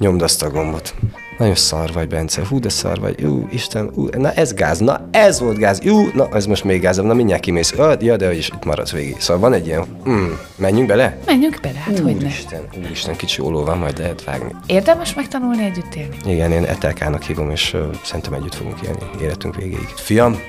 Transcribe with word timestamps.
nyomd 0.00 0.22
azt 0.22 0.42
a 0.42 0.50
gombot. 0.50 0.94
Nagyon 1.38 1.54
szar 1.54 1.92
vagy, 1.92 2.08
Bence. 2.08 2.42
Hú, 2.48 2.58
de 2.58 2.68
szar 2.68 3.00
vagy. 3.00 3.22
Ú, 3.22 3.48
Isten, 3.50 3.90
ú, 3.94 4.08
na 4.18 4.32
ez 4.32 4.54
gáz. 4.54 4.78
Na 4.78 5.08
ez 5.10 5.40
volt 5.40 5.58
gáz. 5.58 5.80
Ú, 5.86 6.08
na 6.14 6.28
ez 6.32 6.46
most 6.46 6.64
még 6.64 6.80
gázabb. 6.80 7.04
Na 7.04 7.14
mindjárt 7.14 7.42
kimész. 7.42 7.72
Ö, 7.76 7.94
ja, 8.00 8.16
de 8.16 8.34
is 8.34 8.48
itt 8.48 8.64
maradsz 8.64 8.92
végig. 8.92 9.20
Szóval 9.20 9.42
van 9.42 9.52
egy 9.52 9.66
ilyen, 9.66 9.84
mm, 10.08 10.30
menjünk 10.56 10.88
bele? 10.88 11.18
Menjünk 11.26 11.58
bele, 11.62 11.78
hát 11.78 11.98
hogy 11.98 12.16
ne. 12.16 12.24
Úristen, 12.24 12.60
úristen, 12.84 13.16
kicsi 13.16 13.42
óló 13.42 13.64
van, 13.64 13.78
majd 13.78 13.98
lehet 13.98 14.24
vágni. 14.24 14.54
Érdemes 14.66 15.14
megtanulni 15.14 15.64
együtt 15.64 15.94
élni? 15.94 16.16
Igen, 16.26 16.52
én 16.52 16.64
Etelkának 16.64 17.22
hívom, 17.22 17.50
és 17.50 17.74
uh, 17.74 17.80
szerintem 18.04 18.32
együtt 18.32 18.54
fogunk 18.54 18.80
élni 18.84 19.10
életünk 19.22 19.56
végéig. 19.56 19.88
Fiam, 19.94 20.40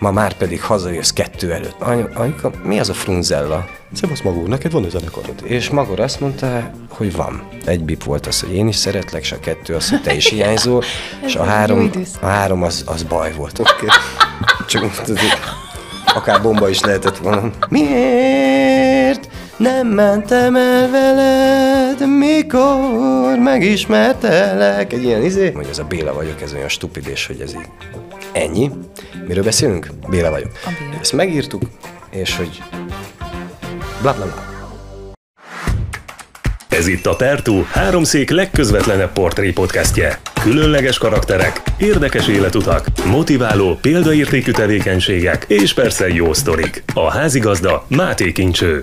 ma 0.00 0.10
már 0.10 0.32
pedig 0.32 0.62
hazajössz 0.62 1.10
kettő 1.10 1.52
előtt. 1.52 1.76
Anyu, 1.78 2.04
anyuka, 2.14 2.50
mi 2.62 2.78
az 2.78 2.88
a 2.88 2.94
frunzella? 2.94 3.66
Szevasz 3.92 4.20
Magó, 4.20 4.46
neked 4.46 4.72
van 4.72 4.84
ez 4.84 4.90
zenekarod? 4.90 5.34
És 5.42 5.70
Magor 5.70 6.00
azt 6.00 6.20
mondta, 6.20 6.70
hogy 6.88 7.16
van. 7.16 7.48
Egy 7.64 7.84
bip 7.84 8.04
volt 8.04 8.26
az, 8.26 8.40
hogy 8.40 8.54
én 8.54 8.68
is 8.68 8.76
szeretlek, 8.76 9.22
és 9.22 9.32
a 9.32 9.40
kettő 9.40 9.74
az, 9.74 9.90
hogy 9.90 10.02
te 10.02 10.14
is 10.14 10.28
hiányzol, 10.28 10.82
és 11.26 11.34
a 11.34 11.44
három, 11.44 11.90
a 12.20 12.26
három 12.26 12.62
az, 12.62 12.82
az 12.86 13.02
baj 13.02 13.32
volt. 13.32 13.58
Oké. 13.58 13.70
Okay. 13.72 13.88
Csak 14.68 15.02
tudod, 15.02 15.20
akár 16.14 16.42
bomba 16.42 16.68
is 16.68 16.80
lehetett 16.80 17.16
volna. 17.16 17.50
Miért 17.68 19.28
nem 19.56 19.86
mentem 19.86 20.56
el 20.56 20.90
veled, 20.90 22.16
mikor 22.18 23.38
megismertelek? 23.38 24.92
Egy 24.92 25.02
ilyen 25.02 25.22
izé? 25.22 25.50
Hogy 25.50 25.68
az 25.70 25.78
a 25.78 25.84
Béla 25.84 26.14
vagyok, 26.14 26.42
ez 26.42 26.52
olyan 26.52 26.68
stupidés, 26.68 27.26
hogy 27.26 27.40
ez 27.40 27.54
így. 27.54 27.68
Ennyi. 28.32 28.70
Miről 29.30 29.44
beszélünk? 29.44 29.86
Béla 30.08 30.30
vagyok. 30.30 30.50
A 30.64 30.70
Béla. 30.78 31.00
Ezt 31.00 31.12
megírtuk, 31.12 31.62
és 32.10 32.36
hogy 32.36 32.62
bla 34.00 34.14
bla 34.14 34.24
bla. 34.24 34.44
Ez 36.68 36.86
itt 36.86 37.06
a 37.06 37.16
Pertú 37.16 37.66
háromszék 37.72 38.30
legközvetlenebb 38.30 39.12
portré 39.12 39.50
podcastje. 39.50 40.20
Különleges 40.42 40.98
karakterek, 40.98 41.62
érdekes 41.78 42.28
életutak, 42.28 42.86
motiváló, 43.06 43.78
példaértékű 43.80 44.50
tevékenységek 44.50 45.44
és 45.48 45.74
persze 45.74 46.08
jó 46.08 46.32
sztorik. 46.32 46.82
A 46.94 47.10
házigazda 47.10 47.84
Máté 47.88 48.32
Kincső. 48.32 48.82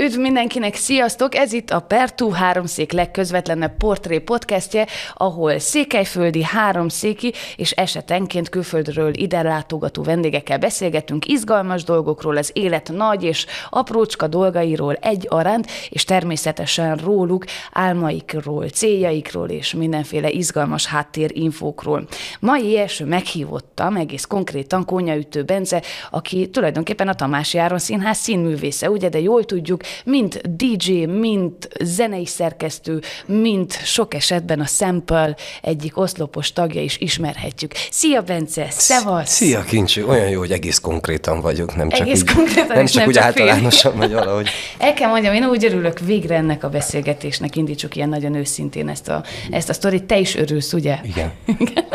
Üdv 0.00 0.18
mindenkinek, 0.18 0.74
sziasztok! 0.74 1.34
Ez 1.34 1.52
itt 1.52 1.70
a 1.70 1.80
Pertú 1.80 2.30
háromszék 2.30 2.92
legközvetlenebb 2.92 3.76
portré 3.76 4.18
podcastje, 4.18 4.86
ahol 5.14 5.58
székelyföldi, 5.58 6.42
háromszéki 6.42 7.32
és 7.56 7.70
esetenként 7.70 8.48
külföldről 8.48 9.14
ide 9.14 9.42
látogató 9.42 10.02
vendégekkel 10.02 10.58
beszélgetünk 10.58 11.26
izgalmas 11.26 11.84
dolgokról, 11.84 12.36
az 12.36 12.50
élet 12.54 12.90
nagy 12.92 13.22
és 13.22 13.46
aprócska 13.70 14.26
dolgairól 14.26 14.94
egyaránt, 14.94 15.70
és 15.88 16.04
természetesen 16.04 16.96
róluk, 16.96 17.44
álmaikról, 17.72 18.68
céljaikról 18.68 19.48
és 19.48 19.74
mindenféle 19.74 20.30
izgalmas 20.30 20.86
háttérinfókról. 20.86 22.06
Mai 22.40 22.78
első 22.78 23.04
meghívottam 23.04 23.96
egész 23.96 24.24
konkrétan 24.24 24.84
Kónyaütő 24.84 25.42
Bence, 25.42 25.82
aki 26.10 26.50
tulajdonképpen 26.50 27.08
a 27.08 27.14
Tamási 27.14 27.58
Áron 27.58 27.78
Színház 27.78 28.18
színművésze, 28.18 28.90
ugye, 28.90 29.08
de 29.08 29.20
jól 29.20 29.44
tudjuk, 29.44 29.84
mint 30.04 30.56
DJ, 30.56 31.04
mint 31.04 31.68
zenei 31.80 32.26
szerkesztő, 32.26 33.00
mint 33.26 33.84
sok 33.84 34.14
esetben 34.14 34.60
a 34.60 34.66
Sample 34.66 35.36
egyik 35.62 35.98
oszlopos 35.98 36.52
tagja 36.52 36.82
is 36.82 36.98
ismerhetjük. 36.98 37.72
Szia, 37.90 38.22
Bence! 38.22 38.66
Szevasz! 38.70 39.30
Szia, 39.30 39.62
Kincső! 39.62 40.06
Olyan 40.06 40.28
jó, 40.28 40.38
hogy 40.38 40.50
egész 40.50 40.78
konkrétan 40.78 41.40
vagyok, 41.40 41.76
nem 41.76 41.88
csak 41.88 42.00
Egész 42.00 42.20
úgy, 42.20 42.34
konkrétan, 42.34 42.76
nem 42.76 42.86
csak 42.86 42.96
nem 42.96 43.08
úgy 43.08 43.14
csak 43.14 43.24
általánosan, 43.24 43.96
vagy 43.96 44.12
valahogy. 44.12 44.48
El 44.78 44.94
kell 44.94 45.08
mondjam, 45.08 45.34
én 45.34 45.44
úgy 45.44 45.64
örülök 45.64 45.98
végre 45.98 46.36
ennek 46.36 46.64
a 46.64 46.68
beszélgetésnek, 46.68 47.56
indítsuk 47.56 47.96
ilyen 47.96 48.08
nagyon 48.08 48.34
őszintén 48.34 48.88
ezt 48.88 49.08
a, 49.08 49.24
ezt 49.50 49.68
a 49.68 49.72
sztorit. 49.72 50.04
Te 50.04 50.18
is 50.18 50.36
örülsz, 50.36 50.72
ugye? 50.72 50.98
Igen. 51.02 51.32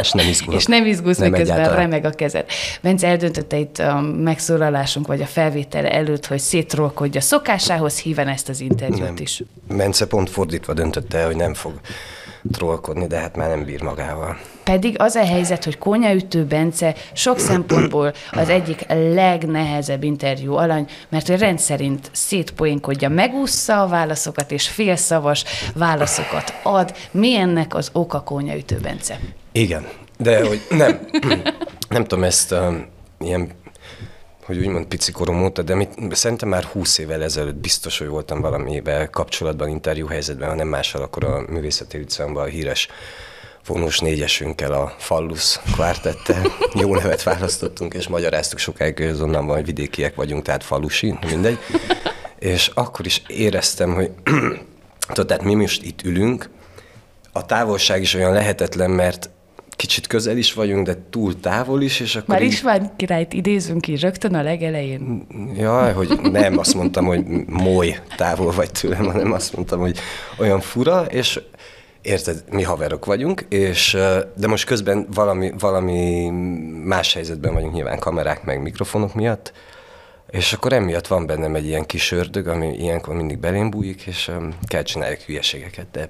És 0.01 0.11
nem 0.11 0.27
izgulok. 0.27 0.59
És 0.59 0.65
nem 0.65 0.85
izgulsz, 0.85 1.17
Nem 1.17 1.29
miközben 1.31 1.55
egyáltalán. 1.57 1.81
remeg 1.81 2.05
a 2.05 2.09
kezed. 2.09 2.45
Bence 2.81 3.07
eldöntötte 3.07 3.57
itt 3.57 3.79
a 3.79 4.01
megszólalásunk, 4.01 5.07
vagy 5.07 5.21
a 5.21 5.25
felvétel 5.25 5.85
előtt, 5.85 6.25
hogy 6.25 6.39
szétrolkodja 6.39 7.21
szokásához 7.21 7.80
híven 7.89 8.27
ezt 8.27 8.49
az 8.49 8.59
interjút 8.59 8.99
Nem. 8.99 9.15
is. 9.17 9.43
Mence 9.67 10.07
pont 10.07 10.29
fordítva 10.29 10.73
döntötte 10.73 11.17
el, 11.17 11.25
hogy 11.25 11.35
nem 11.35 11.53
fog 11.53 11.73
trollkodni, 12.51 13.07
de 13.07 13.17
hát 13.17 13.35
már 13.35 13.49
nem 13.49 13.63
bír 13.65 13.81
magával. 13.81 14.37
Pedig 14.63 14.95
az 14.99 15.15
a 15.15 15.25
helyzet, 15.25 15.63
hogy 15.63 15.77
Kónyaütő 15.77 16.45
Bence 16.45 16.95
sok 17.13 17.39
szempontból 17.39 18.13
az 18.31 18.49
egyik 18.49 18.85
legnehezebb 18.89 20.03
interjú 20.03 20.53
alany, 20.53 20.87
mert 21.09 21.29
ő 21.29 21.35
rendszerint 21.35 22.09
szétpoénkodja, 22.11 23.09
megúszza 23.09 23.81
a 23.81 23.87
válaszokat, 23.87 24.51
és 24.51 24.67
félszavas 24.67 25.43
válaszokat 25.75 26.53
ad. 26.63 26.95
Mi 27.11 27.35
ennek 27.35 27.75
az 27.75 27.89
oka 27.93 28.21
Kónyaütő 28.21 28.77
Bence? 28.81 29.19
Igen, 29.51 29.87
de 30.17 30.47
hogy 30.47 30.61
nem, 30.69 30.99
nem 31.89 32.03
tudom 32.05 32.23
ezt 32.23 32.51
um, 32.51 32.85
ilyen, 33.19 33.51
hogy 34.51 34.65
úgymond 34.65 34.85
pici 34.85 35.11
korom 35.11 35.43
óta, 35.43 35.61
de 35.61 35.75
mit, 35.75 36.15
szerintem 36.15 36.49
már 36.49 36.63
húsz 36.63 36.97
évvel 36.97 37.23
ezelőtt 37.23 37.55
biztos, 37.55 37.97
hogy 37.97 38.07
voltam 38.07 38.41
valamivel 38.41 39.09
kapcsolatban, 39.09 39.69
interjú 39.69 40.07
helyzetben, 40.07 40.49
ha 40.49 40.55
nem 40.55 40.67
mással, 40.67 41.01
akkor 41.01 41.23
a 41.23 41.43
Művészeti 41.47 41.97
Utcámban 41.97 42.43
a 42.43 42.47
híres 42.47 42.87
vonós 43.65 43.99
négyesünkkel, 43.99 44.71
a 44.71 44.95
Fallus 44.97 45.59
kvártettel 45.73 46.41
jó 46.73 46.95
nevet 46.95 47.23
választottunk, 47.23 47.93
és 47.93 48.07
magyaráztuk 48.07 48.59
sokáig, 48.59 48.97
hogy 48.97 49.07
azonnal 49.07 49.45
hogy 49.45 49.65
vidékiek 49.65 50.15
vagyunk, 50.15 50.43
tehát 50.43 50.63
falusi, 50.63 51.17
mindegy. 51.27 51.57
És 52.39 52.71
akkor 52.73 53.05
is 53.05 53.21
éreztem, 53.27 53.93
hogy 53.93 54.11
tehát 55.13 55.43
mi 55.43 55.53
most 55.53 55.83
itt 55.83 56.03
ülünk, 56.03 56.49
a 57.31 57.45
távolság 57.45 58.01
is 58.01 58.13
olyan 58.13 58.33
lehetetlen, 58.33 58.91
mert 58.91 59.29
kicsit 59.81 60.07
közel 60.07 60.37
is 60.37 60.53
vagyunk, 60.53 60.85
de 60.85 60.95
túl 61.09 61.39
távol 61.39 61.81
is, 61.81 61.99
és 61.99 62.15
akkor 62.15 62.27
Már 62.27 62.41
így, 62.41 62.51
is 62.51 62.61
van 62.61 62.91
királyt 62.95 63.33
idézünk 63.33 63.81
ki 63.81 63.95
rögtön 63.95 64.35
a 64.35 64.41
legelején. 64.41 65.27
Jaj, 65.57 65.93
hogy 65.93 66.19
nem 66.21 66.57
azt 66.57 66.73
mondtam, 66.73 67.05
hogy 67.05 67.25
moly 67.47 67.99
távol 68.15 68.51
vagy 68.51 68.71
tőlem, 68.71 69.05
hanem 69.05 69.31
azt 69.31 69.55
mondtam, 69.55 69.79
hogy 69.79 69.97
olyan 70.37 70.59
fura, 70.59 71.05
és 71.05 71.39
érted, 72.01 72.43
mi 72.51 72.63
haverok 72.63 73.05
vagyunk, 73.05 73.45
és, 73.49 73.97
de 74.35 74.47
most 74.47 74.65
közben 74.65 75.07
valami, 75.13 75.53
valami 75.59 76.29
más 76.83 77.13
helyzetben 77.13 77.53
vagyunk 77.53 77.73
nyilván 77.73 77.99
kamerák 77.99 78.43
meg 78.43 78.61
mikrofonok 78.61 79.13
miatt, 79.13 79.53
és 80.29 80.53
akkor 80.53 80.73
emiatt 80.73 81.07
van 81.07 81.25
bennem 81.25 81.55
egy 81.55 81.65
ilyen 81.65 81.85
kis 81.85 82.11
ördög, 82.11 82.47
ami 82.47 82.77
ilyenkor 82.77 83.15
mindig 83.15 83.37
belém 83.37 83.69
bújik, 83.69 84.01
és 84.01 84.27
um, 84.37 84.53
kell 84.63 84.83
csinálják 84.83 85.21
hülyeségeket, 85.21 85.87
de 85.91 86.07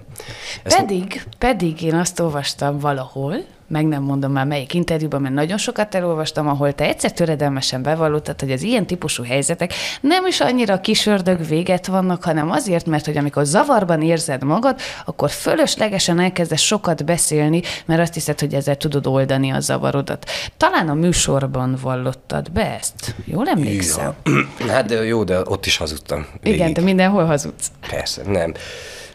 ezt 0.63 0.77
Pedig, 0.77 1.23
pedig 1.37 1.81
én 1.81 1.95
azt 1.95 2.19
olvastam 2.19 2.79
valahol, 2.79 3.35
meg 3.71 3.87
nem 3.87 4.03
mondom 4.03 4.31
már 4.31 4.45
melyik 4.45 4.73
interjúban, 4.73 5.21
mert 5.21 5.33
nagyon 5.33 5.57
sokat 5.57 5.95
elolvastam, 5.95 6.47
ahol 6.47 6.73
te 6.73 6.83
egyszer 6.87 7.11
töredelmesen 7.11 7.83
bevallottad, 7.83 8.39
hogy 8.39 8.51
az 8.51 8.61
ilyen 8.61 8.85
típusú 8.85 9.23
helyzetek 9.23 9.73
nem 10.01 10.25
is 10.25 10.39
annyira 10.39 10.73
a 10.73 10.81
kis 10.81 11.05
ördög 11.05 11.47
véget 11.47 11.87
vannak, 11.87 12.23
hanem 12.23 12.51
azért, 12.51 12.85
mert 12.85 13.05
hogy 13.05 13.17
amikor 13.17 13.45
zavarban 13.45 14.01
érzed 14.01 14.43
magad, 14.43 14.79
akkor 15.05 15.29
fölöslegesen 15.29 16.19
elkezdesz 16.19 16.61
sokat 16.61 17.05
beszélni, 17.05 17.61
mert 17.85 18.01
azt 18.01 18.13
hiszed, 18.13 18.39
hogy 18.39 18.53
ezzel 18.53 18.77
tudod 18.77 19.07
oldani 19.07 19.49
a 19.51 19.59
zavarodat. 19.59 20.29
Talán 20.57 20.89
a 20.89 20.93
műsorban 20.93 21.77
vallottad 21.81 22.51
be 22.51 22.77
ezt. 22.77 23.15
Jól 23.25 23.47
emlékszem? 23.47 24.13
Ja. 24.23 24.31
Hát 24.71 24.85
de 24.85 25.03
jó, 25.03 25.23
de 25.23 25.39
ott 25.45 25.65
is 25.65 25.77
hazudtam. 25.77 26.25
Igen, 26.43 26.57
végig. 26.57 26.75
te 26.75 26.81
mindenhol 26.81 27.25
hazudsz. 27.25 27.71
Persze, 27.89 28.21
nem. 28.25 28.53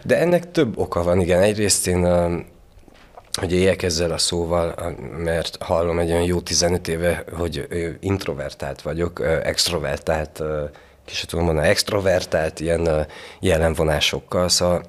De 0.02 0.18
ennek 0.18 0.50
több 0.50 0.78
oka 0.78 1.02
van, 1.02 1.20
igen. 1.20 1.40
Egyrészt 1.40 1.86
én, 1.86 2.04
hogy 3.36 3.52
éljek 3.52 3.82
ezzel 3.82 4.10
a 4.10 4.18
szóval, 4.18 4.94
mert 5.16 5.56
hallom 5.62 5.98
egy 5.98 6.10
olyan 6.10 6.22
jó 6.22 6.40
15 6.40 6.88
éve, 6.88 7.24
hogy 7.32 7.66
introvertált 8.00 8.82
vagyok, 8.82 9.20
extrovertált, 9.42 10.40
ö, 10.40 10.64
kicsit 11.04 11.28
tudom 11.28 11.44
mondani, 11.44 11.68
extrovertált 11.68 12.60
ilyen 12.60 13.06
jelenvonásokkal, 13.40 14.48
szóval 14.48 14.82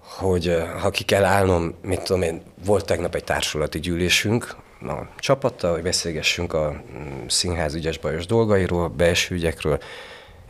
hogy 0.00 0.62
ha 0.80 0.90
ki 0.90 1.04
kell 1.04 1.24
állnom, 1.24 1.74
mit 1.82 2.02
tudom 2.02 2.22
én, 2.22 2.42
volt 2.64 2.84
tegnap 2.84 3.14
egy 3.14 3.24
társulati 3.24 3.80
gyűlésünk 3.80 4.56
a 4.80 4.94
csapattal, 5.18 5.72
hogy 5.72 5.82
beszélgessünk 5.82 6.52
a 6.52 6.70
mm, 6.70 7.26
színház 7.26 7.74
ügyes 7.74 7.98
bajos 7.98 8.26
dolgairól, 8.26 8.88
belső 8.88 9.34
ügyekről, 9.34 9.78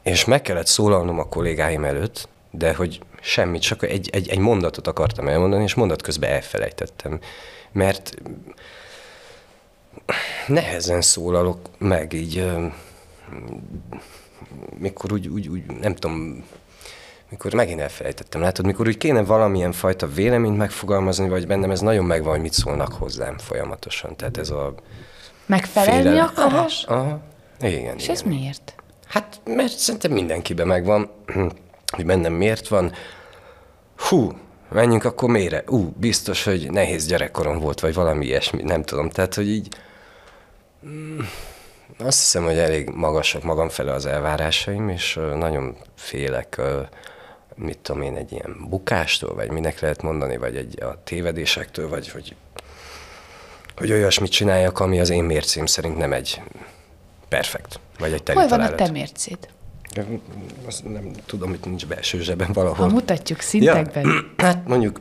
és 0.02 0.24
meg 0.24 0.42
kellett 0.42 0.66
szólalnom 0.66 1.18
a 1.18 1.28
kollégáim 1.28 1.84
előtt, 1.84 2.28
de 2.50 2.74
hogy 2.74 3.00
semmit, 3.26 3.62
csak 3.62 3.82
egy, 3.82 4.08
egy, 4.12 4.28
egy 4.28 4.38
mondatot 4.38 4.86
akartam 4.86 5.28
elmondani, 5.28 5.62
és 5.62 5.74
mondat 5.74 6.02
közben 6.02 6.30
elfelejtettem. 6.30 7.20
Mert 7.72 8.14
nehezen 10.46 11.00
szólalok 11.00 11.58
meg 11.78 12.12
így, 12.12 12.46
mikor 14.78 15.12
úgy, 15.12 15.28
úgy, 15.28 15.48
úgy, 15.48 15.62
nem 15.80 15.94
tudom, 15.94 16.44
mikor 17.28 17.54
megint 17.54 17.80
elfelejtettem, 17.80 18.40
látod, 18.40 18.64
mikor 18.64 18.86
úgy 18.86 18.96
kéne 18.96 19.22
valamilyen 19.22 19.72
fajta 19.72 20.06
véleményt 20.06 20.56
megfogalmazni, 20.56 21.28
vagy 21.28 21.46
bennem 21.46 21.70
ez 21.70 21.80
nagyon 21.80 22.04
megvan, 22.04 22.32
hogy 22.32 22.40
mit 22.40 22.52
szólnak 22.52 22.92
hozzám 22.92 23.38
folyamatosan. 23.38 24.16
Tehát 24.16 24.36
ez 24.36 24.50
a 24.50 24.74
Megfelelni 25.46 26.02
félelem. 26.02 26.24
akarás? 26.36 26.84
Aha, 26.84 27.20
igen. 27.60 27.96
És 27.96 28.02
igen. 28.02 28.14
ez 28.14 28.22
miért? 28.22 28.74
Hát, 29.06 29.40
mert 29.44 29.78
szerintem 29.78 30.12
mindenkiben 30.12 30.66
megvan. 30.66 31.10
hogy 31.96 32.06
bennem 32.06 32.32
miért 32.32 32.68
van. 32.68 32.92
Hú, 33.96 34.32
menjünk 34.68 35.04
akkor 35.04 35.28
mélyre. 35.28 35.62
Ú, 35.66 35.92
biztos, 35.96 36.44
hogy 36.44 36.70
nehéz 36.70 37.06
gyerekkorom 37.06 37.58
volt, 37.58 37.80
vagy 37.80 37.94
valami 37.94 38.26
ilyesmi, 38.26 38.62
nem 38.62 38.82
tudom. 38.82 39.10
Tehát, 39.10 39.34
hogy 39.34 39.48
így 39.48 39.68
mm, 40.86 41.18
azt 41.98 42.18
hiszem, 42.18 42.44
hogy 42.44 42.58
elég 42.58 42.88
magasak 42.88 43.42
magam 43.42 43.68
fele 43.68 43.92
az 43.92 44.06
elvárásaim, 44.06 44.88
és 44.88 45.20
nagyon 45.34 45.76
félek, 45.94 46.60
mit 47.54 47.78
tudom 47.78 48.02
én, 48.02 48.16
egy 48.16 48.32
ilyen 48.32 48.66
bukástól, 48.68 49.34
vagy 49.34 49.50
minek 49.50 49.80
lehet 49.80 50.02
mondani, 50.02 50.36
vagy 50.36 50.56
egy 50.56 50.82
a 50.82 51.00
tévedésektől, 51.04 51.88
vagy 51.88 52.08
hogy, 52.08 52.36
hogy 53.76 53.92
olyasmit 53.92 54.30
csináljak, 54.30 54.80
ami 54.80 55.00
az 55.00 55.10
én 55.10 55.24
mércém 55.24 55.66
szerint 55.66 55.96
nem 55.96 56.12
egy 56.12 56.42
perfekt, 57.28 57.80
vagy 57.98 58.12
egy 58.12 58.22
teli 58.22 58.38
Hol 58.38 58.48
van 58.48 58.60
a 58.60 58.74
te 58.74 58.90
mércéd? 58.90 59.38
Azt 60.66 60.84
nem 60.84 61.10
tudom, 61.26 61.48
hogy 61.48 61.58
nincs 61.64 61.86
belső 61.86 62.20
zsebben 62.20 62.46
Ha 62.46 62.52
valahol. 62.52 62.88
mutatjuk 62.88 63.40
szintekben. 63.40 64.04
Ja, 64.04 64.12
hát 64.46 64.68
mondjuk, 64.68 65.00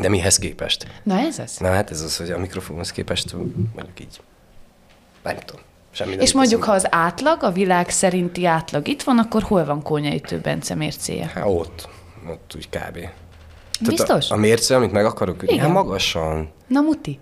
de 0.00 0.08
mihez 0.08 0.38
képest? 0.38 0.86
Na 1.02 1.18
ez 1.18 1.38
az. 1.38 1.56
Na 1.58 1.68
hát 1.68 1.90
ez 1.90 2.00
az, 2.00 2.16
hogy 2.16 2.30
a 2.30 2.38
mikrofonhoz 2.38 2.92
képest 2.92 3.32
mondjuk 3.74 4.00
így, 4.00 4.20
nem 5.22 5.36
tudom, 5.36 5.62
semmi 5.90 6.10
nem 6.10 6.20
És 6.20 6.32
mondjuk, 6.32 6.64
ha 6.64 6.72
az 6.72 6.86
átlag, 6.90 7.42
a 7.42 7.50
világ 7.50 7.90
szerinti 7.90 8.46
átlag 8.46 8.88
itt 8.88 9.02
van, 9.02 9.18
akkor 9.18 9.42
hol 9.42 9.64
van 9.64 9.82
Kónyaütő 9.82 10.38
Bence 10.38 10.74
mércéje? 10.74 11.30
Hát 11.34 11.44
ott, 11.46 11.88
ott 12.28 12.52
úgy 12.56 12.68
kb. 12.68 12.98
Biztos? 13.80 14.30
A, 14.30 14.34
a 14.34 14.38
mérce, 14.38 14.76
amit 14.76 14.92
meg 14.92 15.04
akarok 15.04 15.42
ütni, 15.42 15.58
hát 15.58 15.72
magasan. 15.72 16.50
Na 16.66 16.80
muti. 16.80 17.18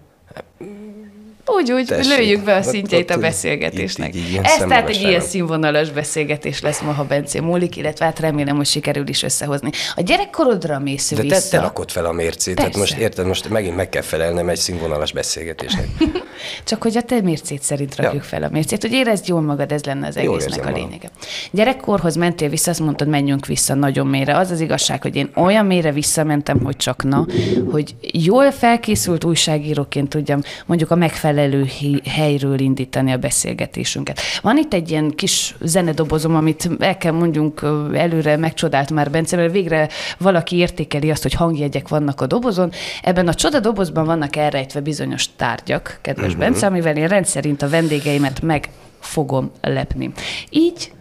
Úgy, 1.46 1.72
úgy, 1.72 1.86
Tessék. 1.86 2.16
lőjük 2.16 2.44
be 2.44 2.54
a 2.56 2.62
szintjeit 2.62 3.10
a 3.10 3.18
beszélgetésnek. 3.18 4.14
itt 4.14 4.20
így 4.24 4.30
ilyen 4.30 4.44
Ez 4.44 4.56
tehát 4.56 4.88
egy 4.88 5.00
ilyen 5.00 5.20
színvonalas 5.20 5.90
beszélgetés 5.90 6.60
lesz 6.60 6.80
ma, 6.80 6.92
ha 6.92 7.04
Bence 7.04 7.40
múlik, 7.40 7.76
illetve 7.76 8.04
hát 8.04 8.18
remélem, 8.20 8.56
hogy 8.56 8.66
sikerül 8.66 9.08
is 9.08 9.22
összehozni. 9.22 9.70
A 9.96 10.00
gyerekkorodra 10.00 10.78
mész 10.78 11.10
De 11.10 11.16
te, 11.16 11.22
vissza. 11.22 11.48
te 11.56 11.60
rakod 11.60 11.90
fel 11.90 12.04
a 12.04 12.12
mércét, 12.12 12.54
tehát 12.56 12.76
most 12.76 12.96
érted, 12.96 13.26
most 13.26 13.48
megint 13.48 13.76
meg 13.76 13.88
kell 13.88 14.02
felelnem 14.02 14.48
egy 14.48 14.56
színvonalas 14.56 15.12
beszélgetésnek. 15.12 15.86
Csak 16.64 16.82
hogy 16.82 16.96
a 16.96 17.02
te 17.02 17.20
mércét 17.20 17.62
szerint 17.62 17.96
rakjuk 17.96 18.22
Ja. 18.22 18.28
fel 18.28 18.42
a 18.42 18.48
mércét, 18.52 18.82
hogy 18.82 18.92
érezd 18.92 19.28
jól 19.28 19.40
magad, 19.40 19.72
ez 19.72 19.84
lenne 19.84 20.06
az 20.06 20.16
Jól 20.16 20.40
egésznek 20.40 20.66
a 20.66 20.70
lényege. 20.70 21.10
Gyerekkorhoz 21.50 22.16
mentél 22.16 22.48
vissza, 22.48 22.70
azt 22.70 22.80
mondtad, 22.80 23.08
menjünk 23.08 23.46
vissza 23.46 23.74
nagyon 23.74 24.06
mélyre. 24.06 24.36
Az 24.36 24.50
az 24.50 24.60
igazság, 24.60 25.02
hogy 25.02 25.16
én 25.16 25.30
olyan 25.34 25.66
mélyre 25.66 25.92
visszamentem, 25.92 26.60
hogy 26.64 26.76
csak 26.76 27.02
na, 27.02 27.26
hogy 27.70 27.94
jól 28.00 28.50
felkészült 28.50 29.24
újságíróként 29.24 30.08
tudjam 30.08 30.40
mondjuk 30.66 30.90
a 30.90 30.94
megfelelő 30.94 31.32
hi- 31.64 32.06
helyről 32.06 32.58
indítani 32.58 33.12
a 33.12 33.16
beszélgetésünket. 33.16 34.20
Van 34.42 34.58
itt 34.58 34.74
egy 34.74 34.90
ilyen 34.90 35.10
kis 35.10 35.54
zenedobozom, 35.60 36.34
amit 36.34 36.70
el 36.78 36.96
kell 36.96 37.12
mondjunk 37.12 37.62
előre 37.94 38.36
megcsodált 38.36 38.90
már 38.90 39.10
Bence, 39.10 39.36
mert 39.36 39.52
végre 39.52 39.88
valaki 40.18 40.56
értékeli 40.56 41.10
azt, 41.10 41.22
hogy 41.22 41.32
hangjegyek 41.32 41.88
vannak 41.88 42.20
a 42.20 42.26
dobozon. 42.26 42.70
Ebben 43.02 43.28
a 43.28 43.34
csoda 43.34 43.60
dobozban 43.60 44.04
vannak 44.04 44.36
elrejtve 44.36 44.80
bizonyos 44.80 45.28
tárgyak, 45.36 45.98
kedves 46.02 46.26
uh-huh. 46.26 46.40
Bence, 46.40 46.66
amivel 46.66 46.96
én 46.96 47.08
rendszerint 47.08 47.62
a 47.62 47.68
vendégeimet 47.68 48.42
meg 48.42 48.68
fogom 49.00 49.50
lepni. 49.60 50.12
Így 50.50 50.92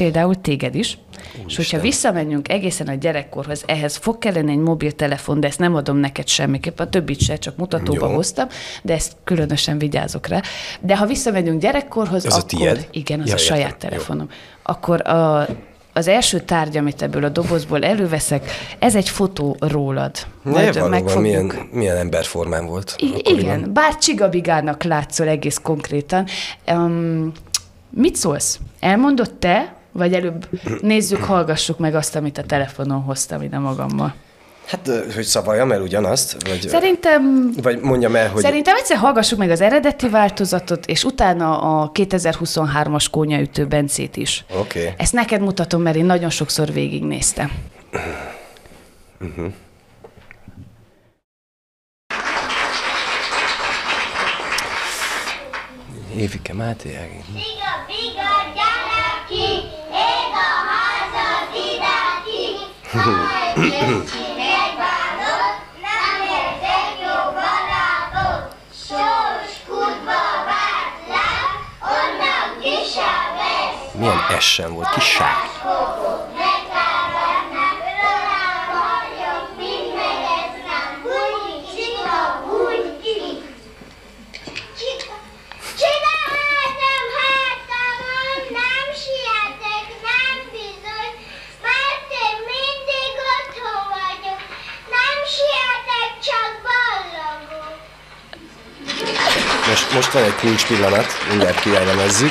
például 0.00 0.40
téged 0.40 0.74
is, 0.74 0.98
és 1.46 1.56
hogyha 1.56 1.80
visszamegyünk 1.80 2.48
egészen 2.48 2.86
a 2.86 2.94
gyerekkorhoz, 2.94 3.62
ehhez 3.66 3.96
fog 3.96 4.18
kelleni 4.18 4.50
egy 4.52 4.58
mobiltelefon, 4.58 5.40
de 5.40 5.46
ezt 5.46 5.58
nem 5.58 5.74
adom 5.74 5.96
neked 5.96 6.28
semmiképp, 6.28 6.80
a 6.80 6.88
többit 6.88 7.20
se, 7.20 7.36
csak 7.36 7.56
mutatóba 7.56 8.08
Jó. 8.08 8.14
hoztam, 8.14 8.46
de 8.82 8.92
ezt 8.92 9.12
különösen 9.24 9.78
vigyázok 9.78 10.26
rá. 10.26 10.40
De 10.80 10.96
ha 10.96 11.06
visszamegyünk 11.06 11.60
gyerekkorhoz, 11.60 12.26
Ez 12.26 12.32
a 12.32 12.36
akkor... 12.36 12.48
tiéd? 12.48 12.88
Igen, 12.90 13.20
az 13.20 13.28
Ja, 13.28 13.34
a 13.34 13.38
saját 13.38 13.70
értem. 13.70 13.90
Jó. 13.90 13.96
telefonom. 13.96 14.28
Akkor 14.62 15.08
a, 15.08 15.48
az 15.92 16.08
első 16.08 16.40
tárgy, 16.40 16.76
amit 16.76 17.02
ebből 17.02 17.24
a 17.24 17.28
dobozból 17.28 17.84
előveszek, 17.84 18.50
ez 18.78 18.96
egy 18.96 19.08
fotó 19.08 19.56
rólad. 19.58 20.16
Ne, 20.42 20.72
valóban 20.72 21.20
milyen, 21.22 21.52
milyen 21.72 21.96
emberformán 21.96 22.66
volt. 22.66 22.94
I- 22.98 23.04
akkoriban. 23.06 23.38
igen, 23.38 23.72
bár 23.72 23.98
csigabigának 23.98 24.82
látszol 24.82 25.28
egész 25.28 25.58
konkrétan. 25.62 26.26
Um, 26.72 27.32
mit 27.90 28.16
szólsz? 28.16 28.58
Elmondott 28.80 29.40
te, 29.40 29.74
vagy 29.92 30.14
előbb 30.14 30.48
nézzük, 30.80 31.22
hallgassuk 31.22 31.78
meg 31.78 31.94
azt, 31.94 32.16
amit 32.16 32.38
a 32.38 32.42
telefonon 32.42 33.00
hoztam 33.00 33.42
ide 33.42 33.58
magammal. 33.58 34.14
Hát, 34.66 34.90
hogy 35.14 35.24
szavaljam 35.24 35.72
el 35.72 35.82
ugyanazt? 35.82 36.36
Vagy, 36.48 36.68
Szerintem 36.68 37.50
vagy 37.62 37.80
mondjam 37.80 38.16
el, 38.16 38.28
hogy... 38.28 38.42
Szerintem 38.42 38.76
egyszer 38.76 38.96
hallgassuk 38.96 39.38
meg 39.38 39.50
az 39.50 39.60
eredeti 39.60 40.08
változatot, 40.08 40.86
és 40.86 41.04
utána 41.04 41.80
a 41.80 41.90
2023-as 41.92 43.06
kónyaütő 43.10 43.66
Bencét 43.66 44.16
is. 44.16 44.44
Oké. 44.50 44.80
Okay. 44.80 44.94
Ezt 44.96 45.12
neked 45.12 45.40
mutatom, 45.40 45.82
mert 45.82 45.96
én 45.96 46.04
nagyon 46.04 46.30
sokszor 46.30 46.72
végignéztem. 46.72 47.50
Évike 56.16 56.54
Máté 56.54 56.96
Ági. 56.96 57.24
Biga, 57.32 58.19
Milyen 73.92 74.40
S 74.40 74.52
sem 74.52 74.74
volt, 74.74 74.88
kis 74.88 75.04
sár. 75.04 75.34
Most, 99.70 99.94
most 99.94 100.12
van 100.12 100.22
egy 100.22 100.34
kulcs 100.34 100.66
pillanat, 100.66 101.06
mindjárt 101.28 101.60
kielemezzük. 101.60 102.30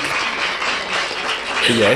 Figyelj! 1.61 1.95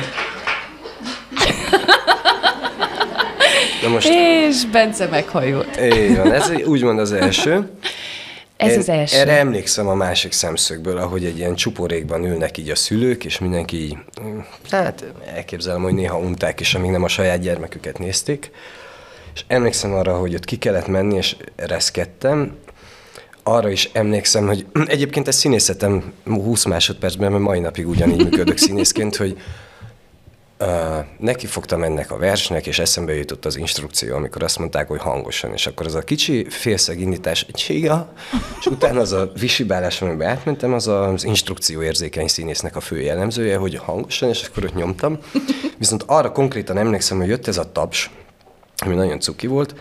Na 3.82 3.90
most, 3.90 4.08
És 4.08 4.66
Bence 4.72 5.08
meghajolt. 5.08 5.80
így 5.82 6.18
van, 6.18 6.34
ez 6.34 6.52
úgymond 6.66 7.00
az 7.00 7.12
első. 7.12 7.72
Ez 8.58 8.72
Én 8.72 8.80
az 8.80 8.90
első. 8.90 9.18
Erre 9.18 9.38
emlékszem 9.38 9.88
a 9.88 9.94
másik 9.94 10.32
szemszögből, 10.32 10.98
ahogy 10.98 11.26
egy 11.26 11.38
ilyen 11.38 11.56
csuporékban 11.56 12.26
ülnek 12.26 12.58
így 12.58 12.70
a 12.70 12.76
szülők, 12.76 13.26
és 13.26 13.40
mindenki 13.40 13.78
így, 13.84 13.98
hát 14.72 15.04
elképzelem, 15.36 15.82
hogy 15.82 15.94
néha 15.94 16.18
unták 16.18 16.60
is, 16.60 16.76
amíg 16.76 16.92
nem 16.92 17.04
a 17.04 17.08
saját 17.08 17.40
gyermeküket 17.40 18.00
nézték. 18.00 18.52
És 19.36 19.44
emlékszem 19.48 19.94
arra, 19.94 20.18
hogy 20.18 20.36
ott 20.36 20.46
ki 20.46 20.58
kellett 20.58 20.88
menni, 20.88 21.16
és 21.16 21.36
reszkedtem. 21.56 22.56
Arra 23.44 23.70
is 23.70 23.90
emlékszem, 23.94 24.48
hogy 24.48 24.66
egyébként 24.86 25.28
ez 25.28 25.36
színészetem 25.36 26.14
20 26.26 26.66
másodpercben, 26.66 27.32
mert 27.32 27.44
mai 27.44 27.60
napig 27.60 27.88
ugyanígy 27.88 28.24
működök 28.24 28.58
színészként, 28.58 29.16
hogy 29.16 29.38
Uh, 30.60 31.06
neki 31.20 31.46
fogtam 31.46 31.84
ennek 31.84 32.12
a 32.12 32.18
versnek, 32.18 32.68
és 32.68 32.80
eszembe 32.80 33.14
jutott 33.16 33.46
az 33.46 33.58
instrukció, 33.58 34.16
amikor 34.16 34.44
azt 34.44 34.60
mondták, 34.60 34.88
hogy 34.88 35.00
hangosan, 35.00 35.54
és 35.54 35.68
akkor 35.68 35.86
az 35.86 35.96
a 35.96 36.02
kicsi 36.02 36.50
félszeg 36.50 37.00
indítás, 37.00 37.46
csiga, 37.52 38.14
és 38.60 38.66
utána 38.66 39.00
az 39.00 39.12
a 39.12 39.32
visibálás, 39.40 40.02
amiben 40.02 40.30
átmentem, 40.30 40.74
az 40.74 40.88
az 40.88 41.24
instrukció 41.24 41.82
érzékeny 41.82 42.28
színésznek 42.28 42.76
a 42.76 42.80
fő 42.80 43.02
jellemzője, 43.02 43.58
hogy 43.58 43.76
hangosan, 43.76 44.30
és 44.30 44.44
akkor 44.44 44.64
ott 44.64 44.76
nyomtam. 44.76 45.18
Viszont 45.78 46.04
arra 46.08 46.32
konkrétan 46.32 46.78
emlékszem, 46.78 47.18
hogy 47.18 47.28
jött 47.28 47.48
ez 47.48 47.58
a 47.58 47.72
taps, 47.72 48.10
ami 48.78 48.96
nagyon 48.96 49.20
cuki 49.20 49.48
volt, 49.48 49.76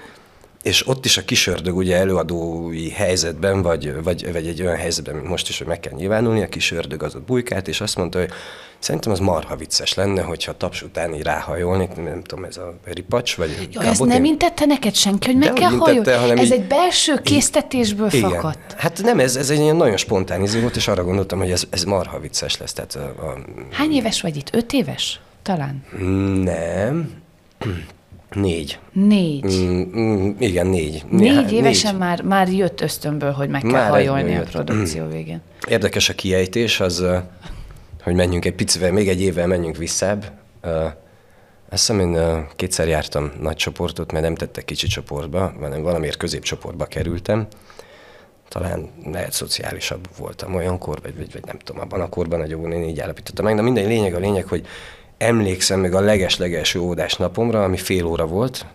és 0.62 0.86
ott 0.88 1.04
is 1.04 1.16
a 1.16 1.24
kisördög 1.24 1.76
ugye 1.76 1.96
előadói 1.96 2.90
helyzetben, 2.90 3.62
vagy, 3.62 4.02
vagy, 4.02 4.32
vagy 4.32 4.46
egy 4.46 4.62
olyan 4.62 4.76
helyzetben, 4.76 5.14
mint 5.14 5.28
most 5.28 5.48
is, 5.48 5.58
hogy 5.58 5.66
meg 5.66 5.80
kell 5.80 5.92
nyilvánulni, 5.96 6.42
a 6.42 6.48
kisördög 6.48 7.02
az 7.02 7.14
ott 7.14 7.22
bujkált, 7.22 7.68
és 7.68 7.80
azt 7.80 7.96
mondta, 7.96 8.18
hogy 8.18 8.30
szerintem 8.78 9.12
az 9.12 9.18
marha 9.18 9.56
vicces 9.56 9.94
lenne, 9.94 10.22
hogyha 10.22 10.56
taps 10.56 10.82
után 10.82 11.14
így 11.14 11.22
ráhajolnék, 11.22 11.94
nem 11.94 12.22
tudom, 12.22 12.44
ez 12.44 12.56
a 12.56 12.74
ripacs, 12.84 13.36
vagy 13.36 13.68
ezt 13.80 14.00
ott 14.00 14.08
nem 14.08 14.24
intette 14.24 14.64
neked 14.66 14.94
senki, 14.94 15.26
hogy 15.26 15.36
meg 15.36 15.52
kell 15.52 15.70
hajolni? 15.70 16.40
Ez 16.40 16.46
így- 16.46 16.52
egy 16.52 16.66
belső 16.66 17.20
késztetésből 17.22 18.08
Igen. 18.12 18.30
fakadt. 18.30 18.72
Hát 18.76 19.02
nem, 19.02 19.18
ez, 19.20 19.36
ez 19.36 19.50
egy 19.50 19.60
ilyen 19.60 19.76
nagyon 19.76 19.96
spontán 19.96 20.42
izé 20.42 20.60
volt, 20.60 20.76
és 20.76 20.88
arra 20.88 21.04
gondoltam, 21.04 21.38
hogy 21.38 21.50
ez, 21.50 21.64
ez 21.70 21.84
marha 21.84 22.20
vicces 22.20 22.56
lesz. 22.58 22.72
Tehát 22.72 22.94
a, 22.94 23.26
a, 23.26 23.38
Hány 23.70 23.92
éves 23.92 24.20
vagy 24.20 24.36
itt? 24.36 24.54
Öt 24.54 24.72
éves? 24.72 25.20
Talán. 25.42 25.84
nem, 26.42 27.10
négy. 28.34 28.78
Négy. 28.92 29.44
Mm, 29.46 29.82
mm, 29.96 30.30
igen, 30.38 30.66
négy. 30.66 31.04
Négy 31.10 31.34
Hát, 31.34 31.50
évesen 31.50 31.94
Már, 31.94 32.22
már 32.22 32.48
jött 32.48 32.80
ösztönből, 32.80 33.30
hogy 33.30 33.48
meg 33.48 33.60
kell 33.60 33.70
Már 33.70 33.90
hajolni 33.90 34.36
a 34.36 34.42
produkció 34.42 35.06
végén. 35.08 35.40
Érdekes 35.68 36.08
a 36.08 36.14
kiejtés, 36.14 36.80
az, 36.80 37.04
hogy 38.02 38.14
menjünk 38.14 38.44
egy 38.44 38.54
picivel, 38.54 38.92
még 38.92 39.08
egy 39.08 39.20
évvel 39.20 39.46
menjünk 39.46 39.76
visszább. 39.76 40.32
Azt 41.70 41.86
hiszem, 41.86 42.00
én 42.00 42.46
kétszer 42.56 42.88
jártam 42.88 43.32
nagy 43.40 43.56
csoportot, 43.56 44.12
mert 44.12 44.24
nem 44.24 44.34
tettek 44.34 44.64
kicsi 44.64 44.86
csoportba, 44.86 45.52
hanem 45.60 45.82
valamiért 45.82 46.16
középcsoportba 46.16 46.84
kerültem. 46.84 47.46
Talán 48.48 48.90
lehet 49.04 49.32
szociálisabb 49.32 50.08
voltam 50.18 50.54
olyankor, 50.54 50.98
vagy, 51.02 51.16
vagy, 51.16 51.32
vagy 51.32 51.44
nem 51.44 51.58
tudom, 51.58 51.82
abban 51.82 52.00
a 52.00 52.08
korban 52.08 52.40
a 52.40 52.54
óvónéni 52.54 52.88
így 52.88 53.00
állapította 53.00 53.42
meg. 53.42 53.54
De 53.54 53.62
minden 53.62 53.86
lényeg 53.86 54.14
a 54.14 54.18
lényeg, 54.18 54.46
hogy 54.46 54.66
emlékszem 55.22 55.80
még 55.80 55.94
a 55.94 56.00
leges-legelső 56.00 56.80
óvodás 56.80 57.14
napomra, 57.14 57.64
ami 57.64 57.76
fél 57.76 58.06
óra 58.06 58.26
volt, 58.26 58.66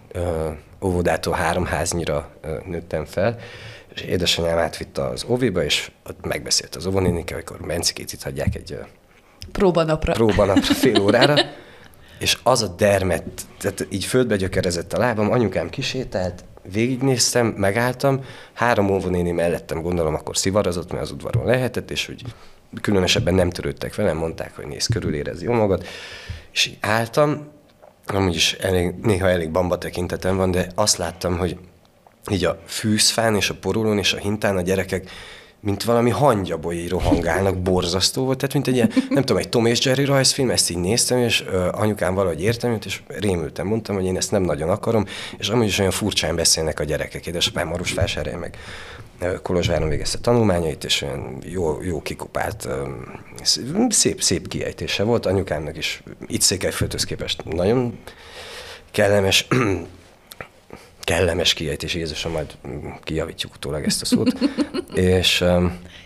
óvodától 0.81 1.33
három 1.33 1.65
háznyira 1.65 2.29
nőttem 2.65 3.05
fel, 3.05 3.37
és 3.93 4.01
édesanyám 4.01 4.57
átvitte 4.57 5.03
az 5.05 5.25
óviba, 5.27 5.63
és 5.63 5.91
ott 6.09 6.25
megbeszélt 6.25 6.75
az 6.75 6.85
óvónénikkel, 6.85 7.35
amikor 7.37 7.67
Bencikét 7.67 8.13
itt 8.13 8.23
hagyják 8.23 8.55
egy 8.55 8.79
Próbanapra. 9.51 10.13
próbanapra 10.13 10.73
fél 10.83 11.01
órára, 11.01 11.35
és 12.19 12.37
az 12.43 12.61
a 12.61 12.67
dermet, 12.67 13.23
tehát 13.59 13.87
így 13.89 14.05
földbe 14.05 14.35
gyökerezett 14.35 14.93
a 14.93 14.97
lábam, 14.97 15.31
anyukám 15.31 15.69
kisétált, 15.69 16.43
végignéztem, 16.71 17.47
megálltam, 17.47 18.23
három 18.53 18.89
óvónéni 18.89 19.31
mellettem 19.31 19.81
gondolom 19.81 20.13
akkor 20.13 20.37
szivarazott, 20.37 20.91
mert 20.91 21.03
az 21.03 21.11
udvaron 21.11 21.45
lehetett, 21.45 21.91
és 21.91 22.09
úgy 22.09 22.21
különösebben 22.81 23.33
nem 23.33 23.49
törődtek 23.49 23.95
velem, 23.95 24.17
mondták, 24.17 24.55
hogy 24.55 24.67
nézz 24.67 24.85
körül, 24.85 25.15
érez 25.15 25.41
jó 25.43 25.53
magad, 25.53 25.85
és 26.57 26.65
így 26.65 26.77
álltam, 26.81 27.47
amúgy 28.05 28.35
is 28.35 28.53
elég, 28.53 28.93
néha 29.01 29.29
elég 29.29 29.51
bamba 29.51 29.77
tekintetem 29.77 30.37
van, 30.37 30.51
de 30.51 30.71
azt 30.75 30.97
láttam, 30.97 31.37
hogy 31.37 31.57
így 32.31 32.45
a 32.45 32.59
fűzfán 32.65 33.35
és 33.35 33.49
a 33.49 33.53
porulón 33.53 33.97
és 33.97 34.13
a 34.13 34.17
hintán 34.17 34.57
a 34.57 34.61
gyerekek 34.61 35.09
mint 35.59 35.83
valami 35.83 36.09
hangyabolyai 36.09 36.87
rohangálnak, 36.87 37.57
borzasztó 37.57 38.23
volt, 38.25 38.37
tehát 38.37 38.53
mint 38.53 38.67
egy 38.67 38.75
ilyen, 38.75 38.91
nem 39.09 39.23
tudom, 39.23 39.41
egy 39.41 39.49
Tom 39.49 39.65
és 39.65 39.85
Jerry 39.85 40.05
rajzfilm, 40.05 40.49
ezt 40.49 40.69
így 40.69 40.77
néztem, 40.77 41.17
és 41.17 41.43
ö, 41.51 41.67
anyukám 41.71 42.13
valahogy 42.13 42.41
értem 42.41 42.71
jött, 42.71 42.85
és 42.85 43.01
rémültem, 43.07 43.67
mondtam, 43.67 43.95
hogy 43.95 44.05
én 44.05 44.17
ezt 44.17 44.31
nem 44.31 44.41
nagyon 44.41 44.69
akarom, 44.69 45.05
és 45.37 45.49
amúgy 45.49 45.65
is 45.65 45.79
olyan 45.79 45.91
furcsán 45.91 46.35
beszélnek 46.35 46.79
a 46.79 46.83
gyerekek, 46.83 47.25
édesapám 47.25 47.67
Marosvásárhelyen 47.67 48.39
meg. 48.39 48.57
ö, 48.57 49.06
Kolozsváron 49.41 49.89
végezte 49.89 50.17
tanulmányait, 50.17 50.83
és 50.83 51.01
olyan 51.01 51.37
jó, 51.45 51.81
jó 51.81 52.01
kikupált, 52.01 52.67
szép, 53.89 54.21
szép 54.21 54.47
kiejtése 54.47 55.03
volt, 55.03 55.25
anyukámnak 55.25 55.77
is 55.77 56.03
itt 56.27 56.41
Székelyföldhöz 56.41 57.03
képest 57.03 57.43
nagyon 57.43 57.97
kellemes, 58.91 59.47
kellemes 61.03 61.53
kiejtés, 61.53 61.93
Jézusom, 61.93 62.31
majd 62.31 62.57
kijavítjuk 63.03 63.53
utólag 63.55 63.83
ezt 63.83 64.01
a 64.01 64.05
szót. 64.05 64.39
és, 64.93 65.43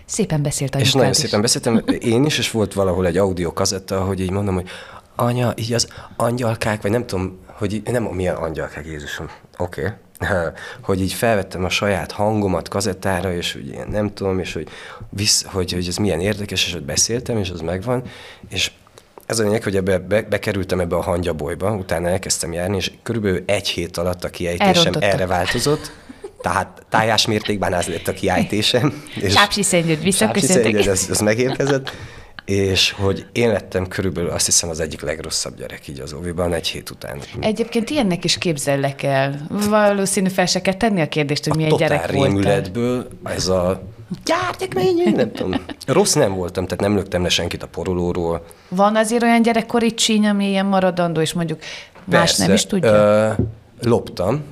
Szépen 0.06 0.42
beszélt 0.42 0.76
és 0.76 0.94
nagyon 0.94 1.10
is. 1.10 1.18
szépen 1.18 1.42
beszéltem, 1.42 1.84
én 2.00 2.26
is, 2.26 2.38
és 2.38 2.52
volt 2.52 2.74
valahol 2.74 3.06
egy 3.06 3.18
audio 3.18 3.54
kazetta, 3.54 4.04
hogy 4.04 4.20
így 4.20 4.32
mondom, 4.32 4.56
hogy 4.56 4.70
anya, 5.16 5.54
így 5.56 5.74
az 5.74 5.88
angyalkák, 6.16 6.82
vagy 6.82 6.92
nem 6.92 7.06
tudom, 7.06 7.40
hogy 7.46 7.82
nem 7.86 8.04
milyen 8.04 8.36
angyalkák, 8.36 8.86
Jézusom, 8.86 9.30
oké. 9.58 9.82
Okay. 9.82 9.94
hogy 10.82 11.02
így 11.02 11.14
felvettem 11.14 11.64
a 11.64 11.70
saját 11.70 12.12
hangomat 12.12 12.68
kazettára, 12.68 13.34
és 13.34 13.54
hogy 13.54 13.68
ilyen 13.68 13.88
nem 13.88 14.14
tudom, 14.14 14.40
és 14.40 14.54
hogy, 14.54 14.68
visz, 15.10 15.44
hogy, 15.48 15.72
hogy 15.72 15.88
ez 15.88 15.98
milyen 15.98 16.20
érdekes, 16.20 16.66
és 16.66 16.74
hogy 16.74 16.84
beszéltem, 16.84 17.38
és 17.38 17.50
az 17.50 17.62
megvan, 17.62 18.04
és 18.50 18.72
ez 19.26 19.40
a 19.40 19.44
lényeg, 19.44 19.64
hogy 19.64 19.76
ebbe, 19.76 19.98
be, 19.98 20.22
bekerültem 20.22 20.80
ebbe 20.80 20.96
a 20.96 21.02
hangyabolyba, 21.02 21.72
utána 21.72 22.08
elkezdtem 22.08 22.54
járni, 22.54 22.76
és 22.76 22.92
körülbelül 23.04 23.44
egy 23.46 23.68
hét 23.68 23.98
alatt 23.98 24.24
a 24.24 24.30
kiejtésem 24.30 24.94
erre 25.00 25.26
változott. 25.26 25.92
Tehát 26.42 26.86
tájás 26.90 27.28
mértékben 27.28 27.74
az 27.74 27.88
lett 27.88 28.08
a 28.08 28.14
kiejtésem. 28.14 29.04
és- 29.22 29.34
Sápsi. 30.18 30.42
Sápsi 30.42 30.54
Szentgyörgy, 30.62 30.88
ez, 30.88 31.08
ez 31.10 31.20
megérkezett. 31.20 31.92
És 32.52 32.92
hogy 32.92 33.26
én 33.32 33.52
lettem 33.52 33.88
körülbelül 33.88 34.30
azt 34.30 34.46
hiszem 34.46 34.70
az 34.70 34.80
egyik 34.80 35.02
legrosszabb 35.02 35.58
gyerek 35.58 35.88
így 35.88 36.00
az 36.00 36.14
óviban 36.14 36.54
egy 36.54 36.68
hét 36.68 36.90
után. 36.90 37.20
Egyébként 37.40 37.90
ilyennek 37.90 38.24
is 38.24 38.38
képzellek 38.38 39.04
el. 39.04 39.48
Valószínű 39.70 40.30
fel 40.30 40.46
se 40.46 40.62
kell 40.62 40.74
tenni 40.74 41.02
a 41.02 41.08
kérdést, 41.08 41.46
hogy 41.46 41.56
milyen 41.56 41.70
totál 41.70 41.88
gyerek 41.88 42.12
voltál. 42.12 42.34
rémületből 42.34 43.08
ez 43.24 43.48
a 43.48 43.82
gyártyak 44.26 44.74
menjünk, 44.74 45.16
nem 45.16 45.32
tudom. 45.32 45.66
Rossz 45.88 46.14
nem 46.14 46.34
voltam, 46.34 46.64
tehát 46.64 46.80
nem 46.80 46.96
löktem 46.96 47.24
le 47.24 47.30
senkit 47.30 47.64
a 47.64 47.68
porolóról. 47.68 48.46
Van 48.70 48.96
azért 48.96 49.24
olyan 49.24 49.42
gyerekkori 49.42 49.94
csíny, 49.94 50.28
ami 50.28 50.48
ilyen 50.48 50.66
maradandó, 50.66 51.22
és 51.22 51.34
mondjuk 51.34 51.60
más 52.04 52.36
nem 52.36 52.54
is 52.54 52.66
tudja? 52.66 52.92
Ö, 52.92 53.32
loptam. 53.82 54.44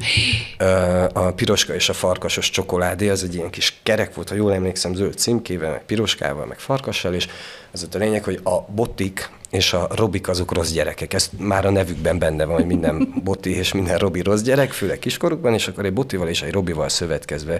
A 1.14 1.32
piroska 1.32 1.74
és 1.74 1.90
a 1.90 1.94
farkasos 1.94 2.50
csokoládé, 2.50 3.10
az 3.10 3.24
egy 3.24 3.36
ilyen 3.36 3.50
kis 3.50 3.80
kerek 3.84 4.14
volt, 4.14 4.30
ha 4.30 4.36
jól 4.36 4.54
emlékszem, 4.54 4.94
zöld 4.94 5.18
címkével, 5.18 5.72
meg 5.72 5.86
piroskával, 5.86 6.46
meg 6.46 6.60
farkassal, 6.60 7.14
és 7.14 7.28
az 7.72 7.84
ott 7.84 7.96
a 7.96 7.98
lényeg, 7.98 8.24
hogy 8.24 8.40
a 8.44 8.62
botik 8.62 9.30
és 9.50 9.74
a 9.74 9.88
robik 9.96 10.28
azok 10.28 10.54
rossz 10.54 10.72
gyerekek. 10.72 11.14
Ez 11.14 11.30
már 11.38 11.66
a 11.66 11.70
nevükben 11.70 12.20
benne 12.20 12.46
van, 12.46 12.56
hogy 12.56 12.66
minden 12.66 13.14
boti 13.24 13.56
és 13.56 13.74
minden 13.74 13.98
robi 13.98 14.22
rossz 14.22 14.42
gyerek, 14.42 14.72
főleg 14.72 15.00
kiskorukban, 15.00 15.54
és 15.54 15.68
akkor 15.68 15.86
egy 15.86 15.94
botival 15.94 16.28
és 16.28 16.42
egy 16.42 16.52
robival 16.52 16.90
szövetkezve. 16.90 17.60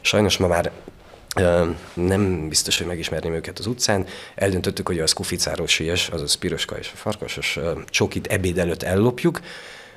Sajnos 0.00 0.36
ma 0.36 0.46
már 0.46 0.70
nem 1.94 2.48
biztos, 2.48 2.78
hogy 2.78 2.86
megismerném 2.86 3.32
őket 3.32 3.58
az 3.58 3.66
utcán. 3.66 4.06
Eldöntöttük, 4.34 4.86
hogy 4.86 4.98
a 4.98 5.06
skuficáról 5.06 5.66
sies, 5.66 6.08
azaz 6.08 6.34
piroska 6.34 6.76
és 6.78 6.90
a 6.94 6.96
farkasos 6.96 7.58
csokit 7.86 8.26
ebéd 8.26 8.58
előtt 8.58 8.82
ellopjuk, 8.82 9.40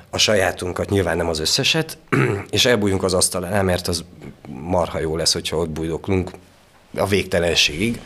a 0.10 0.18
sajátunkat 0.18 0.90
nyilván 0.90 1.18
nem 1.18 1.30
az 1.30 1.40
összeset, 1.40 1.98
és 2.50 2.66
elbújjunk 2.66 3.04
az 3.04 3.14
asztalánál, 3.14 3.64
mert 3.64 3.88
az 3.88 4.04
marha 4.48 5.00
jó 5.00 5.16
lesz, 5.16 5.34
hogyha 5.34 5.58
ott 5.58 5.70
bújdoklunk 5.70 6.32
a 6.98 7.08
végtelenségig, 7.08 8.00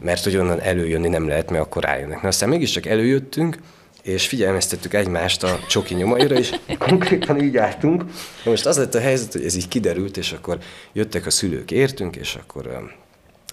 mert 0.00 0.24
hogy 0.24 0.36
onnan 0.36 0.60
előjönni 0.60 1.08
nem 1.08 1.28
lehet, 1.28 1.50
mert 1.50 1.64
akkor 1.64 1.82
rájönnek. 1.82 2.22
Na 2.22 2.28
aztán 2.28 2.48
mégiscsak 2.48 2.86
előjöttünk, 2.86 3.58
és 4.02 4.26
figyelmeztettük 4.26 4.94
egymást 4.94 5.42
a 5.42 5.58
csoki 5.68 5.94
nyomaira, 5.94 6.34
és 6.34 6.54
konkrétan 6.78 7.42
így 7.42 7.56
álltunk. 7.56 8.04
Na 8.44 8.50
most 8.50 8.66
az 8.66 8.76
lett 8.76 8.94
a 8.94 9.00
helyzet, 9.00 9.32
hogy 9.32 9.44
ez 9.44 9.54
így 9.54 9.68
kiderült, 9.68 10.16
és 10.16 10.32
akkor 10.32 10.58
jöttek 10.92 11.26
a 11.26 11.30
szülők, 11.30 11.70
értünk, 11.70 12.16
és 12.16 12.34
akkor 12.34 12.92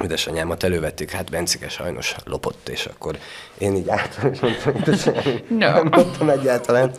édesanyámat 0.03 0.63
elővették, 0.63 1.11
hát 1.11 1.29
Bencike 1.29 1.69
sajnos 1.69 2.15
lopott, 2.25 2.69
és 2.69 2.85
akkor 2.85 3.17
én 3.57 3.75
így 3.75 3.89
álltam, 3.89 4.31
és 4.31 4.39
mondtam, 4.43 4.75
édesanyám, 4.75 5.41
No. 5.47 5.57
nem 5.57 5.89
loptam 5.91 6.29
egyáltalán. 6.29 6.91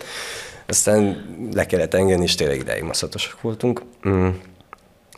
Aztán 0.73 1.25
le 1.55 1.67
kellett 1.67 1.95
engedni, 1.95 2.25
és 2.25 2.35
tényleg 2.35 2.59
ideig 2.59 2.83
maszatosak 2.83 3.41
voltunk. 3.41 3.83
Mm. 4.09 4.29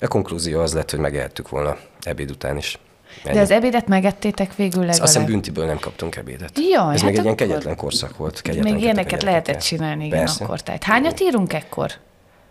A 0.01 0.09
konklúzió 0.09 0.61
az 0.61 0.75
lett, 0.75 0.91
hogy 0.91 0.99
megehettük 0.99 1.49
volna 1.49 1.77
ebéd 2.03 2.31
után 2.31 2.57
is. 2.57 2.79
De 3.25 3.41
az 3.41 3.51
ebédet 3.51 3.89
megettétek 3.89 4.55
végül 4.57 4.83
Azt 4.89 4.91
hiszem 4.91 5.07
legalább? 5.07 5.27
büntiből 5.29 5.67
nem 5.67 5.79
kaptunk 5.79 6.17
ebédet. 6.17 6.51
Jaj, 6.71 6.95
Ez 6.95 7.01
hát 7.01 7.09
még 7.11 7.19
egy 7.19 7.25
ilyen 7.25 7.37
kegyetlen 7.37 7.77
korszak 7.77 8.17
volt. 8.17 8.41
Kegyetlen 8.43 8.73
Még 8.73 8.83
ilyeneket 8.83 9.07
kegyetlen 9.07 9.31
lehetett 9.33 9.61
csinálni, 9.61 10.05
igen, 10.05 10.19
Persze. 10.19 10.45
akkor. 10.45 10.61
Tehát 10.63 10.83
hányat 10.85 11.21
írunk 11.21 11.53
ekkor? 11.53 11.91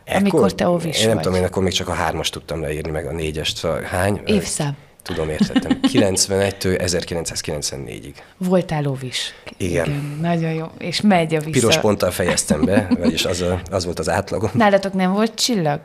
Ekkor- 0.03 0.21
Amikor 0.21 0.53
te 0.55 0.69
óvis 0.69 0.99
Én 0.99 1.05
nem 1.05 1.15
vagy. 1.15 1.23
tudom, 1.23 1.37
én 1.39 1.45
akkor 1.45 1.63
még 1.63 1.71
csak 1.73 1.87
a 1.87 1.93
hármas 1.93 2.29
tudtam 2.29 2.61
leírni, 2.61 2.91
meg 2.91 3.05
a 3.05 3.11
négyest. 3.11 3.57
Szóval 3.57 3.81
hány? 3.81 4.21
Évszám. 4.25 4.77
Tudom, 5.03 5.29
értettem. 5.29 5.79
91-től 5.93 6.79
1994-ig. 6.85 8.13
Voltál 8.37 8.87
óvis. 8.87 9.33
Igen. 9.57 10.17
Nagyon 10.21 10.51
jó. 10.51 10.65
És 10.77 11.01
megy 11.01 11.35
a 11.35 11.39
vissza. 11.39 11.51
Piros 11.59 11.77
ponttal 11.77 12.11
fejeztem 12.11 12.65
be, 12.65 12.87
vagyis 12.99 13.25
az, 13.25 13.41
a, 13.41 13.61
az 13.71 13.85
volt 13.85 13.99
az 13.99 14.09
átlagom. 14.09 14.49
Nálatok 14.53 14.93
nem 14.93 15.11
volt 15.11 15.35
csillag? 15.35 15.79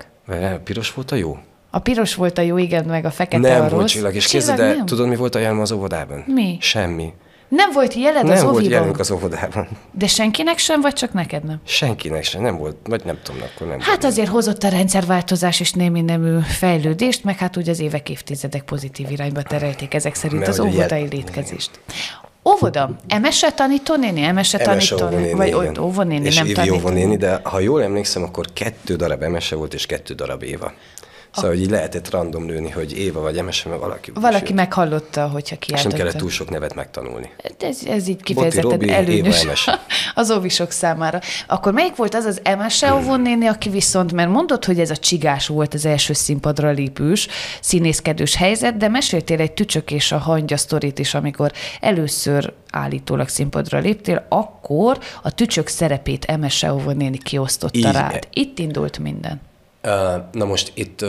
Piros 0.64 0.92
volt 0.94 1.10
a 1.12 1.16
jó? 1.16 1.38
A 1.70 1.78
piros 1.78 2.14
volt 2.14 2.38
a 2.38 2.42
jó, 2.42 2.56
igen, 2.58 2.84
meg 2.84 3.04
a 3.04 3.10
fekete 3.10 3.48
nem 3.48 3.56
a 3.56 3.68
volt 3.68 3.72
rossz. 3.72 3.90
csillag, 3.92 4.14
és 4.14 4.26
Csillag 4.26 4.46
képzeld 4.48 4.70
el, 4.70 4.76
nem? 4.76 4.86
tudod, 4.86 5.08
mi 5.08 5.16
volt 5.16 5.34
a 5.34 5.38
jelem 5.38 5.60
az 5.60 5.72
óvodában? 5.72 6.24
Mi? 6.26 6.56
Semmi. 6.60 7.12
Nem 7.48 7.70
volt 7.72 7.94
jeled 7.94 8.24
nem 8.24 8.32
az 8.32 8.42
volt 8.42 8.54
óviban? 8.54 8.72
jelünk 8.72 8.98
az 8.98 9.10
óvodában. 9.10 9.68
De 9.92 10.06
senkinek 10.06 10.58
sem, 10.58 10.80
vagy 10.80 10.92
csak 10.92 11.12
neked 11.12 11.44
nem? 11.44 11.60
Senkinek 11.64 12.24
sem, 12.24 12.42
nem 12.42 12.56
volt, 12.56 12.76
vagy 12.84 13.04
nem 13.04 13.18
tudom, 13.22 13.40
akkor 13.42 13.66
nem 13.66 13.78
Hát 13.80 13.88
volt. 13.88 14.04
azért 14.04 14.28
hozott 14.28 14.62
a 14.62 14.68
rendszerváltozás 14.68 15.60
és 15.60 15.72
némi 15.72 16.00
nemű 16.00 16.38
fejlődést, 16.40 17.24
meg 17.24 17.36
hát 17.38 17.56
úgy 17.56 17.68
az 17.68 17.80
évek, 17.80 18.08
évtizedek 18.10 18.62
pozitív 18.62 19.10
irányba 19.10 19.42
terelték 19.42 19.94
ezek 19.94 20.14
szerint 20.14 20.38
Mert 20.38 20.50
az 20.52 20.60
óvodai 20.60 21.00
jel- 21.00 21.12
létkezést. 21.12 21.70
Óvoda, 22.48 22.90
emese 23.08 23.50
tanítónéni, 23.52 24.22
emese 24.22 24.58
Emese 24.58 24.94
tanítónéni, 24.94 25.32
vagy 25.32 25.48
igen. 25.48 25.78
óvonéni, 25.78 26.26
és 26.26 26.36
nem 26.36 26.52
tanítónéni. 26.52 27.16
de 27.16 27.40
ha 27.42 27.60
jól 27.60 27.82
emlékszem, 27.82 28.22
akkor 28.22 28.46
kettő 28.52 28.96
darab 28.96 29.22
Emese 29.22 29.56
volt, 29.56 29.74
és 29.74 29.86
kettő 29.86 30.14
darab 30.14 30.42
Éva. 30.42 30.72
Szóval, 31.32 31.50
hogy 31.50 31.60
így 31.60 31.70
lehetett 31.70 32.10
random 32.10 32.46
lőni, 32.46 32.70
hogy 32.70 32.98
Éva 32.98 33.20
vagy 33.20 33.36
Emese, 33.36 33.68
mert 33.68 33.80
valaki 33.80 34.10
Valaki 34.14 34.52
meghallotta, 34.52 35.28
hogyha 35.28 35.56
És 35.66 35.82
nem 35.82 35.92
kellett 35.92 36.16
túl 36.16 36.30
sok 36.30 36.50
nevet 36.50 36.74
megtanulni. 36.74 37.30
Ez, 37.58 37.78
ez 37.86 38.08
így 38.08 38.22
kifejezetten 38.22 38.70
Robi, 38.70 38.90
előnyös 38.90 39.42
Éva, 39.42 39.52
az 40.14 40.30
óvisok 40.30 40.70
számára. 40.70 41.20
Akkor 41.46 41.72
melyik 41.72 41.96
volt 41.96 42.14
az 42.14 42.24
az 42.24 42.40
Emese 42.42 42.94
óvónéni, 42.94 43.46
aki 43.46 43.68
viszont, 43.68 44.12
mert 44.12 44.30
mondod, 44.30 44.64
hogy 44.64 44.80
ez 44.80 44.90
a 44.90 44.96
csigás 44.96 45.46
volt 45.46 45.74
az 45.74 45.84
első 45.84 46.12
színpadra 46.12 46.70
lépős, 46.70 47.28
színészkedős 47.60 48.34
helyzet, 48.34 48.76
de 48.76 48.88
meséltél 48.88 49.40
egy 49.40 49.52
tücsök 49.52 49.90
és 49.90 50.12
a 50.12 50.18
hangya 50.18 50.56
sztorit 50.56 50.98
is, 50.98 51.14
amikor 51.14 51.52
először 51.80 52.52
állítólag 52.70 53.28
színpadra 53.28 53.78
léptél, 53.78 54.26
akkor 54.28 54.98
a 55.22 55.30
tücsök 55.30 55.66
szerepét 55.66 56.24
Emese 56.24 56.72
óvónéni 56.72 57.18
kiosztotta 57.18 57.78
Így- 57.78 57.92
rád. 57.92 58.28
Itt 58.32 58.58
indult 58.58 58.98
minden. 58.98 59.40
Na 60.32 60.44
most 60.44 60.72
itt 60.74 61.04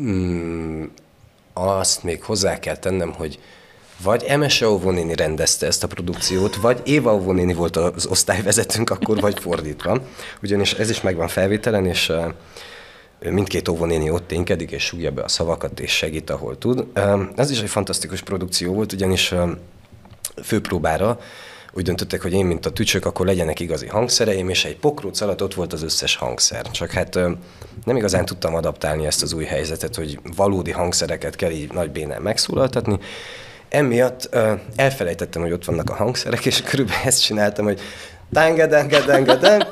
mm, 0.00 0.84
azt 1.52 2.02
még 2.02 2.22
hozzá 2.22 2.58
kell 2.58 2.76
tennem, 2.76 3.12
hogy 3.12 3.38
vagy 4.02 4.24
Emese 4.24 4.68
Óvónéni 4.68 5.14
rendezte 5.14 5.66
ezt 5.66 5.82
a 5.82 5.86
produkciót, 5.86 6.56
vagy 6.56 6.80
Éva 6.84 7.14
Óvónéni 7.14 7.54
volt 7.54 7.76
az 7.76 8.06
osztályvezetőnk 8.06 8.90
akkor, 8.90 9.20
vagy 9.20 9.40
fordítva. 9.40 10.02
Ugyanis 10.42 10.72
ez 10.72 10.90
is 10.90 11.00
megvan 11.00 11.28
felvételen, 11.28 11.86
és 11.86 12.12
mindkét 13.20 13.68
óvónéni 13.68 14.10
ott 14.10 14.26
ténykedik, 14.26 14.70
és 14.70 14.84
súgja 14.84 15.10
be 15.10 15.22
a 15.22 15.28
szavakat, 15.28 15.80
és 15.80 15.92
segít, 15.92 16.30
ahol 16.30 16.58
tud. 16.58 16.86
Ez 17.36 17.50
is 17.50 17.60
egy 17.60 17.68
fantasztikus 17.68 18.22
produkció 18.22 18.72
volt, 18.72 18.92
ugyanis 18.92 19.34
főpróbára 20.42 21.18
úgy 21.74 21.84
döntöttek, 21.84 22.22
hogy 22.22 22.32
én, 22.32 22.46
mint 22.46 22.66
a 22.66 22.70
tücsök, 22.70 23.06
akkor 23.06 23.26
legyenek 23.26 23.60
igazi 23.60 23.86
hangszereim, 23.86 24.48
és 24.48 24.64
egy 24.64 24.76
pokróc 24.76 25.20
alatt 25.20 25.42
ott 25.42 25.54
volt 25.54 25.72
az 25.72 25.82
összes 25.82 26.16
hangszer. 26.16 26.70
Csak 26.70 26.90
hát 26.90 27.14
nem 27.84 27.96
igazán 27.96 28.24
tudtam 28.24 28.54
adaptálni 28.54 29.06
ezt 29.06 29.22
az 29.22 29.32
új 29.32 29.44
helyzetet, 29.44 29.94
hogy 29.94 30.18
valódi 30.36 30.70
hangszereket 30.70 31.36
kell 31.36 31.50
így 31.50 31.72
nagy 31.72 31.90
bénán 31.90 32.22
megszólaltatni. 32.22 32.98
Emiatt 33.68 34.36
elfelejtettem, 34.76 35.42
hogy 35.42 35.52
ott 35.52 35.64
vannak 35.64 35.90
a 35.90 35.94
hangszerek, 35.94 36.46
és 36.46 36.62
körülbelül 36.62 37.02
ezt 37.04 37.22
csináltam, 37.22 37.64
hogy 37.64 37.80
tángadángadángadán, 38.32 39.66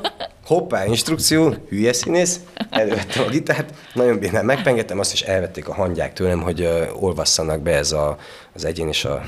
hoppá, 0.45 0.87
instrukció, 0.87 1.55
hülye 1.69 1.93
színész, 1.93 2.41
elővettem 2.71 3.25
a 3.27 3.29
gitárt, 3.29 3.75
nagyon 3.95 4.19
bénán 4.19 4.45
megpengettem, 4.45 4.99
azt 4.99 5.13
is 5.13 5.23
elvették 5.23 5.69
a 5.69 5.75
hangyák 5.75 6.13
tőlem, 6.13 6.43
hogy 6.43 6.61
ö, 6.61 6.91
olvasszanak 6.91 7.61
be 7.61 7.77
ez 7.77 7.93
a, 7.93 8.17
az 8.55 8.65
egyén 8.65 8.89
és 8.89 9.05
a 9.05 9.23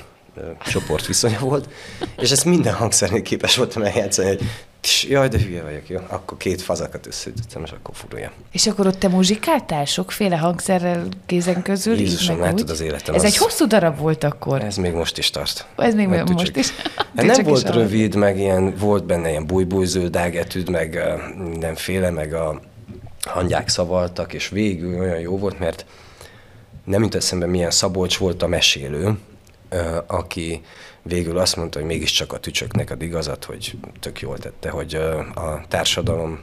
csoport 0.67 1.07
viszonya 1.07 1.39
volt, 1.39 1.69
és 2.17 2.31
ezt 2.31 2.45
minden 2.45 2.75
hangszernél 2.75 3.23
képes 3.23 3.57
voltam 3.57 3.83
eljátszani, 3.83 4.29
hogy 4.29 4.41
tis, 4.81 5.05
jaj, 5.05 5.29
de 5.29 5.39
hülye 5.39 5.62
vagyok, 5.62 5.89
jó? 5.89 5.99
Akkor 6.09 6.37
két 6.39 6.62
fazakat 6.62 7.07
összeütöttem, 7.07 7.62
és 7.65 7.71
akkor 7.71 7.95
furulja. 7.95 8.33
És 8.53 8.67
akkor 8.67 8.87
ott 8.87 8.99
te 8.99 9.09
muzsikáltál 9.09 9.85
sokféle 9.85 10.37
hangszerrel 10.37 11.07
kézen 11.27 11.62
közül? 11.62 11.99
Jézusom, 11.99 12.41
látod 12.41 12.71
az 12.71 12.81
életem, 12.81 13.15
Ez 13.15 13.21
az- 13.25 13.27
egy 13.33 13.37
hosszú 13.37 13.67
darab 13.67 13.99
volt 13.99 14.25
akkor. 14.25 14.62
Ez 14.62 14.77
még 14.77 14.93
most 14.93 15.19
is 15.19 15.31
tart. 15.31 15.67
Ez 15.77 15.95
még 15.95 16.07
Meg 16.07 16.31
most 16.33 16.57
is. 16.57 16.71
Hát 16.97 17.12
nem 17.27 17.41
is 17.41 17.47
volt 17.47 17.62
alap. 17.62 17.75
rövid, 17.77 18.15
meg 18.15 18.39
ilyen, 18.39 18.75
volt 18.77 19.05
benne 19.05 19.29
ilyen 19.31 19.47
bújbújzöld 19.47 20.17
ágetűd, 20.17 20.69
meg 20.71 21.01
mindenféle, 21.39 22.11
meg 22.11 22.35
a 22.35 22.61
hangyák 23.25 23.69
szavaltak, 23.69 24.33
és 24.33 24.49
végül 24.49 24.99
olyan 25.01 25.19
jó 25.19 25.39
volt, 25.39 25.59
mert 25.59 25.85
nem 26.85 27.03
jut 27.03 27.15
eszembe, 27.15 27.47
milyen 27.47 27.71
Szabolcs 27.71 28.17
volt 28.17 28.43
a 28.43 28.47
mesélő, 28.47 29.19
aki 30.07 30.62
végül 31.02 31.38
azt 31.38 31.57
mondta, 31.57 31.79
hogy 31.79 31.88
mégiscsak 31.88 32.33
a 32.33 32.38
tücsöknek 32.38 32.91
ad 32.91 33.02
igazat, 33.02 33.45
hogy 33.45 33.79
tök 34.00 34.21
jól 34.21 34.38
tette, 34.38 34.71
hogy 34.71 34.95
a 35.35 35.61
társadalom 35.69 36.38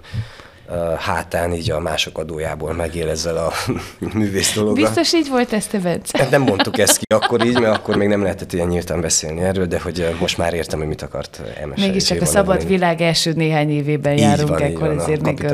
hátán 0.99 1.53
így 1.53 1.71
a 1.71 1.79
mások 1.79 2.17
adójából 2.17 2.73
megél 2.73 3.09
ezzel 3.09 3.37
a 3.37 3.51
művész 4.13 4.53
dologgal. 4.53 4.83
Biztos 4.83 5.13
így 5.13 5.29
volt 5.29 5.53
ez, 5.53 5.65
te 5.67 5.77
Bence? 5.79 6.17
Hát 6.17 6.29
nem 6.29 6.41
mondtuk 6.41 6.77
ezt 6.77 6.97
ki 6.97 7.03
akkor 7.13 7.45
így, 7.45 7.59
mert 7.59 7.75
akkor 7.77 7.95
még 7.95 8.07
nem 8.07 8.21
lehetett 8.21 8.53
ilyen 8.53 8.67
nyíltan 8.67 9.01
beszélni 9.01 9.41
erről, 9.41 9.65
de 9.65 9.79
hogy 9.79 10.15
most 10.19 10.37
már 10.37 10.53
értem, 10.53 10.79
hogy 10.79 10.87
mit 10.87 11.01
akart 11.01 11.41
MS. 11.65 11.81
Mégiscsak 11.85 12.21
a 12.21 12.25
szabad 12.25 12.67
világ 12.67 13.01
első 13.01 13.31
néhány 13.33 13.71
évében 13.71 14.13
Így 14.13 14.19
járunk 14.19 14.49
van, 14.49 14.59
így 14.59 14.65
ekkor, 14.73 14.87
van, 14.87 14.99
ezért 14.99 15.21
még... 15.21 15.45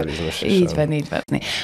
Így 0.43 0.69
a- 0.71 0.75
van, 0.75 0.91
így 0.91 1.09
van. 1.09 1.21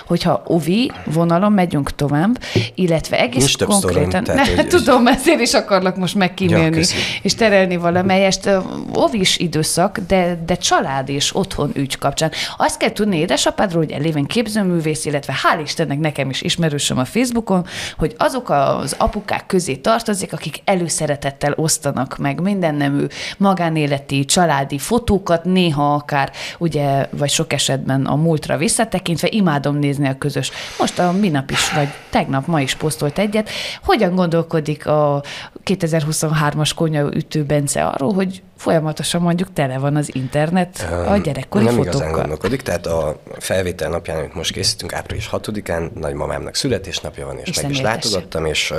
Hogyha 0.07 0.43
ovi 0.45 0.91
vonalon 1.05 1.51
megyünk 1.51 1.95
tovább, 1.95 2.39
illetve 2.75 3.19
egész 3.19 3.37
Nincs 3.57 3.57
konkrétan... 3.57 4.09
sztorom, 4.09 4.23
tehát, 4.23 4.55
ne, 4.55 4.55
hogy- 4.55 4.67
tudom, 4.67 5.07
ezért 5.07 5.39
is 5.39 5.53
akarlak 5.53 5.95
most 5.95 6.13
Ja, 6.13 6.19
megkímélni, 6.19 6.75
köszi. 6.75 6.95
és 7.21 7.35
terelni 7.35 7.77
valamelyest. 7.77 8.49
Ovis 8.93 9.37
időszak, 9.37 9.99
de, 10.07 10.43
de 10.45 10.55
család 10.55 11.09
és 11.09 11.35
otthon 11.35 11.71
ügy 11.73 11.97
kapcsán. 11.97 12.31
Azt 12.57 12.77
kell 12.77 12.91
tudni 12.91 13.17
édesapádról, 13.41 13.83
hogy 13.83 13.91
eléven 13.91 14.25
képzőművész, 14.25 15.05
illetve 15.05 15.33
hál' 15.33 15.61
Istennek 15.61 15.99
nekem 15.99 16.29
is 16.29 16.41
ismerősöm 16.41 16.97
a 16.97 17.05
Facebookon, 17.05 17.65
hogy 17.97 18.15
azok 18.17 18.49
az 18.49 18.95
apukák 18.97 19.45
közé 19.45 19.75
tartozik, 19.75 20.33
akik 20.33 20.61
előszeretettel 20.63 21.53
osztanak 21.55 22.17
meg 22.17 22.41
minden 22.41 22.75
nemű 22.75 23.05
magánéleti, 23.37 24.25
családi 24.25 24.77
fotókat, 24.77 25.43
néha 25.43 25.93
akár, 25.93 26.31
ugye, 26.57 27.07
vagy 27.11 27.29
sok 27.29 27.53
esetben 27.53 28.05
a 28.05 28.15
múltra 28.15 28.57
visszatekintve, 28.57 29.27
imádom 29.31 29.77
nézni 29.77 30.07
a 30.07 30.17
közös. 30.17 30.51
Most 30.79 30.99
a 30.99 31.11
minap 31.11 31.51
is, 31.51 31.71
vagy 31.71 31.87
tegnap, 32.09 32.47
ma 32.47 32.61
is 32.61 32.75
posztolt 32.75 33.19
egyet. 33.19 33.49
Hogyan 33.83 34.15
gondolkodik 34.15 34.87
a 34.87 35.23
2023-as 35.65 36.71
konyaütő 36.75 37.43
Bence 37.43 37.83
arról, 37.85 38.13
hogy 38.13 38.41
folyamatosan 38.61 39.21
mondjuk 39.21 39.53
tele 39.53 39.77
van 39.77 39.95
az 39.95 40.15
internet 40.15 40.87
a 41.07 41.17
gyerekkori 41.17 41.63
Nem 41.63 41.73
fotókkal? 41.75 41.99
igazán 41.99 42.11
gondolkodik, 42.19 42.61
tehát 42.61 42.85
a 42.85 43.21
felvétel 43.39 43.89
napján, 43.89 44.17
amit 44.17 44.33
most 44.33 44.51
készítünk, 44.51 44.93
április 44.93 45.29
6-án, 45.31 45.91
nagymamámnak 45.91 46.55
születésnapja 46.55 47.25
van, 47.25 47.37
és 47.37 47.47
Isten 47.47 47.63
meg 47.63 47.71
is 47.71 47.77
éltesse. 47.77 47.95
látogattam, 47.95 48.45
és 48.45 48.73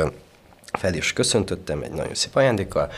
fel 0.79 0.95
is 0.95 1.13
köszöntöttem 1.13 1.83
egy 1.83 1.91
nagyon 1.91 2.15
szép 2.15 2.37
ajándékkal. 2.37 2.91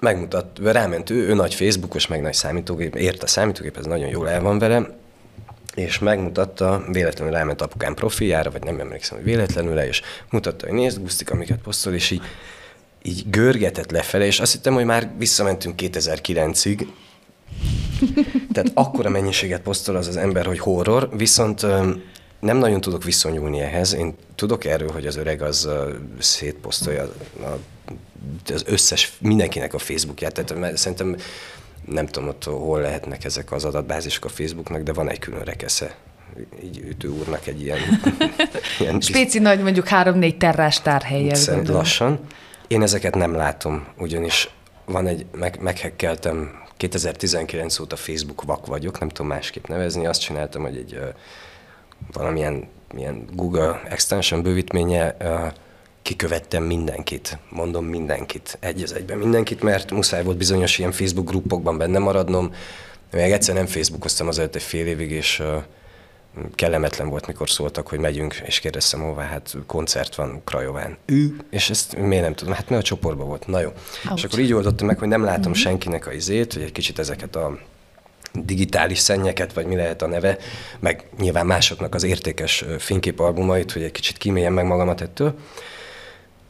Megmutat, 0.00 0.58
ráment 0.62 1.10
ő, 1.10 1.28
ő 1.28 1.34
nagy 1.34 1.54
Facebookos, 1.54 2.06
meg 2.06 2.22
nagy 2.22 2.34
számítógép, 2.34 2.96
ért 2.96 3.22
a 3.22 3.26
számítógép, 3.26 3.76
ez 3.76 3.84
nagyon 3.84 4.08
jól 4.08 4.28
el 4.28 4.40
van 4.40 4.58
vele, 4.58 4.96
és 5.74 5.98
megmutatta, 5.98 6.84
véletlenül 6.92 7.34
ráment 7.34 7.62
apukám 7.62 7.94
profiljára, 7.94 8.50
vagy 8.50 8.62
nem 8.62 8.80
emlékszem, 8.80 9.16
hogy 9.16 9.26
véletlenül 9.26 9.78
és 9.78 10.02
mutatta, 10.30 10.66
hogy 10.66 10.74
nézd, 10.74 11.00
Gusztik, 11.00 11.30
amiket 11.30 11.58
posztol, 11.58 11.94
és 11.94 12.10
így, 12.10 12.22
így 13.08 13.30
görgetett 13.30 13.90
lefele, 13.90 14.26
és 14.26 14.40
azt 14.40 14.52
hittem, 14.52 14.74
hogy 14.74 14.84
már 14.84 15.10
visszamentünk 15.18 15.80
2009-ig, 15.82 16.86
tehát 18.52 18.70
akkora 18.74 19.08
mennyiséget 19.08 19.60
posztol 19.60 19.96
az 19.96 20.06
az 20.06 20.16
ember, 20.16 20.46
hogy 20.46 20.58
horror, 20.58 21.08
viszont 21.16 21.66
nem 22.40 22.56
nagyon 22.56 22.80
tudok 22.80 23.04
viszonyulni 23.04 23.60
ehhez. 23.60 23.94
Én 23.94 24.14
tudok 24.34 24.64
erről, 24.64 24.90
hogy 24.90 25.06
az 25.06 25.16
öreg 25.16 25.42
az 25.42 25.68
szétposztolja 26.18 27.12
az 28.52 28.62
összes, 28.66 29.12
mindenkinek 29.20 29.74
a 29.74 29.78
Facebookját, 29.78 30.44
tehát 30.44 30.76
szerintem 30.76 31.16
nem 31.86 32.06
tudom 32.06 32.28
ott 32.28 32.44
hol 32.44 32.80
lehetnek 32.80 33.24
ezek 33.24 33.52
az 33.52 33.64
adatbázisok 33.64 34.24
a 34.24 34.28
Facebooknak, 34.28 34.82
de 34.82 34.92
van 34.92 35.10
egy 35.10 35.18
külön 35.18 35.42
rekesze 35.42 35.96
így 36.64 36.78
ütő 36.78 37.08
úrnak 37.08 37.46
egy 37.46 37.62
ilyen, 37.62 37.78
ilyen 38.80 39.00
Spéci 39.00 39.38
nagy, 39.38 39.62
mondjuk 39.62 39.86
3-4 39.90 40.36
terrás 40.36 40.82
gondolom. 41.46 41.76
lassan. 41.76 42.20
Én 42.68 42.82
ezeket 42.82 43.14
nem 43.14 43.34
látom, 43.34 43.86
ugyanis 43.98 44.50
van 44.84 45.06
egy, 45.06 45.26
meg, 45.32 45.58
meghekkeltem 45.60 46.62
2019 46.76 47.78
óta 47.78 47.96
Facebook 47.96 48.42
vak 48.42 48.66
vagyok, 48.66 48.98
nem 48.98 49.08
tudom 49.08 49.26
másképp 49.26 49.66
nevezni, 49.66 50.06
azt 50.06 50.20
csináltam, 50.20 50.62
hogy 50.62 50.76
egy 50.76 50.94
ö, 50.94 51.08
valamilyen 52.12 52.68
milyen 52.94 53.24
Google 53.32 53.82
extension 53.88 54.42
bővítménye 54.42 55.16
kikövettem 56.02 56.62
mindenkit, 56.62 57.38
mondom 57.50 57.84
mindenkit, 57.84 58.56
egy 58.60 58.82
az 58.82 58.94
egyben 58.94 59.18
mindenkit, 59.18 59.62
mert 59.62 59.90
muszáj 59.90 60.22
volt 60.22 60.36
bizonyos 60.36 60.78
ilyen 60.78 60.92
Facebook 60.92 61.28
gruppokban 61.28 61.78
benne 61.78 61.98
maradnom. 61.98 62.54
Még 63.12 63.32
egyszer 63.32 63.54
nem 63.54 63.66
Facebookoztam 63.66 64.28
az 64.28 64.38
előtt 64.38 64.54
egy 64.54 64.62
fél 64.62 64.86
évig, 64.86 65.10
és 65.10 65.38
ö, 65.38 65.56
kellemetlen 66.54 67.08
volt, 67.08 67.26
mikor 67.26 67.50
szóltak, 67.50 67.88
hogy 67.88 67.98
megyünk, 67.98 68.34
és 68.34 68.58
kérdeztem 68.58 69.00
hová, 69.00 69.24
hát 69.24 69.56
koncert 69.66 70.14
van 70.14 70.42
Krajován. 70.44 70.96
Ő, 71.06 71.36
és 71.50 71.70
ezt 71.70 71.96
miért 71.96 72.22
nem 72.22 72.34
tudom, 72.34 72.54
hát 72.54 72.68
mert 72.68 72.82
a 72.82 72.84
csoportban 72.84 73.26
volt. 73.26 73.46
Na 73.46 73.60
jó. 73.60 73.68
Ouch. 73.68 74.16
És 74.16 74.24
akkor 74.24 74.38
így 74.38 74.52
oldottam 74.52 74.86
meg, 74.86 74.98
hogy 74.98 75.08
nem 75.08 75.24
látom 75.24 75.54
senkinek 75.54 76.06
a 76.06 76.12
izét, 76.12 76.52
hogy 76.52 76.62
egy 76.62 76.72
kicsit 76.72 76.98
ezeket 76.98 77.36
a 77.36 77.58
digitális 78.32 78.98
szennyeket, 78.98 79.52
vagy 79.52 79.66
mi 79.66 79.76
lehet 79.76 80.02
a 80.02 80.06
neve, 80.06 80.38
meg 80.80 81.08
nyilván 81.18 81.46
másoknak 81.46 81.94
az 81.94 82.02
értékes 82.02 82.64
fényképalbumait, 82.78 83.72
hogy 83.72 83.82
egy 83.82 83.92
kicsit 83.92 84.18
kiméljem 84.18 84.52
meg 84.52 84.66
magamat 84.66 85.00
ettől. 85.00 85.34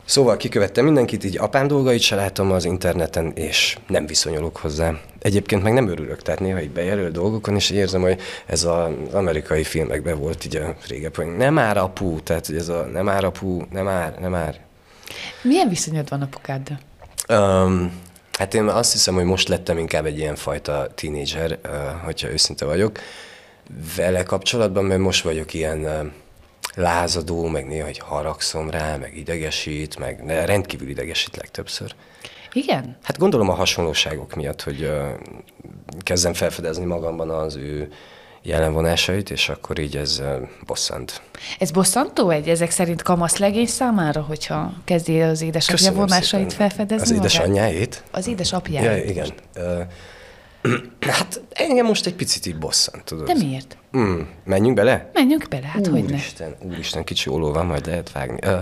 Szóval 0.09 0.37
kikövettem 0.37 0.85
mindenkit, 0.85 1.25
így 1.25 1.39
apám 1.39 1.67
dolgait 1.67 2.01
se 2.01 2.15
látom 2.15 2.53
az 2.53 2.65
interneten, 2.65 3.33
és 3.35 3.79
nem 3.87 4.07
viszonyulok 4.07 4.57
hozzá. 4.57 4.93
Egyébként 5.19 5.63
meg 5.63 5.73
nem 5.73 5.89
örülök, 5.89 6.23
tehát 6.23 6.41
néha 6.41 6.61
így 6.61 6.71
bejelöl 6.71 7.11
dolgokon, 7.11 7.55
és 7.55 7.71
érzem, 7.71 8.01
hogy 8.01 8.21
ez 8.47 8.65
az 8.65 8.89
amerikai 9.13 9.65
filmekben 9.65 10.19
volt 10.19 10.45
így 10.45 10.57
a 10.57 10.77
régebben, 10.87 11.27
nem 11.29 11.59
ár 11.59 11.77
apu, 11.77 12.21
tehát 12.21 12.47
hogy 12.47 12.57
ez 12.57 12.69
a 12.69 12.89
nem 12.93 13.09
ár 13.09 13.25
apu, 13.25 13.63
nem 13.71 13.89
ár, 13.89 14.19
nem 14.21 14.35
ár. 14.35 14.61
Milyen 15.43 15.69
viszonyod 15.69 16.09
van 16.09 16.23
apukáddal? 16.23 16.79
Um, 17.29 17.93
hát 18.33 18.55
én 18.55 18.65
azt 18.65 18.93
hiszem, 18.93 19.15
hogy 19.15 19.25
most 19.25 19.49
lettem 19.49 19.79
inkább 19.79 20.07
egy 20.07 20.19
ilyen 20.19 20.37
fajta 20.37 20.87
tínédzser, 20.95 21.59
uh, 21.65 21.71
hogyha 22.05 22.31
őszinte 22.31 22.65
vagyok. 22.65 22.99
Vele 23.97 24.23
kapcsolatban, 24.23 24.85
mert 24.85 25.01
most 25.01 25.25
vagyok 25.25 25.55
ilyen 25.55 25.79
uh, 25.79 26.07
lázadó, 26.75 27.47
meg 27.47 27.67
néha 27.67 27.85
hogy 27.85 27.99
haragszom 27.99 28.71
rá, 28.71 28.97
meg 28.97 29.17
idegesít, 29.17 29.99
meg 29.99 30.25
de 30.27 30.45
rendkívül 30.45 30.89
idegesít 30.89 31.37
legtöbbször. 31.37 31.95
Igen? 32.53 32.97
Hát 33.03 33.19
gondolom 33.19 33.49
a 33.49 33.55
hasonlóságok 33.55 34.35
miatt, 34.35 34.63
hogy 34.63 34.83
uh, 34.83 35.09
kezdem 35.99 36.33
felfedezni 36.33 36.85
magamban 36.85 37.31
az 37.31 37.57
ő 37.57 37.93
jelenvonásait, 38.43 39.31
és 39.31 39.49
akkor 39.49 39.79
így 39.79 39.97
ez 39.97 40.19
uh, 40.21 40.49
bosszant. 40.67 41.23
Ez 41.59 41.71
bosszantó 41.71 42.31
egy 42.31 42.49
ezek 42.49 42.71
szerint 42.71 43.03
kamaszlegény 43.03 43.67
számára, 43.67 44.21
hogyha 44.21 44.73
kezdi 44.85 45.21
az 45.21 45.41
édesapja 45.43 45.75
Köszönöm 45.77 45.99
vonásait 45.99 46.51
szépen. 46.51 46.69
felfedezni? 46.69 47.03
Az 47.03 47.11
magát? 47.11 47.25
édesanyjáét? 47.25 48.03
Az 48.11 48.27
édesapját. 48.27 48.85
Ja, 48.85 49.05
igen. 49.05 49.33
Uh, 49.57 49.83
hát 51.01 51.43
engem 51.51 51.87
most 51.87 52.07
egy 52.07 52.15
picit 52.15 52.47
így 52.47 52.59
bosszant, 52.59 53.05
tudod. 53.05 53.27
De 53.27 53.35
miért? 53.35 53.77
Mm, 53.97 54.21
menjünk 54.45 54.77
bele? 54.77 55.11
Menjünk 55.13 55.49
bele, 55.49 55.67
hát 55.67 55.87
hogy. 55.87 56.03
Úristen, 56.03 56.57
úristen, 56.61 57.05
kicsi 57.05 57.31
óló 57.31 57.53
van, 57.53 57.67
majd 57.67 57.87
lehet 57.87 58.13
vágni. 58.13 58.39
Uh, 58.49 58.59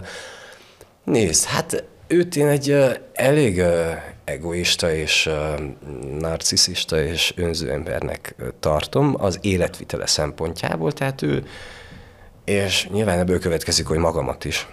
Nézd, 1.06 1.44
hát 1.44 1.84
őt 2.06 2.36
én 2.36 2.46
egy 2.46 2.70
ö, 2.70 2.90
elég 3.12 3.58
ö, 3.58 3.90
egoista 4.24 4.92
és 4.92 5.26
ö, 5.26 5.54
narciszista 6.18 7.02
és 7.02 7.32
önző 7.36 7.70
embernek 7.70 8.34
ö, 8.38 8.48
tartom 8.60 9.14
az 9.18 9.38
életvitele 9.42 10.06
szempontjából, 10.06 10.92
tehát 10.92 11.22
ő, 11.22 11.46
és 12.44 12.88
nyilván 12.92 13.18
ebből 13.18 13.38
következik, 13.38 13.86
hogy 13.86 13.98
magamat 13.98 14.44
is. 14.44 14.68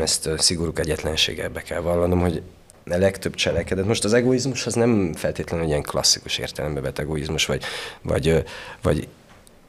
Ezt 0.00 0.26
ö, 0.26 0.34
szigorú 0.38 0.72
egyetlenséggel 0.74 1.48
be 1.48 1.60
kell 1.62 1.80
vallanom, 1.80 2.20
hogy 2.20 2.42
a 2.90 2.96
legtöbb 2.96 3.34
cselekedet. 3.34 3.86
Most 3.86 4.04
az 4.04 4.12
egoizmus 4.12 4.66
az 4.66 4.74
nem 4.74 5.12
feltétlenül 5.14 5.66
ilyen 5.66 5.82
klasszikus 5.82 6.38
értelembe 6.38 6.80
vett 6.80 6.98
egoizmus, 6.98 7.46
vagy, 7.46 7.62
vagy, 8.02 8.44
vagy 8.82 9.08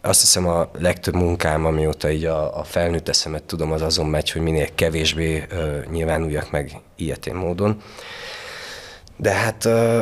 azt 0.02 0.22
hiszem 0.22 0.48
a 0.48 0.70
legtöbb 0.80 1.14
munkám, 1.16 1.66
amióta 1.66 2.12
így 2.12 2.26
a, 2.26 2.60
a 2.60 2.64
felnőtt 2.64 3.10
eszemet 3.10 3.44
tudom, 3.44 3.72
az 3.72 3.82
azon 3.82 4.06
megy, 4.06 4.32
hogy 4.32 4.42
minél 4.42 4.68
kevésbé 4.76 5.46
ö, 5.50 5.78
nyilvánuljak 5.92 6.52
meg 6.52 6.82
ilyetén 6.96 7.36
módon. 7.36 7.82
De 9.18 9.32
hát 9.32 9.66
ö, 9.66 10.02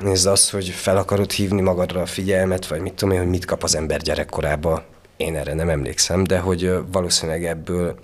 nézd 0.00 0.26
azt, 0.26 0.50
hogy 0.50 0.68
fel 0.68 0.96
akarod 0.96 1.30
hívni 1.30 1.60
magadra 1.60 2.00
a 2.00 2.06
figyelmet, 2.06 2.66
vagy 2.66 2.80
mit 2.80 2.94
tudom 2.94 3.14
én, 3.14 3.20
hogy 3.20 3.30
mit 3.30 3.44
kap 3.44 3.62
az 3.62 3.74
ember 3.74 4.00
gyerekkorába, 4.00 4.84
én 5.16 5.36
erre 5.36 5.54
nem 5.54 5.68
emlékszem, 5.68 6.24
de 6.24 6.38
hogy 6.38 6.72
valószínűleg 6.92 7.44
ebből 7.44 7.94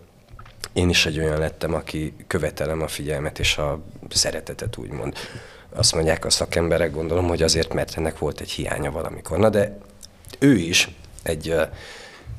én 0.72 0.88
is 0.88 1.06
egy 1.06 1.18
olyan 1.18 1.38
lettem, 1.38 1.74
aki 1.74 2.14
követelem 2.26 2.82
a 2.82 2.88
figyelmet 2.88 3.38
és 3.38 3.56
a 3.56 3.80
szeretetet, 4.08 4.76
úgymond. 4.76 5.16
Azt 5.74 5.94
mondják 5.94 6.24
a 6.24 6.30
szakemberek, 6.30 6.92
gondolom, 6.92 7.26
hogy 7.28 7.42
azért, 7.42 7.74
mert 7.74 7.96
ennek 7.96 8.18
volt 8.18 8.40
egy 8.40 8.50
hiánya 8.50 8.90
valamikor. 8.90 9.38
Na 9.38 9.48
de 9.48 9.78
ő 10.38 10.54
is 10.54 10.88
egy, 11.22 11.54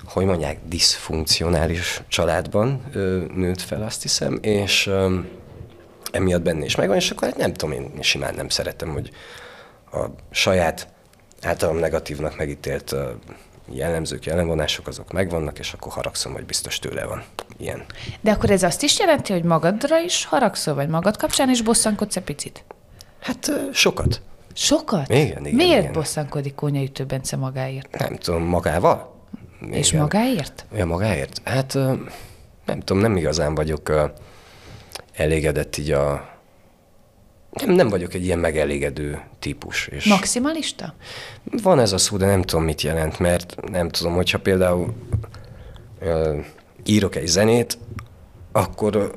hogy 0.05 0.25
mondják, 0.25 0.57
diszfunkcionális 0.65 2.01
családban 2.07 2.83
nőtt 3.35 3.61
fel, 3.61 3.83
azt 3.83 4.01
hiszem, 4.01 4.37
és 4.41 4.91
emiatt 6.11 6.41
benne 6.41 6.65
is 6.65 6.75
megvan, 6.75 6.97
és 6.97 7.11
akkor 7.11 7.27
hát 7.27 7.37
nem 7.37 7.53
tudom, 7.53 7.75
én 7.75 7.91
simán 8.01 8.35
nem 8.35 8.49
szeretem, 8.49 8.89
hogy 8.89 9.09
a 9.91 10.05
saját 10.31 10.87
általam 11.41 11.77
negatívnak 11.77 12.37
megítélt 12.37 12.95
jellemzők, 13.71 14.25
jellemvonások 14.25 14.87
azok 14.87 15.11
megvannak, 15.11 15.59
és 15.59 15.73
akkor 15.73 15.91
haragszom, 15.91 16.33
hogy 16.33 16.45
biztos 16.45 16.79
tőle 16.79 17.05
van. 17.05 17.23
Ilyen. 17.57 17.85
De 18.21 18.31
akkor 18.31 18.49
ez 18.51 18.63
azt 18.63 18.83
is 18.83 18.99
jelenti, 18.99 19.33
hogy 19.33 19.43
magadra 19.43 19.99
is 19.99 20.25
haragszol, 20.25 20.73
vagy 20.73 20.87
magad 20.87 21.17
kapcsán 21.17 21.49
is 21.49 21.61
bosszankodsz 21.61 22.15
egy 22.15 22.23
picit? 22.23 22.63
Hát 23.19 23.51
sokat. 23.73 24.21
Sokat? 24.53 25.09
Igen, 25.09 25.45
igen, 25.45 25.53
Miért 25.55 25.81
igen. 25.81 25.93
bosszankodik 25.93 26.55
Kónya 26.55 26.81
Ütő 26.81 27.03
Bence 27.03 27.35
magáért? 27.35 27.97
Nem 27.97 28.15
tudom, 28.15 28.43
magával? 28.43 29.15
És 29.71 29.87
Igen. 29.89 30.01
magáért? 30.01 30.65
Ja, 30.75 30.85
magáért? 30.85 31.41
Hát 31.43 31.73
nem 32.65 32.79
tudom, 32.79 33.01
nem 33.01 33.17
igazán 33.17 33.55
vagyok 33.55 34.11
elégedett 35.13 35.77
így 35.77 35.91
a... 35.91 36.37
Nem, 37.51 37.69
nem 37.69 37.89
vagyok 37.89 38.13
egy 38.13 38.25
ilyen 38.25 38.39
megelégedő 38.39 39.21
típus. 39.39 39.87
És 39.87 40.05
Maximalista? 40.05 40.93
van 41.43 41.79
ez 41.79 41.91
a 41.91 41.97
szó, 41.97 42.17
de 42.17 42.25
nem 42.25 42.41
tudom, 42.41 42.63
mit 42.63 42.81
jelent, 42.81 43.19
mert 43.19 43.55
nem 43.71 43.89
tudom, 43.89 44.13
hogyha 44.13 44.39
például 44.39 44.93
ö, 45.99 46.39
írok 46.85 47.15
egy 47.15 47.27
zenét, 47.27 47.77
akkor 48.51 49.11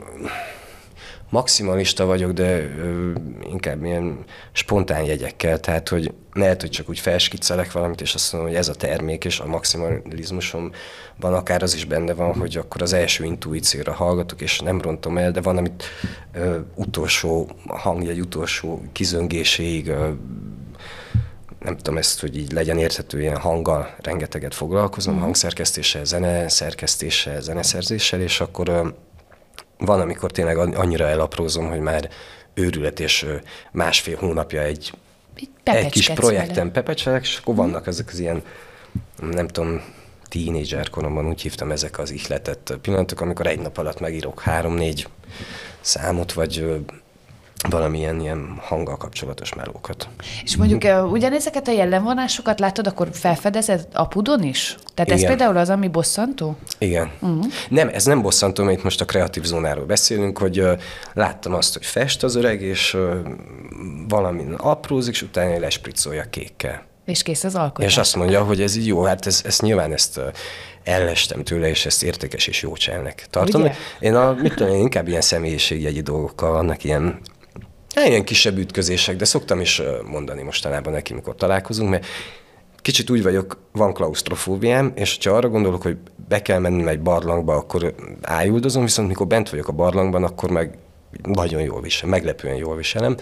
maximalista 1.33 2.05
vagyok, 2.05 2.33
de 2.33 2.59
ö, 2.61 3.13
inkább 3.51 3.85
ilyen 3.85 4.25
spontán 4.53 5.03
jegyekkel, 5.05 5.61
tehát 5.61 5.89
hogy 5.89 6.13
lehet, 6.33 6.61
hogy 6.61 6.71
csak 6.71 6.89
úgy 6.89 6.99
felskiccelek 6.99 7.73
valamit, 7.73 8.01
és 8.01 8.15
azt 8.15 8.33
mondom, 8.33 8.51
hogy 8.51 8.59
ez 8.59 8.69
a 8.69 8.75
termék, 8.75 9.25
és 9.25 9.41
a 9.41 9.47
maximalizmusomban 9.47 10.75
akár 11.35 11.63
az 11.63 11.75
is 11.75 11.85
benne 11.85 12.15
van, 12.15 12.35
hogy 12.35 12.57
akkor 12.57 12.83
az 12.83 12.93
első 12.93 13.25
intuícióra 13.25 13.93
hallgatok, 13.93 14.41
és 14.41 14.61
nem 14.61 14.81
rontom 14.81 15.19
el, 15.19 15.31
de 15.31 15.41
van, 15.41 15.57
amit 15.57 15.85
ö, 16.33 16.59
utolsó 16.75 17.49
hangjegy, 17.67 18.21
utolsó 18.21 18.83
kizöngéséig 18.93 19.89
ö, 19.89 20.09
nem 21.59 21.77
tudom 21.77 21.99
ezt, 21.99 22.21
hogy 22.21 22.37
így 22.37 22.53
legyen 22.53 22.79
érthető 22.79 23.21
ilyen 23.21 23.37
hanggal, 23.39 23.95
rengeteget 24.01 24.55
foglalkozom, 24.55 25.15
Mhm. 25.15 25.23
hangszerkesztéssel, 25.23 26.05
zene 26.05 26.49
szerkesztéssel, 26.49 27.41
zeneszerzéssel, 27.41 28.21
és 28.21 28.41
akkor 28.41 28.95
van, 29.85 30.01
amikor 30.01 30.31
tényleg 30.31 30.59
an- 30.59 30.77
annyira 30.77 31.09
elaprózom, 31.09 31.69
hogy 31.69 31.81
már 31.81 32.09
őrület, 32.55 33.01
és 33.01 33.27
másfél 33.73 34.17
hónapja 34.17 34.63
egy, 34.63 34.93
egy 35.63 35.91
kis 35.91 36.11
projekten 36.11 36.55
vele. 36.55 36.71
pepecselek, 36.71 37.23
és 37.23 37.37
akkor 37.37 37.55
vannak 37.55 37.87
ezek 37.87 38.09
az 38.13 38.19
ilyen, 38.19 38.43
nem 39.31 39.49
tudom, 39.49 39.83
tínédzser 40.29 40.91
koromban 40.91 41.29
úgy 41.29 41.43
hívtam 41.43 41.71
ezek 41.71 41.99
az 41.99 42.11
ihletett 42.11 42.75
pillanatok, 42.83 43.21
amikor 43.21 43.47
egy 43.47 43.61
nap 43.61 43.79
alatt 43.79 44.01
megírok 44.01 44.41
három-négy 44.41 45.09
számot, 45.81 46.33
vagy 46.33 46.85
valamilyen 47.69 48.21
ilyen 48.21 48.59
hanggal 48.61 48.97
kapcsolatos 48.97 49.55
melókat. 49.55 50.09
És 50.45 50.57
mondjuk 50.57 51.11
ugyanezeket 51.11 51.69
a 51.69 51.73
jellemvonásokat 51.73 52.61
látod, 52.61 52.87
akkor 52.87 53.09
felfedezed 53.13 53.87
apudon 53.93 54.43
is? 54.43 54.77
Tehát 54.95 55.11
ez 55.11 55.19
Igen. 55.19 55.37
például 55.37 55.57
az, 55.57 55.69
ami 55.69 55.89
bosszantó? 55.89 56.57
Igen. 56.79 57.11
Uh-huh. 57.21 57.45
Nem, 57.69 57.89
ez 57.89 58.05
nem 58.05 58.23
bosszantó, 58.23 58.65
mert 58.65 58.77
itt 58.77 58.85
most 58.85 59.01
a 59.01 59.05
kreatív 59.05 59.43
zónáról 59.43 59.85
beszélünk, 59.85 60.39
hogy 60.39 60.61
uh, 60.61 60.79
láttam 61.13 61.55
azt, 61.55 61.73
hogy 61.73 61.87
fest 61.87 62.23
az 62.23 62.35
öreg, 62.35 62.63
és 62.63 62.95
uh, 62.95 63.17
valamin 64.09 64.53
aprózik, 64.53 65.15
és 65.15 65.23
utána 65.23 65.59
lespricolja 65.59 66.25
kékkel. 66.31 66.83
És 67.05 67.23
kész 67.23 67.45
az 67.45 67.55
alkotás. 67.55 67.91
És 67.91 67.99
azt 67.99 68.17
mondja, 68.17 68.43
hogy 68.45 68.61
ez 68.61 68.77
így 68.77 68.87
jó, 68.87 69.03
hát 69.03 69.27
ez, 69.27 69.43
ezt 69.45 69.63
nyilván 69.63 69.93
ezt 69.93 70.17
uh, 70.17 70.25
ellestem 70.85 71.45
tőle, 71.45 71.69
és 71.69 71.87
ezt 71.87 72.03
értékes 72.03 72.47
és 72.47 72.63
jó 72.63 72.73
cselnek 72.73 73.27
tartom. 73.31 73.61
Ugye? 73.61 73.75
Én, 74.01 74.15
a, 74.15 74.33
mit 74.33 74.55
tudom, 74.55 74.75
én 74.75 74.81
inkább 74.81 75.09
ilyen 75.09 75.21
személyiségjegyi 75.21 76.01
dolgokkal 76.01 76.53
vannak 76.53 76.85
ilyen 76.85 77.21
Hát 77.95 78.07
ilyen 78.07 78.25
kisebb 78.25 78.59
ütközések, 78.59 79.17
de 79.17 79.25
szoktam 79.25 79.61
is 79.61 79.83
mondani 80.05 80.43
mostanában 80.43 80.93
neki, 80.93 81.15
mikor 81.15 81.35
találkozunk, 81.35 81.91
mert 81.91 82.07
kicsit 82.77 83.11
úgy 83.11 83.23
vagyok, 83.23 83.59
van 83.73 83.93
klaustrofóbiám, 83.93 84.93
és 84.95 85.19
ha 85.25 85.31
arra 85.31 85.49
gondolok, 85.49 85.83
hogy 85.83 85.97
be 86.29 86.43
kell 86.43 86.59
mennem 86.59 86.89
egy 86.89 87.01
barlangba, 87.01 87.55
akkor 87.55 87.95
ájuldozom, 88.23 88.83
viszont 88.83 89.09
mikor 89.09 89.27
bent 89.27 89.51
vagyok 89.51 89.69
a 89.69 89.73
barlangban, 89.73 90.25
akkor 90.25 90.51
meg 90.51 90.79
nagyon 91.23 91.63
jól 91.63 91.81
visel, 91.81 92.09
meglepően 92.09 92.57
jól 92.57 92.77
viselem, 92.77 93.17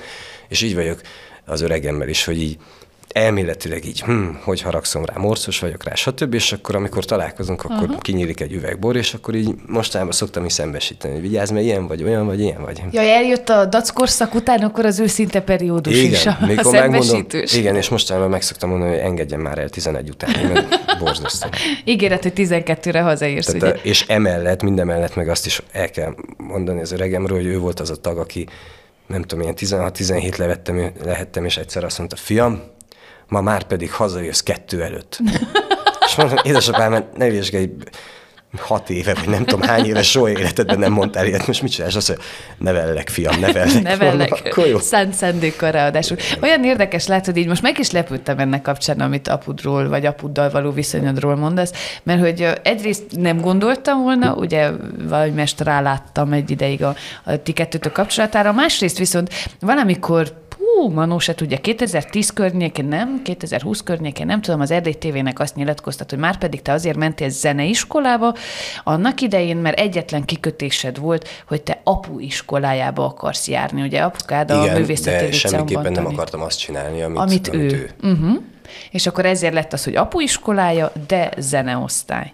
és 0.48 0.62
így 0.62 0.74
vagyok 0.74 1.00
az 1.44 1.60
öregemmel 1.60 2.08
is, 2.08 2.24
hogy 2.24 2.40
így 2.40 2.56
elméletileg 3.12 3.84
így, 3.84 4.00
hm, 4.00 4.26
hogy 4.44 4.60
haragszom 4.60 5.04
rá, 5.04 5.16
morcos 5.16 5.58
vagyok 5.58 5.84
rá, 5.84 5.94
stb. 5.94 6.34
És 6.34 6.52
akkor, 6.52 6.74
amikor 6.74 7.04
találkozunk, 7.04 7.64
akkor 7.64 7.82
uh-huh. 7.82 8.00
kinyílik 8.00 8.40
egy 8.40 8.52
üveg 8.52 8.78
bor, 8.78 8.96
és 8.96 9.14
akkor 9.14 9.34
így 9.34 9.54
mostanában 9.66 10.12
szoktam 10.12 10.44
is 10.44 10.52
szembesíteni, 10.52 11.12
hogy 11.12 11.22
vigyázz, 11.22 11.50
mert 11.50 11.64
ilyen 11.64 11.86
vagy, 11.86 12.02
olyan 12.02 12.26
vagy, 12.26 12.40
ilyen 12.40 12.62
vagy. 12.62 12.82
Ja, 12.90 13.00
eljött 13.00 13.48
a 13.48 13.64
dac 13.64 13.90
korszak 13.90 14.34
után, 14.34 14.62
akkor 14.62 14.84
az 14.84 14.98
őszinte 14.98 15.40
periódus 15.40 16.02
is 16.02 16.26
a, 16.26 16.38
a 16.40 16.70
megmondom, 16.70 17.26
igen, 17.30 17.76
és 17.76 17.88
mostanában 17.88 18.30
meg 18.30 18.42
szoktam 18.42 18.68
mondani, 18.68 18.90
hogy 18.90 19.00
engedjen 19.00 19.40
már 19.40 19.58
el 19.58 19.68
11 19.68 20.08
után, 20.08 20.30
mert 20.52 20.98
borzasztó. 20.98 21.48
Ígéret, 21.84 22.22
hogy 22.22 22.32
12-re 22.36 23.00
hazaérsz, 23.00 23.48
ugye? 23.48 23.58
Tehát, 23.58 23.84
és 23.84 24.04
emellett, 24.08 24.62
mindemellett 24.62 25.14
meg 25.14 25.28
azt 25.28 25.46
is 25.46 25.62
el 25.72 25.90
kell 25.90 26.14
mondani 26.36 26.80
az 26.80 26.92
öregemről, 26.92 27.36
hogy 27.36 27.46
ő 27.46 27.58
volt 27.58 27.80
az 27.80 27.90
a 27.90 27.96
tag, 27.96 28.18
aki 28.18 28.46
nem 29.06 29.22
tudom, 29.22 29.42
ilyen 29.44 29.54
16-17 29.58 30.38
levettem, 30.38 30.92
lehettem, 31.04 31.44
és 31.44 31.56
egyszer 31.56 31.84
azt 31.84 31.98
mondta, 31.98 32.16
fiam, 32.16 32.62
ma 33.30 33.40
már 33.40 33.62
pedig 33.62 33.92
hazajössz 33.92 34.40
kettő 34.40 34.82
előtt. 34.82 35.20
és 36.06 36.14
mondom, 36.16 36.38
édesapám, 36.42 37.04
ne 37.16 37.28
vizsgálj, 37.28 37.70
hat 38.58 38.90
éve, 38.90 39.14
vagy 39.14 39.28
nem 39.28 39.44
tudom 39.44 39.68
hány 39.68 39.84
éve, 39.84 40.02
soha 40.02 40.30
életedben 40.30 40.78
nem 40.78 40.92
mondtál 40.92 41.26
ilyet, 41.26 41.46
most 41.46 41.62
mit 41.62 41.72
csinálsz? 41.72 41.94
Azt 41.94 42.08
mondja, 42.08 42.26
nevellek, 42.58 43.08
fiam, 43.08 43.40
nevellek. 43.40 43.66
Mondom, 43.72 43.82
Nevellek. 43.82 44.32
Akkor 44.32 44.66
jó. 44.66 44.78
Szánt 44.78 45.14
szándékkal 45.14 45.70
ráadásul. 45.70 46.16
Olyan 46.42 46.64
érdekes 46.64 47.06
látod, 47.06 47.36
így 47.36 47.46
most 47.46 47.62
meg 47.62 47.78
is 47.78 47.90
lepődtem 47.90 48.38
ennek 48.38 48.62
kapcsán, 48.62 49.00
amit 49.00 49.28
apudról, 49.28 49.88
vagy 49.88 50.06
apuddal 50.06 50.50
való 50.50 50.70
viszonyodról 50.70 51.36
mondasz, 51.36 51.72
mert 52.02 52.20
hogy 52.20 52.48
egyrészt 52.62 53.04
nem 53.16 53.40
gondoltam 53.40 54.02
volna, 54.02 54.34
ugye 54.34 54.70
valahogy 55.08 55.34
mest 55.34 55.60
ráláttam 55.60 56.32
egy 56.32 56.50
ideig 56.50 56.82
a, 56.82 56.94
a 57.24 57.42
ti 57.42 57.52
kettőtök 57.52 57.92
kapcsolatára, 57.92 58.52
másrészt 58.52 58.98
viszont 58.98 59.34
valamikor 59.60 60.48
Hú, 60.76 60.88
Manó 60.88 61.18
se 61.18 61.34
tudja, 61.34 61.58
2010 61.58 62.30
környékén 62.30 62.84
nem, 62.84 63.22
2020 63.22 63.82
környékén 63.82 64.26
nem 64.26 64.40
tudom, 64.40 64.60
az 64.60 64.70
Erdély 64.70 64.92
TV-nek 64.92 65.38
azt 65.38 65.54
nyilatkoztat, 65.54 66.10
hogy 66.10 66.18
már 66.18 66.38
pedig 66.38 66.62
te 66.62 66.72
azért 66.72 66.96
mentél 66.96 67.28
zeneiskolába, 67.28 68.34
annak 68.84 69.20
idején, 69.20 69.56
mert 69.56 69.78
egyetlen 69.78 70.24
kikötésed 70.24 70.98
volt, 70.98 71.28
hogy 71.48 71.62
te 71.62 71.80
apu 71.84 72.18
iskolájába 72.18 73.04
akarsz 73.04 73.48
járni, 73.48 73.82
ugye 73.82 74.00
apukád 74.02 74.50
a 74.50 74.62
Igen, 74.62 74.76
művészeti 74.76 75.24
de 75.24 75.32
semmiképpen 75.32 75.64
liceumban 75.64 75.92
nem 75.92 76.02
tanít. 76.02 76.18
akartam 76.18 76.42
azt 76.42 76.58
csinálni, 76.58 77.02
amit, 77.02 77.18
Amit, 77.18 77.54
ő. 77.54 77.90
Uh-huh. 78.02 78.42
És 78.90 79.06
akkor 79.06 79.26
ezért 79.26 79.54
lett 79.54 79.72
az, 79.72 79.84
hogy 79.84 79.96
apu 79.96 80.20
iskolája, 80.20 80.92
de 81.06 81.30
zeneosztály. 81.38 82.32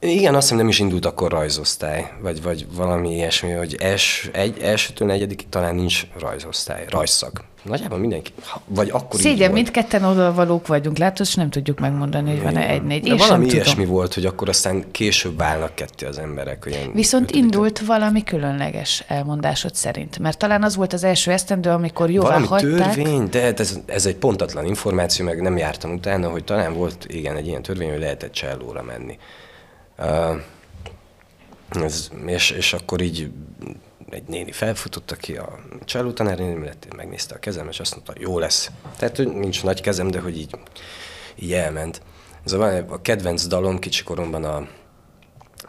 Igen, 0.00 0.34
azt 0.34 0.42
hiszem 0.42 0.56
nem 0.58 0.68
is 0.68 0.78
indult 0.78 1.06
akkor 1.06 1.30
rajzosztály, 1.30 2.12
vagy, 2.20 2.42
vagy 2.42 2.66
valami 2.74 3.14
ilyesmi, 3.14 3.50
hogy 3.50 3.76
els, 3.78 4.30
egy, 4.32 4.58
elsőtől 4.58 5.08
negyedikig 5.08 5.48
talán 5.48 5.74
nincs 5.74 6.06
rajzosztály, 6.18 6.84
rajszak. 6.88 7.44
Nagyjából 7.62 7.98
mindenki, 7.98 8.32
vagy 8.66 8.90
akkor 8.90 9.20
Szégyen, 9.20 9.52
mindketten 9.52 10.04
odavalók 10.04 10.66
vagyunk, 10.66 10.98
látod, 10.98 11.26
és 11.26 11.34
nem 11.34 11.50
tudjuk 11.50 11.78
megmondani, 11.80 12.30
hogy 12.30 12.42
van-e 12.42 12.68
egy-négy. 12.68 13.02
De 13.02 13.08
Én 13.08 13.16
valami 13.16 13.44
tudom. 13.46 13.60
ilyesmi 13.62 13.84
volt, 13.84 14.14
hogy 14.14 14.26
akkor 14.26 14.48
aztán 14.48 14.84
később 14.90 15.36
válnak 15.36 15.74
ketté 15.74 16.06
az 16.06 16.18
emberek. 16.18 16.66
Olyan 16.66 16.92
Viszont 16.92 17.24
ötödik- 17.24 17.42
indult 17.44 17.78
valami 17.78 18.22
különleges 18.24 19.04
elmondásod 19.08 19.74
szerint. 19.74 20.18
Mert 20.18 20.38
talán 20.38 20.62
az 20.62 20.76
volt 20.76 20.92
az 20.92 21.04
első 21.04 21.30
esztendő, 21.30 21.70
amikor 21.70 22.10
jóvá 22.10 22.28
Valami 22.28 22.46
hagyták. 22.46 22.94
törvény, 22.94 23.28
de 23.30 23.40
hát 23.40 23.60
ez, 23.60 23.78
ez 23.86 24.06
egy 24.06 24.16
pontatlan 24.16 24.66
információ, 24.66 25.24
meg 25.24 25.40
nem 25.42 25.56
jártam 25.56 25.92
utána, 25.92 26.28
hogy 26.28 26.44
talán 26.44 26.74
volt, 26.74 27.06
igen, 27.08 27.36
egy 27.36 27.46
ilyen 27.46 27.62
törvény, 27.62 27.90
hogy 27.90 28.00
lehetett 28.00 28.32
csellóra 28.32 28.82
menni. 28.82 29.18
Ez, 31.68 32.10
és, 32.26 32.50
és 32.50 32.72
akkor 32.72 33.00
így 33.00 33.30
egy 34.10 34.24
néni 34.26 34.52
felfutott, 34.52 35.10
aki 35.10 35.36
a 35.36 35.58
cselló 35.84 36.12
tanár, 36.12 36.38
néni 36.38 36.64
lett, 36.64 36.94
megnézte 36.96 37.34
a 37.34 37.38
kezem, 37.38 37.68
és 37.68 37.80
azt 37.80 37.94
mondta, 37.94 38.12
jó 38.18 38.38
lesz. 38.38 38.70
Tehát, 38.98 39.16
hogy 39.16 39.28
nincs 39.28 39.62
nagy 39.62 39.80
kezem, 39.80 40.10
de 40.10 40.20
hogy 40.20 40.38
így, 40.38 40.58
így 41.34 41.52
elment. 41.52 42.02
Ez 42.44 42.52
a, 42.52 42.76
a 42.88 43.02
kedvenc 43.02 43.46
dalom 43.46 43.78
kicsikoromban 43.78 44.44
a, 44.44 44.56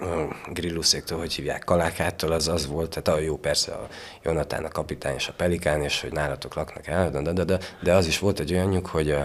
a 0.06 0.36
grilluszéktől, 0.54 1.18
hogy 1.18 1.34
hívják, 1.34 1.64
Kalákától, 1.64 2.32
az 2.32 2.48
az 2.48 2.68
volt, 2.68 2.90
tehát 2.90 3.20
a 3.20 3.24
jó 3.24 3.38
persze 3.38 3.72
a 3.72 3.88
Jonatán, 4.24 4.66
a 4.66 4.70
kapitány 4.70 5.16
és 5.16 5.28
a 5.28 5.34
pelikán, 5.34 5.82
és 5.82 6.02
hogy 6.02 6.12
nálatok 6.12 6.56
laknak 6.56 6.88
el, 6.88 7.12
de, 7.12 7.22
de, 7.22 7.44
de, 7.44 7.60
de 7.84 7.94
az 7.94 8.08
is 8.08 8.20
volt 8.20 8.40
egy 8.40 8.52
olyanjuk, 8.52 8.88
hogy 8.88 9.18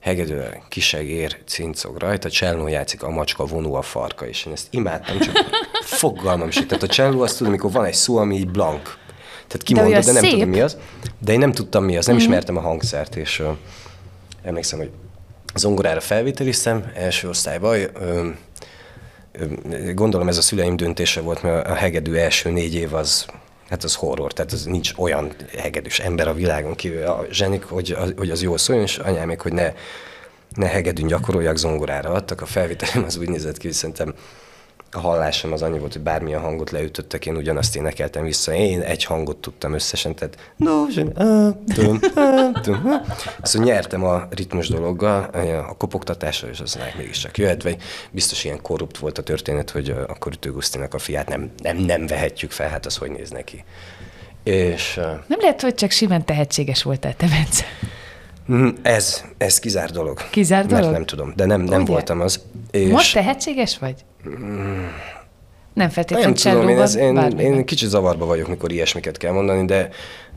a 0.00 0.08
hegedő 0.08 0.62
kisegér 0.68 1.36
cincog 1.46 1.96
rajta, 1.98 2.30
cselló 2.30 2.66
játszik, 2.68 3.02
a 3.02 3.10
macska 3.10 3.44
vonó 3.44 3.74
a 3.74 3.82
farka, 3.82 4.26
és 4.28 4.44
én 4.46 4.52
ezt 4.52 4.66
imádtam, 4.70 5.18
csak 5.18 5.36
fogalmam 5.80 6.50
sem. 6.50 6.66
Tehát 6.66 6.82
a 6.82 6.86
cselló 6.86 7.20
azt 7.20 7.36
tudom, 7.36 7.52
amikor 7.52 7.72
van 7.72 7.84
egy 7.84 7.94
szó, 7.94 8.16
ami 8.16 8.36
így 8.36 8.50
blank. 8.50 8.82
Tehát 9.46 9.62
kimondod, 9.62 9.92
de, 9.92 10.00
de 10.00 10.12
nem 10.12 10.22
szép. 10.22 10.32
tudom 10.32 10.48
mi 10.48 10.60
az. 10.60 10.76
De 11.18 11.32
én 11.32 11.38
nem 11.38 11.52
tudtam 11.52 11.84
mi 11.84 11.96
az, 11.96 12.06
nem 12.06 12.16
ismertem 12.16 12.56
a 12.56 12.60
hangszert, 12.60 13.16
és 13.16 13.38
ö, 13.38 13.50
emlékszem, 14.42 14.78
hogy 14.78 14.90
zongorára 15.54 16.00
felvételiztem 16.00 16.92
első 16.94 17.28
osztályban, 17.28 17.78
ö, 17.94 18.28
Ö, 19.38 19.92
Gondolom 19.94 20.28
ez 20.28 20.38
a 20.38 20.42
szüleim 20.42 20.76
döntése 20.76 21.20
volt, 21.20 21.42
mert 21.42 21.68
a 21.68 21.74
hegedű 21.74 22.14
első 22.14 22.50
négy 22.50 22.74
év 22.74 22.94
az, 22.94 23.26
hát 23.68 23.84
az 23.84 23.94
horror, 23.94 24.32
tehát 24.32 24.52
az 24.52 24.64
nincs 24.64 24.92
olyan 24.96 25.32
hegedűs 25.58 26.00
ember 26.00 26.28
a 26.28 26.34
világon 26.34 26.74
kívül 26.74 27.02
a 27.02 27.24
zsenik, 27.30 27.64
hogy, 27.64 27.96
hogy 28.16 28.30
az 28.30 28.42
jól 28.42 28.58
szóljon, 28.58 28.84
és 28.84 28.98
anyám 28.98 29.26
még, 29.26 29.40
hogy 29.40 29.52
ne, 29.52 29.72
ne 30.54 30.66
hegedűn 30.66 31.06
gyakoroljak, 31.06 31.56
zongorára 31.56 32.10
adtak. 32.10 32.40
A 32.40 32.46
felvételem 32.46 33.04
az 33.04 33.16
úgy 33.16 33.28
nézett 33.28 33.58
ki, 33.58 33.66
hogy 33.66 33.76
szerintem 33.76 34.14
a 34.96 35.00
hallásom 35.00 35.52
az 35.52 35.62
annyi 35.62 35.78
volt, 35.78 35.92
hogy 35.92 36.02
bármilyen 36.02 36.40
hangot 36.40 36.70
leütöttek, 36.70 37.26
én 37.26 37.36
ugyanazt 37.36 37.76
énekeltem 37.76 38.24
vissza. 38.24 38.54
Én 38.54 38.80
egy 38.80 39.04
hangot 39.04 39.36
tudtam 39.36 39.72
összesen, 39.72 40.14
tehát 40.14 40.52
no, 40.56 40.86
tum, 41.74 41.98
tum. 42.62 42.90
Szóval 43.42 43.66
nyertem 43.68 44.04
a 44.04 44.26
ritmus 44.30 44.68
dologgal, 44.68 45.22
a 45.68 45.76
kopogtatással, 45.76 46.50
és 46.50 46.60
aztán 46.60 46.88
mégiscsak 46.96 47.38
jöhet, 47.38 47.62
vagy 47.62 47.76
biztos 48.10 48.44
ilyen 48.44 48.62
korrupt 48.62 48.98
volt 48.98 49.18
a 49.18 49.22
történet, 49.22 49.70
hogy 49.70 49.90
akkor 50.08 50.32
Ütő 50.32 50.52
Gusztinak 50.52 50.94
a 50.94 50.98
fiát 50.98 51.28
nem, 51.28 51.50
nem, 51.62 51.76
nem 51.76 52.06
vehetjük 52.06 52.50
fel, 52.50 52.68
hát 52.68 52.86
az 52.86 52.96
hogy 52.96 53.10
néz 53.10 53.30
neki. 53.30 53.64
És 54.42 54.94
Nem 55.26 55.38
lehet, 55.40 55.60
hogy 55.60 55.74
csak 55.74 55.90
simán 55.90 56.24
tehetséges 56.24 56.82
voltál 56.82 57.14
te, 57.16 57.26
Bence. 57.26 57.64
mm, 58.52 58.68
ez, 58.82 59.24
ez 59.38 59.58
kizár 59.58 59.90
dolog. 59.90 60.30
Kizár 60.30 60.64
Mert 60.64 60.74
dolog? 60.74 60.90
nem 60.92 61.04
tudom, 61.06 61.32
de 61.36 61.44
nem, 61.44 61.60
nem 61.60 61.82
Ugye? 61.82 61.92
voltam 61.92 62.20
az. 62.20 62.40
És 62.70 62.90
Most 62.90 63.12
tehetséges 63.14 63.78
vagy? 63.78 64.04
Nem 65.74 65.88
feltétlenül 65.88 66.34
Nem 66.42 66.52
tudom, 66.52 66.68
én, 66.68 66.78
ez, 66.78 66.94
én, 66.94 67.14
bármiben. 67.14 67.44
én 67.44 67.64
kicsit 67.64 67.88
zavarba 67.88 68.26
vagyok, 68.26 68.48
mikor 68.48 68.72
ilyesmiket 68.72 69.16
kell 69.16 69.32
mondani, 69.32 69.64
de 69.64 69.88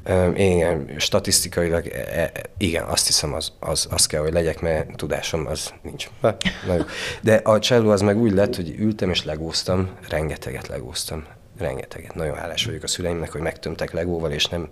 ö, 0.04 0.30
én 0.30 0.94
statisztikailag 0.98 1.88
e, 1.88 2.20
e, 2.22 2.32
igen, 2.58 2.84
azt 2.84 3.06
hiszem, 3.06 3.34
az, 3.34 3.52
az, 3.60 3.88
az 3.92 4.06
kell, 4.06 4.22
hogy 4.22 4.34
legyek, 4.34 4.62
mert 4.62 4.96
tudásom 4.96 5.48
az 5.48 5.74
nincs. 5.82 6.08
Ha, 6.22 6.36
na 6.68 6.74
jó. 6.76 6.84
De 7.22 7.36
a 7.44 7.60
cselló 7.60 7.90
az 7.90 8.02
meg 8.02 8.18
úgy 8.18 8.32
lett, 8.32 8.56
hogy 8.56 8.76
ültem 8.78 9.10
és 9.10 9.24
legóztam, 9.26 9.90
rengeteget 10.10 10.68
legóztam, 10.68 11.24
rengeteget. 11.58 12.16
Nagyon 12.16 12.36
hálás 12.36 12.66
vagyok 12.66 12.84
a 12.84 12.88
szüleimnek, 12.88 13.32
hogy 13.32 13.42
megtömtek 13.42 13.92
legóval, 13.92 14.32
és 14.32 14.46
nem 14.46 14.70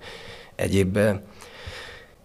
egyébben. 0.55 1.23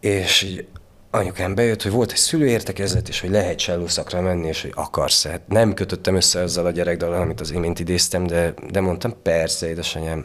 És 0.01 0.43
így 0.43 0.67
anyukám 1.14 1.55
bejött, 1.55 1.83
hogy 1.83 1.92
volt 1.92 2.11
egy 2.11 2.16
szülőértekezlet, 2.16 3.09
és 3.09 3.20
hogy 3.20 3.31
lehet 3.31 3.59
csellószakra 3.59 4.20
menni, 4.20 4.46
és 4.46 4.62
hogy 4.62 4.72
akarsz 4.75 5.27
hát 5.27 5.48
Nem 5.48 5.75
kötöttem 5.75 6.14
össze 6.14 6.40
ezzel 6.40 6.66
a 6.66 6.70
gyerekdallal, 6.70 7.20
amit 7.20 7.40
az 7.40 7.51
imént 7.51 7.79
idéztem, 7.79 8.27
de, 8.27 8.55
de 8.70 8.81
mondtam, 8.81 9.22
persze, 9.22 9.68
édesanyám. 9.68 10.25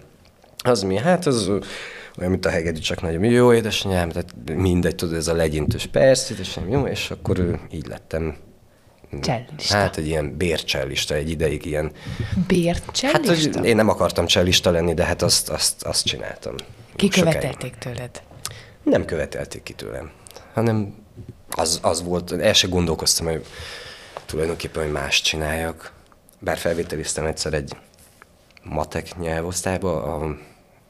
Az 0.58 0.82
mi? 0.82 0.98
Hát 0.98 1.26
az 1.26 1.48
olyan, 2.18 2.32
mint 2.32 2.46
a 2.46 2.50
hegedű, 2.50 2.80
csak 2.80 3.02
nagyobb. 3.02 3.24
Jó, 3.24 3.54
édesanyám, 3.54 4.10
tehát 4.10 4.34
mindegy, 4.56 4.96
tudod, 4.96 5.16
ez 5.16 5.28
a 5.28 5.34
legyintős, 5.34 5.86
persze, 5.86 6.34
édesanyám, 6.34 6.70
jó, 6.70 6.86
és 6.86 7.12
akkor 7.12 7.60
így 7.72 7.88
lettem. 7.88 8.36
Csellista. 9.22 9.78
Hát 9.78 9.98
egy 9.98 10.08
ilyen 10.08 10.38
bércsellista, 10.38 11.14
egy 11.14 11.30
ideig 11.30 11.66
ilyen. 11.66 11.92
Bért 12.48 13.00
Hát, 13.00 13.28
hogy 13.28 13.66
én 13.66 13.76
nem 13.76 13.90
akartam 13.90 14.26
csellista 14.26 14.72
lenni, 14.72 14.94
de 14.94 15.04
hát 15.04 15.22
azt, 15.22 15.50
azt, 15.50 15.84
azt 15.84 16.06
csináltam. 16.06 16.56
Sokáig. 16.58 17.12
Kikövetelték 17.12 17.76
tőled. 17.76 18.22
Nem 18.84 19.06
követelték 19.06 19.64
ki 19.64 19.74
tőlem, 19.74 20.12
hanem 20.54 20.96
az, 21.50 21.80
az 21.82 22.04
volt, 22.04 22.32
el 22.32 22.54
se 22.54 22.68
gondolkoztam, 22.68 23.26
hogy 23.26 23.46
tulajdonképpen, 24.26 24.84
hogy 24.84 24.92
más 24.92 25.22
csináljak. 25.22 25.92
Bár 26.40 26.58
felvételiztem 26.58 27.26
egyszer 27.26 27.54
egy 27.54 27.76
matek 28.64 29.18
nyelvosztályba, 29.18 30.04
a 30.04 30.36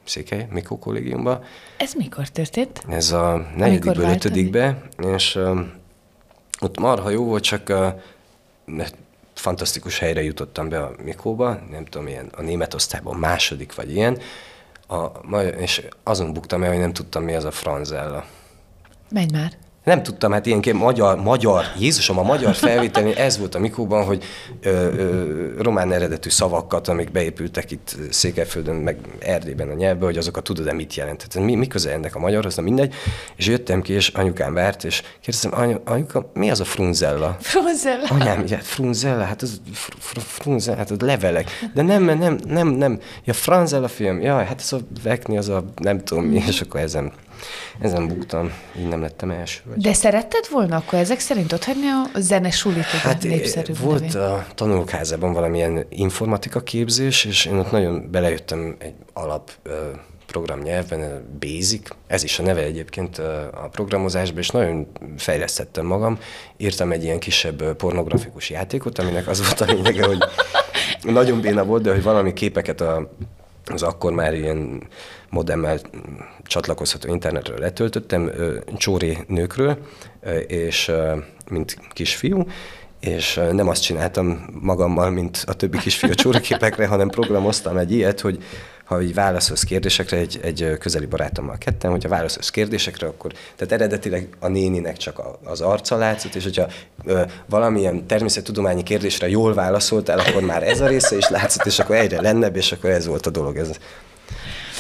Székely 0.04 0.48
Mikó 0.52 0.80
kollégiumba. 0.80 1.44
Ez 1.78 1.94
mikor 1.94 2.28
történt? 2.28 2.84
Ez 2.90 3.12
a 3.12 3.48
negyedikből 3.56 4.10
ötödikbe, 4.10 4.82
és 4.98 5.36
um, 5.36 5.74
ott 6.62 6.80
marha 6.80 7.10
jó 7.10 7.26
volt, 7.26 7.44
csak 7.44 7.70
uh, 7.70 8.88
fantasztikus 9.34 10.00
helyre 10.00 10.24
jutottam 10.24 10.70
be 10.70 10.84
a 10.84 10.96
Mikóba, 11.04 11.60
nem 11.70 11.86
tudom, 11.86 12.08
ilyen 12.08 12.30
a 12.36 12.42
német 12.42 12.74
osztályban 12.74 13.16
második 13.16 13.76
vagy 13.76 13.96
ilyen, 13.96 14.20
a, 14.88 15.06
és 15.58 15.88
azon 16.04 16.34
buktam 16.34 16.64
el, 16.64 16.70
hogy 16.70 16.80
nem 16.80 16.94
tudtam, 16.94 17.24
mi 17.24 17.34
az 17.34 17.44
a 17.44 17.52
franzella. 17.52 18.26
Menj 19.10 19.28
már. 19.32 19.52
Nem 19.88 20.04
tudtam, 20.04 20.32
hát 20.32 20.46
ilyenként 20.46 20.78
magyar, 20.78 21.22
magyar, 21.22 21.64
Jézusom, 21.80 22.20
a 22.20 22.24
magyar 22.24 22.56
felvételén 22.56 23.14
ez 23.16 23.38
volt 23.38 23.56
a 23.56 23.60
Mikóban, 23.60 24.06
hogy 24.06 24.24
ö, 24.62 24.70
ö, 24.70 25.62
román 25.62 25.92
eredetű 25.92 26.30
szavakat, 26.30 26.88
amik 26.88 27.12
beépültek 27.12 27.72
itt 27.72 27.96
Székelyföldön, 28.10 28.76
meg 28.76 28.98
Erdélyben 29.20 29.70
a 29.70 29.74
nyelvbe, 29.74 30.06
hogy 30.06 30.18
azokat 30.18 30.44
tudod-e 30.44 30.74
mit 30.74 30.96
jelent. 30.96 31.28
Tehát 31.28 31.48
mi, 31.48 31.56
mi 31.56 31.68
köze 31.68 31.92
ennek 31.92 32.16
a 32.16 32.20
magyarhoz, 32.20 32.56
na 32.56 32.62
mindegy. 32.62 32.94
És 33.36 33.48
jöttem 33.48 33.82
ki, 33.82 33.94
és 33.94 34.08
anyukám 34.08 34.54
várt, 34.54 34.84
és 34.84 35.02
kérdeztem, 35.22 35.52
anyu, 35.54 35.76
anyuka, 35.86 36.32
mi 36.34 36.50
az 36.52 36.60
a 36.60 36.66
frunzella? 36.66 37.38
Frozel. 37.40 38.00
Anyám, 38.10 38.44
ja, 38.48 38.58
frunzella, 38.58 39.24
hát 39.24 39.42
az 39.42 39.62
fr- 39.74 39.98
fr- 40.00 40.22
frunzella, 40.22 40.78
hát 40.78 40.92
az 40.92 41.00
levelek. 41.00 41.50
De 41.74 41.82
nem, 41.82 42.04
nem, 42.04 42.38
nem, 42.48 42.68
nem. 42.68 43.00
Ja, 43.24 43.34
franzella 43.34 43.88
film, 43.88 44.22
jaj, 44.22 44.46
hát 44.46 44.60
ez 44.62 44.74
a 44.74 44.80
vekni, 45.04 45.38
az 45.38 45.50
a 45.50 45.64
nem 45.76 46.04
tudom 46.04 46.24
mi, 46.24 46.44
és 46.48 46.62
akkor 46.62 46.80
ezen, 46.80 47.12
ezen 47.80 48.08
buktam, 48.08 48.52
így 48.80 48.88
nem 48.88 49.02
lettem 49.02 49.32
első. 49.32 49.62
Vagy. 49.66 49.78
De 49.78 49.94
szeretted 49.94 50.48
volna 50.52 50.76
akkor 50.76 51.00
ezek 51.00 51.20
szerint 51.20 51.54
ott 51.54 51.64
hagyni 51.64 51.88
a 51.88 52.20
zene 52.20 52.52
sulit, 52.52 52.84
Hát 52.84 53.24
népszerű 53.24 53.74
volt 53.82 54.14
nevén? 54.14 54.30
a 54.30 54.46
tanulókházában 54.56 55.34
valamilyen 55.34 55.86
informatika 55.90 56.62
képzés, 56.62 57.26
és 57.26 57.46
én 57.46 57.58
ott 57.58 57.72
nagyon 57.72 58.08
belejöttem 58.12 58.76
egy 58.80 58.94
alap 59.14 59.52
a 60.34 61.22
Basic, 61.40 61.90
ez 62.08 62.24
is 62.24 62.40
a 62.40 62.44
neve 62.44 62.62
egyébként 62.62 63.18
a 63.54 63.70
programozásban, 63.72 64.40
és 64.40 64.50
nagyon 64.50 64.88
fejlesztettem 65.18 65.86
magam. 65.86 66.20
Írtam 66.58 66.92
egy 66.92 67.04
ilyen 67.04 67.20
kisebb 67.20 67.76
pornografikus 67.76 68.50
játékot, 68.50 69.00
aminek 69.00 69.28
az 69.28 69.46
volt 69.46 69.62
a 69.62 69.74
lényege, 69.74 70.06
hogy 70.06 70.18
nagyon 71.14 71.42
béna 71.42 71.66
volt, 71.66 71.84
de 71.84 71.92
hogy 71.92 72.04
valami 72.04 72.34
képeket 72.34 72.82
a, 72.82 73.12
az 73.74 73.84
akkor 73.84 74.12
már 74.14 74.34
ilyen 74.34 74.82
modemmel 75.30 75.80
csatlakozható 76.44 77.10
internetről 77.10 77.58
letöltöttem, 77.60 78.28
ö, 78.28 78.58
csóré 78.78 79.18
nőkről, 79.28 79.78
és 80.48 80.92
mint 81.50 81.78
kisfiú, 81.94 82.46
és 83.00 83.40
nem 83.52 83.68
azt 83.68 83.82
csináltam 83.82 84.46
magammal, 84.62 85.10
mint 85.10 85.44
a 85.48 85.54
többi 85.54 85.78
kisfiú 85.78 86.12
a 86.12 86.16
csóraképekre, 86.16 86.88
hanem 86.88 87.10
programoztam 87.10 87.78
egy 87.78 87.92
ilyet, 87.92 88.20
hogy 88.20 88.44
ha 88.88 89.02
így 89.02 89.14
válaszolsz 89.14 89.64
kérdésekre, 89.64 90.18
egy, 90.18 90.40
egy 90.44 90.78
közeli 90.80 91.06
barátommal 91.06 91.58
ketten, 91.58 91.92
hogyha 91.92 92.10
válaszolsz 92.10 92.50
kérdésekre, 92.50 93.08
akkor, 93.08 93.32
tehát 93.56 93.74
eredetileg 93.74 94.28
a 94.40 94.48
néninek 94.48 94.98
csak 94.98 95.20
a, 95.20 95.40
az 95.44 95.62
arca 95.62 95.98
látszott, 95.98 96.36
és 96.36 96.44
hogyha 96.44 96.68
ö, 97.06 97.22
valamilyen 97.46 98.08
természettudományi 98.08 98.84
kérdésre 98.84 99.30
jól 99.30 99.54
válaszoltál, 99.54 100.20
akkor 100.20 100.42
már 100.42 100.64
ez 100.64 100.82
a 100.82 100.88
része 100.88 101.18
is 101.18 101.30
látszott, 101.30 101.66
és 101.66 101.80
akkor 101.80 101.96
egyre 101.96 102.22
lennebb, 102.22 102.56
és 102.56 102.72
akkor 102.72 102.90
ez 102.90 103.06
volt 103.06 103.26
a 103.26 103.30
dolog. 103.30 103.58
Ez, 103.58 103.70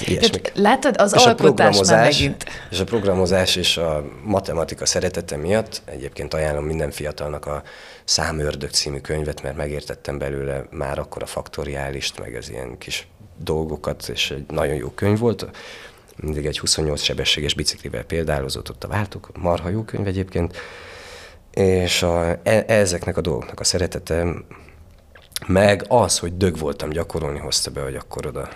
Ilyesmik. 0.05 0.51
Látod, 0.55 0.95
az 0.97 1.13
és 1.15 1.25
a 1.25 1.27
alkotás 1.27 1.75
már 1.75 1.85
programozás, 1.85 2.19
megint. 2.19 2.45
és 2.69 2.79
a 2.79 2.83
programozás 2.83 3.55
és 3.55 3.77
a 3.77 4.03
matematika 4.23 4.85
szeretete 4.85 5.37
miatt 5.37 5.81
egyébként 5.85 6.33
ajánlom 6.33 6.65
minden 6.65 6.91
fiatalnak 6.91 7.45
a 7.45 7.63
Számördög 8.03 8.69
című 8.69 8.99
könyvet, 8.99 9.41
mert 9.41 9.55
megértettem 9.55 10.17
belőle 10.17 10.63
már 10.69 10.99
akkor 10.99 11.23
a 11.23 11.25
faktoriálist, 11.25 12.19
meg 12.19 12.35
az 12.35 12.49
ilyen 12.49 12.77
kis 12.77 13.07
dolgokat, 13.37 14.09
és 14.09 14.31
egy 14.31 14.45
nagyon 14.49 14.75
jó 14.75 14.89
könyv 14.89 15.19
volt. 15.19 15.49
Mindig 16.15 16.45
egy 16.45 16.59
28 16.59 17.01
sebességes 17.01 17.53
biciklivel 17.53 18.03
példálozott 18.03 18.69
ott 18.69 18.83
a 18.83 18.87
váltók, 18.87 19.29
marha 19.37 19.69
jó 19.69 19.83
könyv 19.83 20.07
egyébként. 20.07 20.57
És 21.51 22.03
a, 22.03 22.39
e, 22.43 22.63
ezeknek 22.67 23.17
a 23.17 23.21
dolgoknak 23.21 23.59
a 23.59 23.63
szeretete, 23.63 24.27
meg 25.47 25.85
az, 25.87 26.19
hogy 26.19 26.37
dög 26.37 26.57
voltam 26.57 26.89
gyakorolni, 26.89 27.39
hozta 27.39 27.71
be, 27.71 27.81
hogy 27.81 27.95
akkor 27.95 28.25
oda 28.25 28.49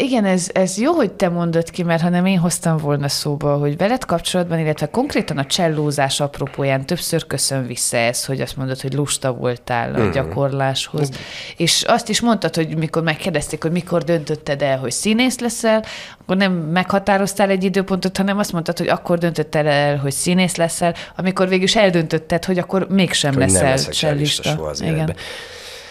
Igen, 0.00 0.24
ez, 0.24 0.50
ez 0.52 0.78
jó, 0.78 0.92
hogy 0.92 1.12
te 1.12 1.28
mondod 1.28 1.70
ki, 1.70 1.82
mert 1.82 2.02
ha 2.02 2.08
nem 2.08 2.26
én 2.26 2.38
hoztam 2.38 2.76
volna 2.76 3.08
szóba, 3.08 3.56
hogy 3.56 3.76
veled 3.76 4.04
kapcsolatban, 4.04 4.58
illetve 4.58 4.90
konkrétan 4.90 5.38
a 5.38 5.46
csellózás 5.46 6.20
apropóján 6.20 6.86
többször 6.86 7.26
köszön 7.26 7.66
vissza 7.66 7.96
ez, 7.96 8.24
hogy 8.24 8.40
azt 8.40 8.56
mondod, 8.56 8.80
hogy 8.80 8.92
lusta 8.92 9.32
voltál 9.32 9.94
a 9.94 10.10
gyakorláshoz. 10.10 11.08
És 11.56 11.82
azt 11.82 12.08
is 12.08 12.20
mondtad, 12.20 12.54
hogy 12.54 12.76
mikor 12.76 13.02
megkérdezték, 13.02 13.62
hogy 13.62 13.72
mikor 13.72 14.02
döntötted 14.02 14.62
el, 14.62 14.78
hogy 14.78 14.92
színész 14.92 15.38
leszel, 15.38 15.84
akkor 16.20 16.36
nem 16.36 16.52
meghatároztál 16.52 17.50
egy 17.50 17.64
időpontot, 17.64 18.16
hanem 18.16 18.38
azt 18.38 18.52
mondtad, 18.52 18.78
hogy 18.78 18.88
akkor 18.88 19.18
döntötted 19.18 19.66
el, 19.66 19.96
hogy 19.96 20.12
színész 20.12 20.56
leszel, 20.56 20.94
amikor 21.16 21.48
végül 21.48 21.64
is 21.64 21.76
eldöntötted, 21.76 22.44
hogy 22.44 22.58
akkor 22.58 22.86
mégsem 22.88 23.34
hogy 23.34 23.42
leszel 23.42 23.78
csellista. 23.78 24.72
Igen. 24.80 25.14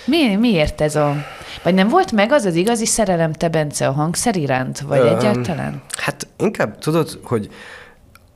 Mi, 0.06 0.36
miért 0.36 0.82
ez 0.82 0.96
a... 0.96 1.16
Vagy 1.64 1.74
nem 1.74 1.88
volt 1.88 2.12
meg 2.12 2.32
az 2.32 2.46
az 2.46 2.56
igazi 2.56 2.86
szerelem 2.86 3.34
te, 3.34 3.50
Bence, 3.50 3.88
a 3.88 3.92
hangszer 3.92 4.36
iránt? 4.36 4.80
Vagy 4.80 5.00
Öm, 5.00 5.18
egyáltalán? 5.18 5.82
Hát 5.98 6.28
inkább 6.38 6.78
tudod, 6.78 7.20
hogy 7.24 7.50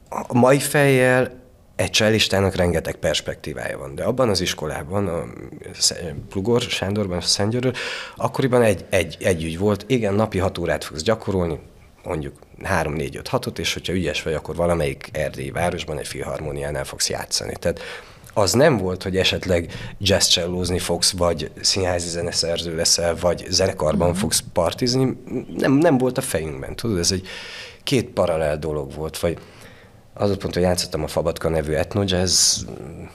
a 0.09 0.37
mai 0.37 0.59
fejjel 0.59 1.43
egy 1.75 1.89
csellistának 1.89 2.55
rengeteg 2.55 2.95
perspektívája 2.95 3.77
van, 3.77 3.95
de 3.95 4.03
abban 4.03 4.29
az 4.29 4.41
iskolában, 4.41 5.07
a 5.07 5.23
Plugor 6.29 6.61
Sándorban, 6.61 7.17
a 7.17 7.21
Szentgyörről, 7.21 7.73
akkoriban 8.15 8.61
egy, 8.61 8.85
egy, 8.89 9.17
egy 9.19 9.43
ügy 9.43 9.57
volt, 9.57 9.83
igen, 9.87 10.13
napi 10.13 10.37
hat 10.37 10.57
órát 10.57 10.83
fogsz 10.83 11.01
gyakorolni, 11.01 11.59
mondjuk 12.03 12.33
3 12.63 12.93
4 12.93 13.17
5 13.17 13.27
6 13.27 13.59
és 13.59 13.73
hogyha 13.73 13.93
ügyes 13.93 14.23
vagy, 14.23 14.33
akkor 14.33 14.55
valamelyik 14.55 15.09
erdélyi 15.11 15.51
városban 15.51 15.97
egy 15.97 16.07
filharmóniánál 16.07 16.83
fogsz 16.83 17.09
játszani. 17.09 17.53
Tehát 17.59 17.79
az 18.37 18.53
nem 18.53 18.77
volt, 18.77 19.03
hogy 19.03 19.17
esetleg 19.17 19.71
jazz 19.97 20.27
csellózni 20.27 20.79
fogsz, 20.79 21.11
vagy 21.11 21.51
színházi 21.61 22.09
zeneszerző 22.09 22.75
leszel, 22.75 23.15
vagy 23.15 23.45
zenekarban 23.49 24.07
uh-huh. 24.07 24.21
fogsz 24.21 24.43
partizni. 24.53 25.17
Nem, 25.57 25.73
nem 25.73 25.97
volt 25.97 26.17
a 26.17 26.21
fejünkben, 26.21 26.75
tudod, 26.75 26.97
ez 26.97 27.11
egy 27.11 27.27
két 27.83 28.05
paralel 28.05 28.57
dolog 28.57 28.93
volt, 28.93 29.19
vagy 29.19 29.37
az 30.13 30.29
ott 30.29 30.39
pont, 30.39 30.53
hogy 30.53 30.63
játszottam 30.63 31.03
a 31.03 31.07
Fabatka 31.07 31.49
nevű 31.49 31.73
etno 31.73 32.03
jazz, 32.05 32.63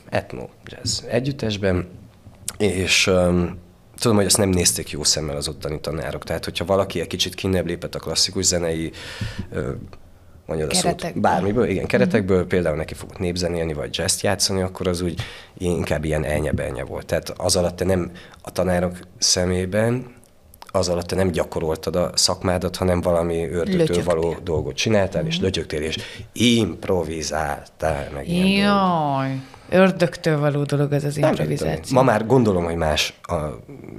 etno 0.09 0.49
jazz 0.65 1.03
együttesben, 1.09 1.89
és 2.59 3.07
um, 3.07 3.59
tudom, 3.99 4.17
hogy 4.17 4.27
azt 4.27 4.37
nem 4.37 4.49
nézték 4.49 4.91
jó 4.91 5.05
szemmel 5.05 5.37
az 5.37 5.49
ottani 5.49 5.81
tanárok. 5.81 6.25
Tehát, 6.25 6.45
hogyha 6.45 6.65
valaki 6.65 7.01
egy 7.01 7.07
kicsit 7.07 7.35
kinnebb 7.35 7.67
lépett 7.67 7.95
a 7.95 7.99
klasszikus 7.99 8.45
zenei 8.45 8.93
ö, 9.53 9.71
mondjad 10.51 10.71
a 10.71 10.75
szót, 10.75 11.21
bármiből, 11.21 11.69
igen, 11.69 11.87
keretekből, 11.87 12.39
mm-hmm. 12.39 12.47
például 12.47 12.77
neki 12.77 12.95
fogott 12.95 13.19
népzenélni, 13.19 13.73
vagy 13.73 13.99
jazz 13.99 14.23
játszani, 14.23 14.63
akkor 14.63 14.89
az 14.89 15.01
úgy 15.01 15.21
inkább 15.59 16.05
ilyen 16.05 16.25
elnye 16.25 16.85
volt. 16.85 17.07
Tehát 17.07 17.33
az 17.37 17.57
alatt 17.57 17.77
te 17.77 17.85
nem 17.85 18.11
a 18.43 18.51
tanárok 18.51 18.99
szemében, 19.19 20.19
az 20.73 20.89
alatt 20.89 21.07
te 21.07 21.17
nem 21.17 21.31
gyakoroltad 21.31 21.97
a 21.97 22.11
szakmádat, 22.15 22.77
hanem 22.77 23.01
valami 23.01 23.49
ördögtől 23.49 24.05
való 24.05 24.37
dolgot 24.43 24.75
csináltál, 24.75 25.27
és 25.27 25.41
lötyögtél, 25.41 25.83
és 25.83 25.97
improvizáltál, 26.33 28.09
meg 28.15 28.29
ilyen. 28.29 28.47
Jaj, 28.47 29.41
ördögtől 29.69 30.39
való 30.39 30.63
dolog 30.63 30.93
ez 30.93 31.05
az 31.05 31.17
Nem 31.17 31.29
improvizáció. 31.29 31.97
Ma 31.97 32.03
már 32.03 32.27
gondolom, 32.27 32.65
hogy 32.65 32.77
más 32.77 33.21
a 33.23 33.37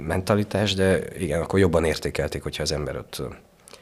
mentalitás, 0.06 0.74
de 0.74 0.98
igen, 1.18 1.40
akkor 1.40 1.58
jobban 1.58 1.84
értékelték, 1.84 2.42
hogyha 2.42 2.62
az 2.62 2.72
ember 2.72 2.96
ott... 2.96 3.22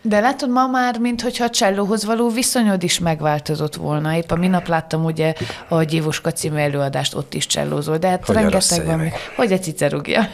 De 0.03 0.21
látod, 0.21 0.51
ma 0.51 0.67
már, 0.67 0.99
mintha 0.99 1.45
a 1.45 1.51
csellóhoz 1.51 2.05
való 2.05 2.29
viszonyod 2.29 2.83
is 2.83 2.99
megváltozott 2.99 3.75
volna. 3.75 4.17
Épp 4.17 4.31
a 4.31 4.37
minap 4.37 4.69
láttam 4.69 5.05
ugye 5.05 5.35
a 5.69 5.83
Gyévoska 5.83 6.33
című 6.33 6.57
előadást, 6.57 7.15
ott 7.15 7.35
is 7.35 7.47
csellózol, 7.47 7.99
de 7.99 8.09
hát 8.09 8.25
Hogy 8.27 8.35
rengeteg 8.35 8.87
van. 8.87 8.99
meg. 8.99 9.15
Hogy 9.37 9.53
a 9.53 9.59
cicerugja. 9.59 10.29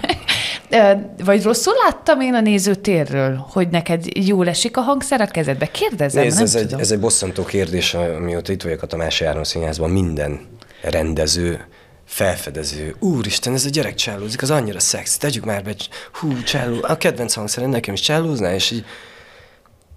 Vagy 1.24 1.42
rosszul 1.42 1.72
láttam 1.84 2.20
én 2.20 2.34
a 2.34 2.40
nézőtérről, 2.40 3.46
hogy 3.50 3.68
neked 3.68 4.04
jól 4.16 4.48
esik 4.48 4.76
a 4.76 4.80
hangszer 4.80 5.20
a 5.20 5.26
kezedbe? 5.26 5.66
Kérdezem, 5.66 6.22
Nézd, 6.22 6.34
nem 6.36 6.44
ez 6.44 6.54
egy, 6.54 6.62
tudom. 6.62 6.80
ez 6.80 6.90
egy 6.90 7.00
bosszantó 7.00 7.44
kérdés, 7.44 7.94
amióta 7.94 8.52
itt 8.52 8.62
vagyok 8.62 8.82
a 8.82 8.86
Tamási 8.86 9.24
Áron 9.24 9.44
Színházban, 9.44 9.90
minden 9.90 10.40
rendező, 10.82 11.64
felfedező, 12.06 12.94
úristen, 12.98 13.52
ez 13.54 13.64
a 13.64 13.68
gyerek 13.68 13.94
csellózik, 13.94 14.42
az 14.42 14.50
annyira 14.50 14.80
szexi, 14.80 15.18
tegyük 15.18 15.44
már 15.44 15.62
be, 15.62 15.74
hú, 16.12 16.42
cselló, 16.42 16.78
a 16.82 16.96
kedvenc 16.96 17.34
hangszerem 17.34 17.70
nekem 17.70 17.94
is 17.94 18.00
csellózná, 18.00 18.54
és 18.54 18.70
így, 18.70 18.84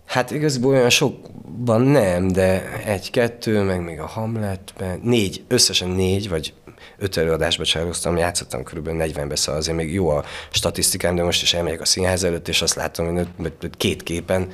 hát 0.10 0.32
igazából 0.32 0.74
olyan 0.74 0.89
sokban 0.89 1.82
nem, 1.82 2.28
de 2.28 2.80
egy-kettő, 2.86 3.62
meg 3.62 3.82
még 3.84 4.00
a 4.00 4.06
Hamletben, 4.06 5.00
négy, 5.04 5.43
összesen 5.48 5.89
négy, 5.89 6.30
vagy 6.30 6.54
öt 6.98 7.17
előadásba 7.17 7.63
csellóztam, 7.63 8.17
játszottam 8.17 8.63
körülbelül 8.63 9.02
40-be, 9.13 9.36
szóval 9.36 9.60
azért 9.60 9.78
még 9.78 9.93
jó 9.93 10.10
a 10.10 10.24
statisztikám, 10.50 11.15
de 11.15 11.24
most 11.24 11.41
is 11.41 11.54
elmegyek 11.54 11.82
a 11.82 11.86
színház 11.86 12.24
előtt, 12.24 12.48
és 12.48 12.62
azt 12.62 12.76
látom, 12.76 13.15
hogy 13.38 13.58
két 13.78 14.04
képen 14.04 14.52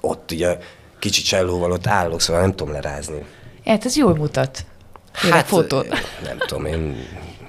ott 0.00 0.30
ugye 0.30 0.58
kicsi 0.98 1.22
csellóval 1.22 1.72
ott 1.72 1.86
állok, 1.86 2.20
szóval 2.20 2.42
nem 2.42 2.54
tudom 2.54 2.72
lerázni. 2.72 3.24
Hát 3.64 3.84
ez 3.84 3.96
jól 3.96 4.14
mutat. 4.16 4.64
Hát, 5.12 5.46
fotót. 5.46 5.88
Nem 6.24 6.38
tudom, 6.38 6.66
én 6.66 7.06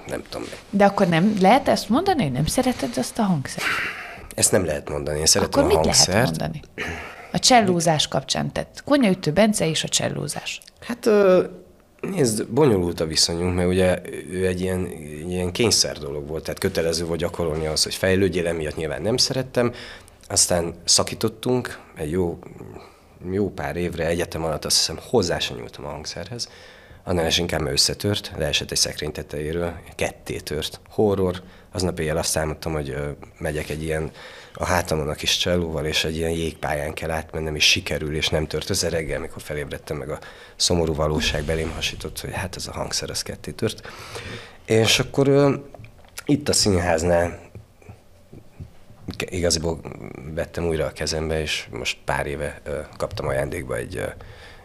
nem 0.08 0.24
tudom. 0.30 0.48
De 0.70 0.86
akkor 0.86 1.08
nem 1.08 1.36
lehet 1.40 1.68
ezt 1.68 1.90
mondani, 1.90 2.24
hogy 2.24 2.32
nem 2.32 2.46
szereted 2.46 2.90
azt 2.98 3.20
a 3.20 3.22
hangszert? 3.22 3.66
Ezt 4.36 4.52
nem 4.52 4.66
lehet 4.66 4.90
mondani, 4.90 5.20
én 5.20 5.26
szeretem 5.26 5.60
Akkor 5.60 5.72
a 5.72 5.76
mit 5.76 5.86
hangszert. 5.86 6.08
lehet 6.08 6.26
mondani? 6.26 6.62
A 7.32 7.40
csellózás 7.40 8.08
kapcsán 8.08 8.52
tett. 8.52 8.82
Konyaütő 8.86 9.32
Bence 9.32 9.68
és 9.68 9.84
a 9.84 9.88
csellózás. 9.88 10.62
Hát 10.80 11.10
nézd, 12.02 12.48
bonyolult 12.48 13.00
a 13.00 13.06
viszonyunk, 13.06 13.56
mert 13.56 13.68
ugye 13.68 14.02
ő 14.32 14.48
egy 14.48 14.62
ilyen, 14.62 14.88
ilyen 15.28 15.52
kényszer 15.52 15.98
dolog 15.98 16.28
volt, 16.28 16.44
tehát 16.44 16.60
kötelező 16.60 17.06
volt 17.06 17.20
gyakorolni 17.20 17.66
az, 17.66 17.84
hogy 17.84 17.96
fejlődjél, 17.96 18.48
emiatt 18.48 18.76
nyilván 18.76 19.02
nem 19.02 19.18
szerettem. 19.18 19.74
Aztán 20.28 20.74
szakítottunk 20.84 21.80
egy 21.96 22.12
jó, 22.12 22.40
jó 23.32 23.50
pár 23.50 23.76
évre, 23.76 24.06
egyetem 24.06 24.44
alatt 24.44 24.66
azt 24.66 24.78
hiszem 24.78 25.00
hozzá 25.10 25.40
sem 25.40 25.58
nyúltam 25.58 25.86
a 25.86 25.90
hangszerhez. 25.90 26.50
Annál 27.04 27.28
is 27.28 27.38
inkább 27.38 27.66
összetört, 27.66 28.32
leesett 28.38 28.72
egy 28.72 28.78
szekrény 28.78 29.12
tetejéről, 29.12 29.74
ketté 29.96 30.38
tört. 30.38 30.80
Horror. 30.90 31.42
Aznap 31.72 32.00
éjjel 32.00 32.18
azt 32.18 32.38
álmodtam, 32.38 32.74
hogy 32.74 32.96
megyek 33.38 33.70
egy 33.70 33.84
ilyen 33.84 34.12
a 34.54 34.66
hátamon 34.66 35.10
a 35.10 35.14
kis 35.14 35.38
csellóval, 35.38 35.86
és 35.86 36.04
egy 36.04 36.16
ilyen 36.16 36.32
jégpályán 36.32 36.94
kell 36.94 37.12
átmennem, 37.12 37.56
és 37.56 37.70
sikerül, 37.70 38.16
és 38.16 38.30
nem 38.30 38.48
tört 38.48 38.70
össze 38.70 38.90
reggel, 38.90 39.20
mikor 39.20 39.42
felébredtem, 39.42 39.98
meg 39.98 40.10
a 40.10 40.20
szomorú 40.56 40.94
valóság 40.94 41.44
belém 41.44 41.72
hasított, 41.72 42.20
hogy 42.20 42.34
hát 42.34 42.56
ez 42.56 42.68
a 42.68 42.72
hangszer, 42.72 43.10
az 43.10 43.22
ketté 43.22 43.52
tört. 43.52 43.88
És 44.66 45.00
akkor 45.00 45.28
ö, 45.28 45.56
itt 46.26 46.50
a 46.50 46.54
színháznál 46.54 47.40
igaziból 49.18 49.80
vettem 50.34 50.68
újra 50.68 50.86
a 50.86 50.92
kezembe, 50.92 51.42
és 51.42 51.68
most 51.72 51.98
pár 52.06 52.26
éve 52.26 52.60
ö, 52.64 52.80
kaptam 52.98 53.28
ajándékba 53.28 53.76
egy, 53.76 53.96
ö, 53.96 54.08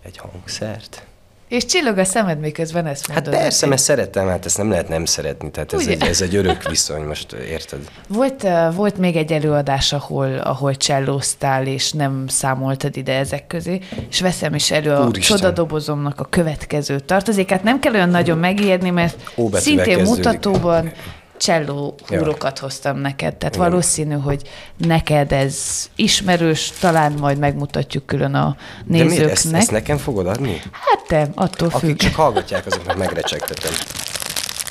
egy 0.02 0.16
hangszert. 0.16 1.06
És 1.48 1.64
csillog 1.64 1.98
a 1.98 2.04
szemed, 2.04 2.38
miközben 2.40 2.86
ezt 2.86 3.06
Hát 3.06 3.14
mondod. 3.24 3.40
persze, 3.42 3.66
mert 3.66 3.82
szeretem, 3.82 4.28
hát 4.28 4.44
ezt 4.44 4.56
nem 4.58 4.70
lehet 4.70 4.88
nem 4.88 5.04
szeretni, 5.04 5.50
tehát 5.50 5.72
ez, 5.72 5.80
Ugye? 5.82 5.90
egy, 5.90 6.02
ez 6.02 6.20
egy 6.20 6.36
örök 6.36 6.68
viszony, 6.68 7.02
most 7.02 7.32
érted? 7.32 7.78
Volt, 8.08 8.42
uh, 8.42 8.74
volt 8.74 8.98
még 8.98 9.16
egy 9.16 9.32
előadás, 9.32 9.92
ahol, 9.92 10.38
ahol 10.38 10.74
csellóztál, 10.76 11.66
és 11.66 11.92
nem 11.92 12.24
számoltad 12.28 12.96
ide 12.96 13.12
ezek 13.18 13.46
közé, 13.46 13.80
és 14.10 14.20
veszem 14.20 14.54
is 14.54 14.70
elő 14.70 14.90
a 14.92 15.06
Úristen. 15.06 15.36
csodadobozomnak 15.36 16.20
a 16.20 16.24
következő 16.24 17.00
tartozékát. 17.00 17.62
Nem 17.62 17.80
kell 17.80 17.92
olyan 17.94 18.08
nagyon 18.08 18.38
megijedni, 18.38 18.90
mert 18.90 19.30
Ó 19.36 19.48
szintén 19.52 20.02
mutatóban 20.02 20.92
cselló 21.36 21.94
húrokat 22.08 22.58
hoztam 22.58 22.98
neked, 22.98 23.36
tehát 23.36 23.54
Igen. 23.54 23.68
valószínű, 23.68 24.14
hogy 24.14 24.42
neked 24.76 25.32
ez 25.32 25.56
ismerős, 25.96 26.72
talán 26.80 27.12
majd 27.12 27.38
megmutatjuk 27.38 28.06
külön 28.06 28.34
a 28.34 28.56
De 28.84 28.84
miért? 28.86 29.08
nézőknek. 29.08 29.32
Ezt, 29.36 29.52
ezt 29.54 29.70
nekem 29.70 29.96
fogod 29.96 30.26
adni? 30.26 30.62
Hát 30.72 31.04
te, 31.08 31.28
attól 31.34 31.68
Akik 31.68 31.80
függ. 31.88 31.96
csak 31.96 32.14
hallgatják, 32.14 32.66
azoknak 32.66 32.96
megrecsegtetem. 32.96 33.72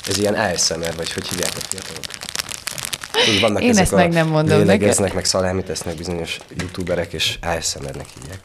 Ez 0.08 0.18
ilyen 0.18 0.34
ASMR, 0.34 0.92
vagy 0.96 1.12
hogy 1.12 1.28
hívják 1.28 1.52
a 1.56 1.60
fiatalok? 1.68 2.04
Tudod, 3.24 3.40
vannak 3.40 3.62
Én 3.62 3.70
ezek 3.70 3.82
ezt 3.82 3.92
a 3.92 3.96
meg 3.96 4.12
nem 4.12 4.28
mondom 4.28 4.58
lélegeznek, 4.58 5.14
meg 5.14 5.24
szalámit 5.24 5.70
esznek 5.70 5.96
bizonyos 5.96 6.38
youtuberek, 6.58 7.12
és 7.12 7.38
ASMR-nek 7.42 8.06
hívják. 8.20 8.40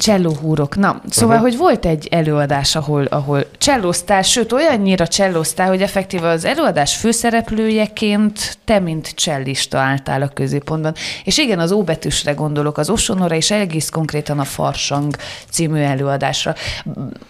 Csellóhúrok. 0.00 0.76
Na, 0.76 1.02
szóval, 1.08 1.36
uh-huh. 1.36 1.50
hogy 1.50 1.58
volt 1.58 1.86
egy 1.86 2.08
előadás, 2.10 2.76
ahol, 2.76 3.04
ahol 3.04 3.46
csellóztál, 3.58 4.22
sőt, 4.22 4.52
olyannyira 4.52 5.06
csellóztál, 5.06 5.68
hogy 5.68 5.82
effektíve 5.82 6.28
az 6.28 6.44
előadás 6.44 6.96
főszereplőjeként 6.96 8.58
te, 8.64 8.78
mint 8.78 9.14
csellista 9.14 9.78
álltál 9.78 10.22
a 10.22 10.28
középpontban. 10.28 10.94
És 11.24 11.38
igen, 11.38 11.58
az 11.58 11.72
óbetűsre 11.72 12.32
gondolok, 12.32 12.78
az 12.78 12.90
Osonora 12.90 13.34
és 13.34 13.50
egész 13.50 13.88
konkrétan 13.88 14.38
a 14.38 14.44
Farsang 14.44 15.16
című 15.50 15.80
előadásra. 15.80 16.54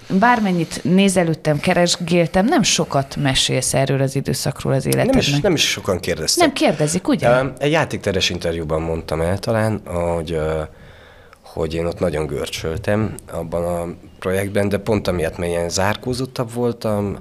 Bármennyit 0.08 0.80
nézelődtem, 0.84 1.60
keresgéltem, 1.60 2.44
nem 2.44 2.62
sokat 2.62 3.16
mesélsz 3.16 3.74
erről 3.74 4.00
az 4.00 4.16
időszakról 4.16 4.72
az 4.72 4.86
életednek. 4.86 5.14
Nem 5.14 5.34
is, 5.34 5.40
nem 5.40 5.54
is 5.54 5.70
sokan 5.70 6.00
kérdeztek. 6.00 6.44
nem 6.44 6.52
kérdezik, 6.80 7.08
ugye? 7.08 7.52
Egy 7.58 7.70
játékteres 7.70 8.30
interjúban 8.30 8.82
mondtam 8.82 9.20
el 9.20 9.38
talán, 9.38 9.80
hogy, 9.86 10.40
hogy 11.42 11.74
én 11.74 11.86
ott 11.86 11.98
nagyon 11.98 12.26
görcsöltem 12.26 13.14
abban 13.32 13.64
a 13.64 13.94
projektben, 14.18 14.68
de 14.68 14.78
pont 14.78 15.08
amiatt, 15.08 15.38
mert 15.38 15.50
ilyen 15.50 15.68
zárkózottabb 15.68 16.52
voltam, 16.52 17.18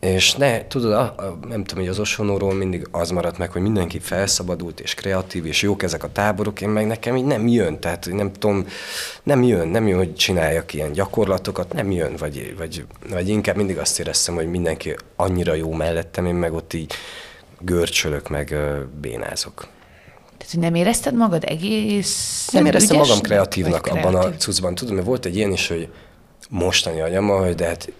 és 0.00 0.34
ne, 0.34 0.66
tudod, 0.66 0.92
a, 0.92 1.00
a, 1.00 1.38
nem 1.48 1.64
tudom, 1.64 1.84
hogy 1.84 1.92
az 1.92 1.98
Osonóról 1.98 2.54
mindig 2.54 2.88
az 2.90 3.10
maradt 3.10 3.38
meg, 3.38 3.50
hogy 3.50 3.62
mindenki 3.62 3.98
felszabadult 3.98 4.80
és 4.80 4.94
kreatív, 4.94 5.46
és 5.46 5.62
jók 5.62 5.82
ezek 5.82 6.04
a 6.04 6.12
táborok, 6.12 6.60
én 6.60 6.68
meg 6.68 6.86
nekem 6.86 7.16
így 7.16 7.24
nem 7.24 7.46
jön, 7.46 7.80
tehát 7.80 8.08
nem 8.12 8.32
tudom, 8.32 8.66
nem 9.22 9.42
jön, 9.42 9.68
nem 9.68 9.86
jön, 9.86 9.98
hogy 9.98 10.14
csináljak 10.14 10.74
ilyen 10.74 10.92
gyakorlatokat, 10.92 11.72
nem 11.72 11.90
jön, 11.90 12.14
vagy, 12.18 12.54
vagy, 12.58 12.84
vagy 13.10 13.28
inkább 13.28 13.56
mindig 13.56 13.78
azt 13.78 14.00
éreztem, 14.00 14.34
hogy 14.34 14.46
mindenki 14.46 14.96
annyira 15.16 15.54
jó 15.54 15.72
mellettem, 15.72 16.26
én 16.26 16.34
meg 16.34 16.52
ott 16.52 16.72
így 16.72 16.94
görcsölök, 17.64 18.28
meg 18.28 18.54
bénázok. 19.00 19.66
Tehát, 20.36 20.52
hogy 20.52 20.60
nem 20.60 20.74
érezted 20.74 21.14
magad 21.14 21.44
egész 21.44 22.48
Nem 22.52 22.66
éreztem 22.66 22.96
magam 22.96 23.10
ügyesnek, 23.10 23.30
kreatívnak 23.30 23.88
vagy 23.88 23.98
abban 23.98 24.14
a 24.14 24.18
kreatív? 24.18 24.38
cuccban. 24.38 24.74
Tudom, 24.74 24.94
mert 24.94 25.06
volt 25.06 25.24
egy 25.24 25.36
ilyen 25.36 25.52
is, 25.52 25.68
hogy 25.68 25.88
mostani 26.48 27.00
agyammal, 27.00 27.44
hogy 27.44 27.54
de 27.54 27.66
hát 27.66 27.92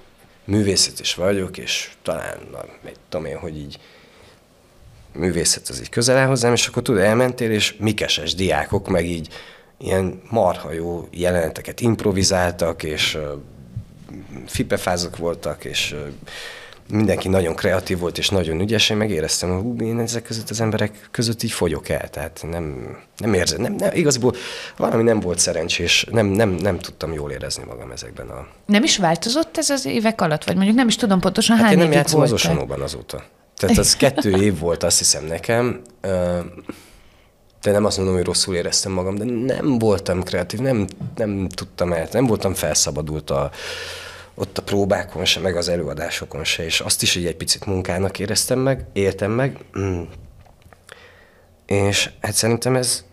művészet 0.44 1.00
is 1.00 1.14
vagyok, 1.14 1.58
és 1.58 1.90
talán, 2.02 2.38
na, 2.52 2.64
mit 2.84 2.98
tudom 3.08 3.26
én, 3.26 3.38
hogy 3.38 3.58
így 3.58 3.78
művészet 5.12 5.68
az 5.68 5.80
így 5.80 5.88
közel 5.88 6.16
áll 6.16 6.26
hozzám, 6.26 6.52
és 6.52 6.66
akkor 6.66 6.82
tudod, 6.82 7.00
elmentél, 7.00 7.50
és 7.50 7.76
mikeses 7.78 8.34
diákok 8.34 8.88
meg 8.88 9.06
így 9.06 9.28
ilyen 9.78 10.22
marha 10.30 10.72
jó 10.72 11.08
jeleneteket 11.10 11.80
improvizáltak, 11.80 12.82
és 12.82 13.14
uh, 13.14 13.22
fipefázok 14.46 15.16
voltak, 15.16 15.64
és 15.64 15.92
uh, 15.92 16.06
mindenki 16.90 17.28
nagyon 17.28 17.54
kreatív 17.54 17.98
volt, 17.98 18.18
és 18.18 18.28
nagyon 18.28 18.60
ügyes, 18.60 18.90
én 18.90 18.96
megéreztem, 18.96 19.50
hogy 19.50 19.62
hú, 19.62 19.76
én 19.86 19.98
ezek 19.98 20.22
között 20.22 20.50
az 20.50 20.60
emberek 20.60 21.08
között 21.10 21.42
így 21.42 21.50
fogyok 21.50 21.88
el, 21.88 22.08
tehát 22.10 22.44
nem, 22.50 22.96
nem 23.16 23.34
érzem, 23.34 23.60
nem, 23.60 23.74
nem, 23.74 23.90
igazából 23.94 24.34
valami 24.76 25.02
nem 25.02 25.20
volt 25.20 25.38
szerencsés, 25.38 26.06
nem, 26.10 26.26
nem, 26.26 26.48
nem 26.48 26.78
tudtam 26.78 27.12
jól 27.12 27.30
érezni 27.30 27.64
magam 27.64 27.90
ezekben 27.90 28.28
a... 28.28 28.46
Nem 28.66 28.82
is 28.82 28.98
változott 28.98 29.58
ez 29.58 29.70
az 29.70 29.84
évek 29.84 30.20
alatt? 30.20 30.44
Vagy 30.44 30.56
mondjuk 30.56 30.76
nem 30.76 30.88
is 30.88 30.96
tudom 30.96 31.20
pontosan 31.20 31.56
Hát 31.56 31.64
hány 31.64 31.72
én 31.72 31.78
nem 31.78 31.92
játszom 31.92 32.20
az 32.20 32.30
voltál? 32.30 32.50
Osonóban 32.50 32.80
azóta. 32.80 33.24
Tehát 33.56 33.78
az 33.78 33.96
kettő 33.96 34.30
év 34.42 34.58
volt, 34.58 34.82
azt 34.82 34.98
hiszem 34.98 35.24
nekem, 35.24 35.80
de 37.62 37.70
nem 37.70 37.84
azt 37.84 37.96
mondom, 37.96 38.14
hogy 38.14 38.24
rosszul 38.24 38.54
éreztem 38.54 38.92
magam, 38.92 39.14
de 39.14 39.24
nem 39.24 39.78
voltam 39.78 40.22
kreatív, 40.22 40.60
nem, 40.60 40.86
nem 41.16 41.48
tudtam 41.48 41.92
el, 41.92 42.08
nem 42.12 42.26
voltam 42.26 42.54
felszabadult 42.54 43.30
a, 43.30 43.50
ott 44.34 44.58
a 44.58 44.62
próbákon 44.62 45.24
se, 45.24 45.40
meg 45.40 45.56
az 45.56 45.68
előadásokon 45.68 46.44
se, 46.44 46.64
és 46.64 46.80
azt 46.80 47.02
is 47.02 47.14
így 47.14 47.26
egy 47.26 47.36
picit 47.36 47.66
munkának 47.66 48.18
éreztem 48.18 48.58
meg, 48.58 48.86
értem 48.92 49.30
meg, 49.30 49.58
mm. 49.78 50.02
és 51.66 52.10
hát 52.20 52.32
szerintem 52.32 52.76
ez 52.76 53.04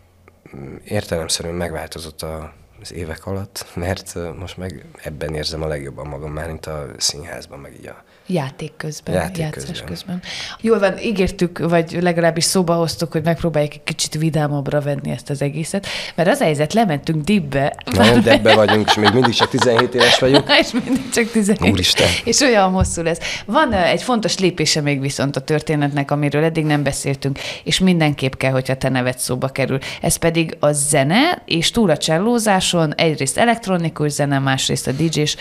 mm, 0.55 0.76
értelemszerűen 0.84 1.55
megváltozott 1.55 2.22
a, 2.22 2.53
az 2.82 2.93
évek 2.93 3.26
alatt, 3.26 3.65
mert 3.76 4.17
most 4.38 4.57
meg 4.57 4.86
ebben 5.03 5.36
érzem 5.36 5.61
a 5.61 5.67
legjobban 5.67 6.07
magam, 6.07 6.32
már 6.32 6.47
mint 6.47 6.65
a 6.65 6.88
színházban, 6.97 7.59
meg 7.59 7.74
így 7.80 7.88
a 7.88 8.03
Játék 8.28 8.72
közben, 8.78 9.15
Játék 9.15 9.38
játszás 9.38 9.63
közben. 9.63 9.88
közben. 9.88 10.22
Jól 10.61 10.80
van, 10.80 10.99
ígértük, 10.99 11.59
vagy 11.59 11.97
legalábbis 12.01 12.43
szóba 12.43 12.74
hoztuk, 12.74 13.11
hogy 13.11 13.24
megpróbáljuk 13.24 13.74
egy 13.74 13.84
kicsit 13.84 14.13
vidámabbra 14.13 14.82
venni 14.82 15.11
ezt 15.11 15.30
az 15.30 15.41
egészet, 15.41 15.88
mert 16.15 16.30
az 16.30 16.39
helyzet, 16.39 16.74
lementünk 16.74 17.24
dibbe. 17.24 17.76
Nagyon 17.86 18.22
debbe 18.22 18.55
vagyunk, 18.55 18.88
és 18.88 18.95
még 18.95 19.13
mindig 19.13 19.34
csak 19.34 19.49
17 19.49 19.93
éves 19.93 20.19
vagyok. 20.19 20.49
és 20.61 20.72
mindig 20.72 21.09
csak 21.09 21.32
17. 21.32 21.72
Úristen. 21.72 22.07
És 22.24 22.39
olyan 22.39 22.72
hosszú 22.72 23.01
lesz. 23.01 23.19
Van 23.45 23.74
egy 23.74 24.03
fontos 24.03 24.38
lépése 24.38 24.82
még 24.82 24.99
viszont 24.99 25.36
a 25.36 25.39
történetnek, 25.39 26.11
amiről 26.11 26.43
eddig 26.43 26.65
nem 26.65 26.84
beszéltünk, 26.84 27.39
és 27.63 27.80
mindenképp 27.80 28.34
kell, 28.34 28.51
hogyha 28.51 28.76
te 28.76 28.89
neved 28.89 29.17
szóba 29.17 29.47
kerül. 29.47 29.80
Ez 30.01 30.15
pedig 30.15 30.57
a 30.59 30.72
zene, 30.72 31.41
és 31.45 31.72
túl 31.72 31.89
a 31.89 31.97
csellózáson 31.97 32.95
egyrészt 32.95 33.38
elektronikus 33.38 34.11
zene, 34.11 34.39
másrészt 34.39 34.88
a 34.88 34.91
DJ-s 34.91 35.36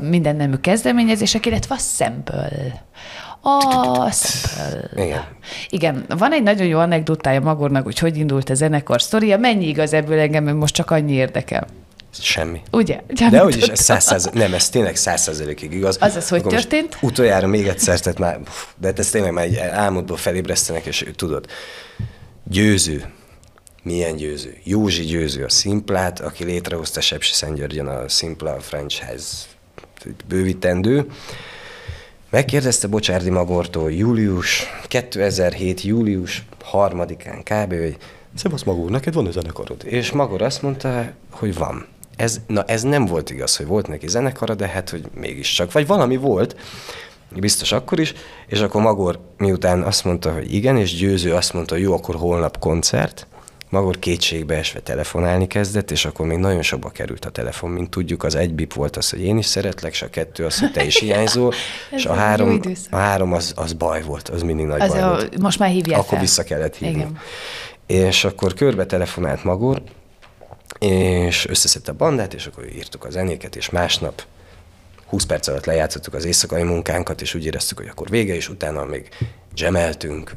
minden 0.00 0.36
nemű 0.36 0.56
kezdeményezések, 0.56 1.46
illetve 1.46 1.74
a 1.74 1.78
sample. 2.14 2.84
A 3.40 4.10
sample. 4.10 5.04
Igen. 5.04 5.24
Igen, 5.68 6.04
van 6.08 6.32
egy 6.32 6.42
nagyon 6.42 6.66
jó 6.66 6.78
anekdotája 6.78 7.40
Magornak, 7.40 7.84
hogy 7.84 7.98
hogy 7.98 8.16
indult 8.16 8.50
a 8.50 8.54
zenekar 8.54 9.02
sztoria. 9.02 9.38
Mennyi 9.38 9.68
igaz 9.68 9.92
ebből 9.92 10.18
engem 10.18 10.56
most 10.56 10.74
csak 10.74 10.90
annyi 10.90 11.12
érdekel. 11.12 11.66
Semmi. 12.20 12.62
Ugye? 12.70 13.00
De 13.30 13.38
hogy 13.38 13.56
is, 13.56 13.66
ez 13.66 13.80
száz 13.80 14.04
száz, 14.04 14.30
nem, 14.32 14.54
ez 14.54 14.68
tényleg 14.68 14.96
száz 14.96 15.22
százalékig 15.22 15.72
igaz. 15.72 15.96
Azaz, 16.00 16.28
hogy 16.28 16.38
Akkor 16.38 16.52
történt? 16.52 16.98
Utoljára 17.00 17.46
még 17.46 17.66
egyszer, 17.66 18.00
tehát 18.00 18.18
már, 18.18 18.40
de 18.76 18.86
hát 18.86 18.98
ez 18.98 19.10
tényleg 19.10 19.32
már 19.32 19.44
egy 19.44 19.56
álmodból 19.58 20.16
felébresztenek, 20.16 20.86
és 20.86 21.06
tudod, 21.16 21.46
győző, 22.44 23.12
milyen 23.82 24.16
győző? 24.16 24.56
Józsi 24.64 25.02
győző 25.02 25.44
a 25.44 25.48
Szimplát, 25.48 26.20
aki 26.20 26.44
létrehozta 26.44 27.00
Sepsi 27.00 27.32
Szentgyörgyön 27.32 27.86
a 27.86 28.08
Simpla 28.08 28.60
franchise 28.60 29.24
bővítendő. 30.28 31.06
Megkérdezte 32.34 32.86
Bocsárdi 32.86 33.30
Magortól 33.30 33.92
július, 33.92 34.62
2007. 34.88 35.82
július 35.82 36.44
3-án 36.72 37.40
kb., 37.42 37.70
hogy 37.70 37.96
Szevasz 38.34 38.62
Magor, 38.62 38.90
neked 38.90 39.14
van-e 39.14 39.30
zenekarod? 39.30 39.84
És 39.84 40.12
Magor 40.12 40.42
azt 40.42 40.62
mondta, 40.62 41.12
hogy 41.30 41.54
van. 41.54 41.86
Ez, 42.16 42.40
na 42.46 42.62
ez 42.62 42.82
nem 42.82 43.06
volt 43.06 43.30
igaz, 43.30 43.56
hogy 43.56 43.66
volt 43.66 43.88
neki 43.88 44.08
zenekara, 44.08 44.54
de 44.54 44.66
hát, 44.66 44.90
hogy 44.90 45.04
mégiscsak. 45.20 45.72
Vagy 45.72 45.86
valami 45.86 46.16
volt, 46.16 46.56
biztos 47.36 47.72
akkor 47.72 48.00
is, 48.00 48.14
és 48.46 48.60
akkor 48.60 48.82
Magor 48.82 49.20
miután 49.36 49.82
azt 49.82 50.04
mondta, 50.04 50.32
hogy 50.32 50.54
igen, 50.54 50.76
és 50.76 50.94
Győző 50.94 51.34
azt 51.34 51.52
mondta, 51.52 51.74
hogy 51.74 51.82
jó, 51.82 51.92
akkor 51.92 52.14
holnap 52.14 52.58
koncert, 52.58 53.26
Magor 53.74 53.98
kétségbe 53.98 54.56
esve 54.56 54.80
telefonálni 54.80 55.46
kezdett, 55.46 55.90
és 55.90 56.04
akkor 56.04 56.26
még 56.26 56.38
nagyon 56.38 56.62
sokba 56.62 56.90
került 56.90 57.24
a 57.24 57.30
telefon, 57.30 57.70
mint 57.70 57.90
tudjuk, 57.90 58.22
az 58.22 58.34
egy 58.34 58.54
bip 58.54 58.72
volt 58.72 58.96
az, 58.96 59.10
hogy 59.10 59.20
én 59.20 59.38
is 59.38 59.46
szeretlek, 59.46 59.92
és 59.92 60.02
a 60.02 60.10
kettő 60.10 60.44
az, 60.44 60.58
hogy 60.58 60.72
te 60.72 60.84
is 60.84 60.98
hiányzol, 60.98 61.52
és 61.96 62.06
a 62.06 62.14
három, 62.14 62.60
a 62.90 62.96
három 62.96 63.32
az, 63.32 63.52
az 63.56 63.72
baj 63.72 64.02
volt, 64.02 64.28
az 64.28 64.42
mindig 64.42 64.66
nagy 64.66 64.80
Az 64.80 64.88
baj 64.88 65.00
a, 65.00 65.08
volt. 65.08 65.38
most 65.38 65.58
már 65.58 65.70
hívják 65.70 65.98
Akkor 65.98 66.10
fel. 66.10 66.20
vissza 66.20 66.42
kellett 66.42 66.76
hívni. 66.76 66.96
Igen. 66.96 67.18
És 67.86 68.24
akkor 68.24 68.54
körbe 68.54 68.86
telefonált 68.86 69.44
Magor, 69.44 69.82
és 70.78 71.46
összeszedte 71.48 71.90
a 71.90 71.94
bandát, 71.94 72.34
és 72.34 72.46
akkor 72.46 72.66
írtuk 72.74 73.04
a 73.04 73.10
zenéket, 73.10 73.56
és 73.56 73.70
másnap 73.70 74.22
20 75.06 75.24
perc 75.24 75.48
alatt 75.48 75.64
lejátszottuk 75.64 76.14
az 76.14 76.24
éjszakai 76.24 76.62
munkánkat, 76.62 77.20
és 77.20 77.34
úgy 77.34 77.46
éreztük, 77.46 77.78
hogy 77.78 77.88
akkor 77.88 78.08
vége, 78.08 78.34
és 78.34 78.48
utána 78.48 78.84
még 78.84 79.08
gemeltünk, 79.54 80.32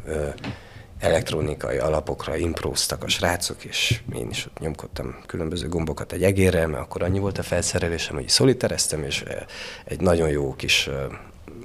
elektronikai 1.00 1.78
alapokra 1.78 2.36
impróztak 2.36 3.04
a 3.04 3.08
srácok, 3.08 3.64
és 3.64 4.00
én 4.16 4.30
is 4.30 4.46
ott 4.46 4.60
nyomkodtam 4.60 5.16
különböző 5.26 5.68
gombokat 5.68 6.12
egy 6.12 6.24
egérrel, 6.24 6.68
mert 6.68 6.84
akkor 6.84 7.04
annyi 7.04 7.20
volt 7.20 7.38
a 7.38 7.44
felszerelésem, 7.44 8.16
hogy 8.16 8.30
szolitereztem, 8.30 9.04
és 9.04 9.24
ö, 9.24 9.32
egy 9.86 10.00
nagyon 10.00 10.30
jó 10.30 10.56
kis 10.56 10.88
ö, 10.88 11.06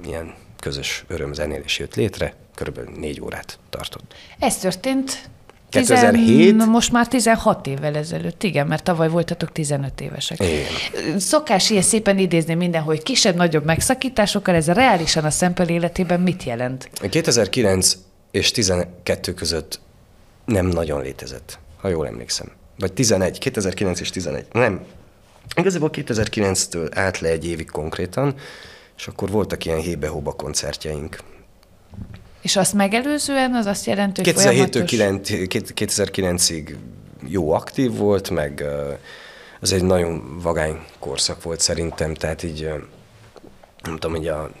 ilyen 0.05 0.33
közös 0.59 1.03
örömzenélés 1.07 1.79
jött 1.79 1.95
létre, 1.95 2.33
körülbelül 2.55 2.91
négy 2.99 3.21
órát 3.21 3.59
tartott. 3.69 4.13
Ez 4.39 4.57
történt 4.57 5.29
2007? 5.69 6.25
Tizen, 6.25 6.69
most 6.69 6.91
már 6.91 7.07
16 7.07 7.67
évvel 7.67 7.95
ezelőtt, 7.95 8.43
igen, 8.43 8.67
mert 8.67 8.83
tavaly 8.83 9.09
voltatok 9.09 9.51
15 9.51 10.01
évesek. 10.01 10.39
Igen. 10.39 11.19
Szokás 11.19 11.69
ilyen 11.69 11.81
szépen 11.81 12.17
idézni 12.17 12.53
mindenhol, 12.53 12.97
kisebb-nagyobb 12.97 13.65
megszakításokkal, 13.65 14.55
ez 14.55 14.67
reálisan 14.67 15.23
a 15.23 15.29
szempel 15.29 15.67
életében 15.67 16.19
mit 16.19 16.43
jelent? 16.43 16.89
2009 17.09 17.97
és 18.33 18.51
12 18.51 19.33
között 19.33 19.79
nem 20.45 20.65
nagyon 20.65 21.01
létezett, 21.01 21.59
ha 21.77 21.87
jól 21.87 22.07
emlékszem. 22.07 22.51
Vagy 22.77 22.93
11, 22.93 23.37
2009 23.37 23.99
és 23.99 24.09
11. 24.09 24.45
Nem. 24.51 24.85
Igazából 25.55 25.89
2009-től 25.93 26.91
állt 26.93 27.19
le 27.19 27.29
egy 27.29 27.45
évig 27.45 27.71
konkrétan, 27.71 28.35
és 28.97 29.07
akkor 29.07 29.29
voltak 29.29 29.65
ilyen 29.65 29.79
hébe-hóba 29.79 30.31
koncertjeink. 30.31 31.17
És 32.41 32.55
azt 32.55 32.73
megelőzően 32.73 33.53
az 33.53 33.65
azt 33.65 33.85
jelenti, 33.85 34.23
hogy 34.23 34.33
2007-től 34.33 34.41
folyamatos... 34.41 34.91
2009-ig 35.75 36.75
jó 37.27 37.51
aktív 37.51 37.95
volt, 37.95 38.29
meg 38.29 38.63
az 39.59 39.71
egy 39.71 39.83
nagyon 39.83 40.39
vagány 40.41 40.79
korszak 40.99 41.43
volt 41.43 41.59
szerintem, 41.59 42.13
tehát 42.13 42.43
így 42.43 42.69
nem 43.83 43.97
tudom, 43.97 44.11
hogy 44.11 44.27
a 44.27 44.51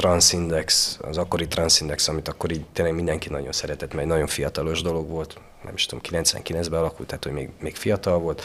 Transindex, 0.00 0.98
az 1.02 1.18
akkori 1.18 1.48
Transindex, 1.48 2.08
amit 2.08 2.28
akkor 2.28 2.50
így 2.50 2.64
tényleg 2.72 2.94
mindenki 2.94 3.28
nagyon 3.28 3.52
szeretett, 3.52 3.88
mert 3.92 4.02
egy 4.02 4.10
nagyon 4.10 4.26
fiatalos 4.26 4.82
dolog 4.82 5.08
volt, 5.08 5.40
nem 5.64 5.74
is 5.74 5.86
tudom, 5.86 6.22
99-ben 6.22 6.78
alakult, 6.80 7.08
tehát 7.08 7.24
hogy 7.24 7.32
még, 7.32 7.48
még 7.60 7.76
fiatal 7.76 8.18
volt. 8.18 8.42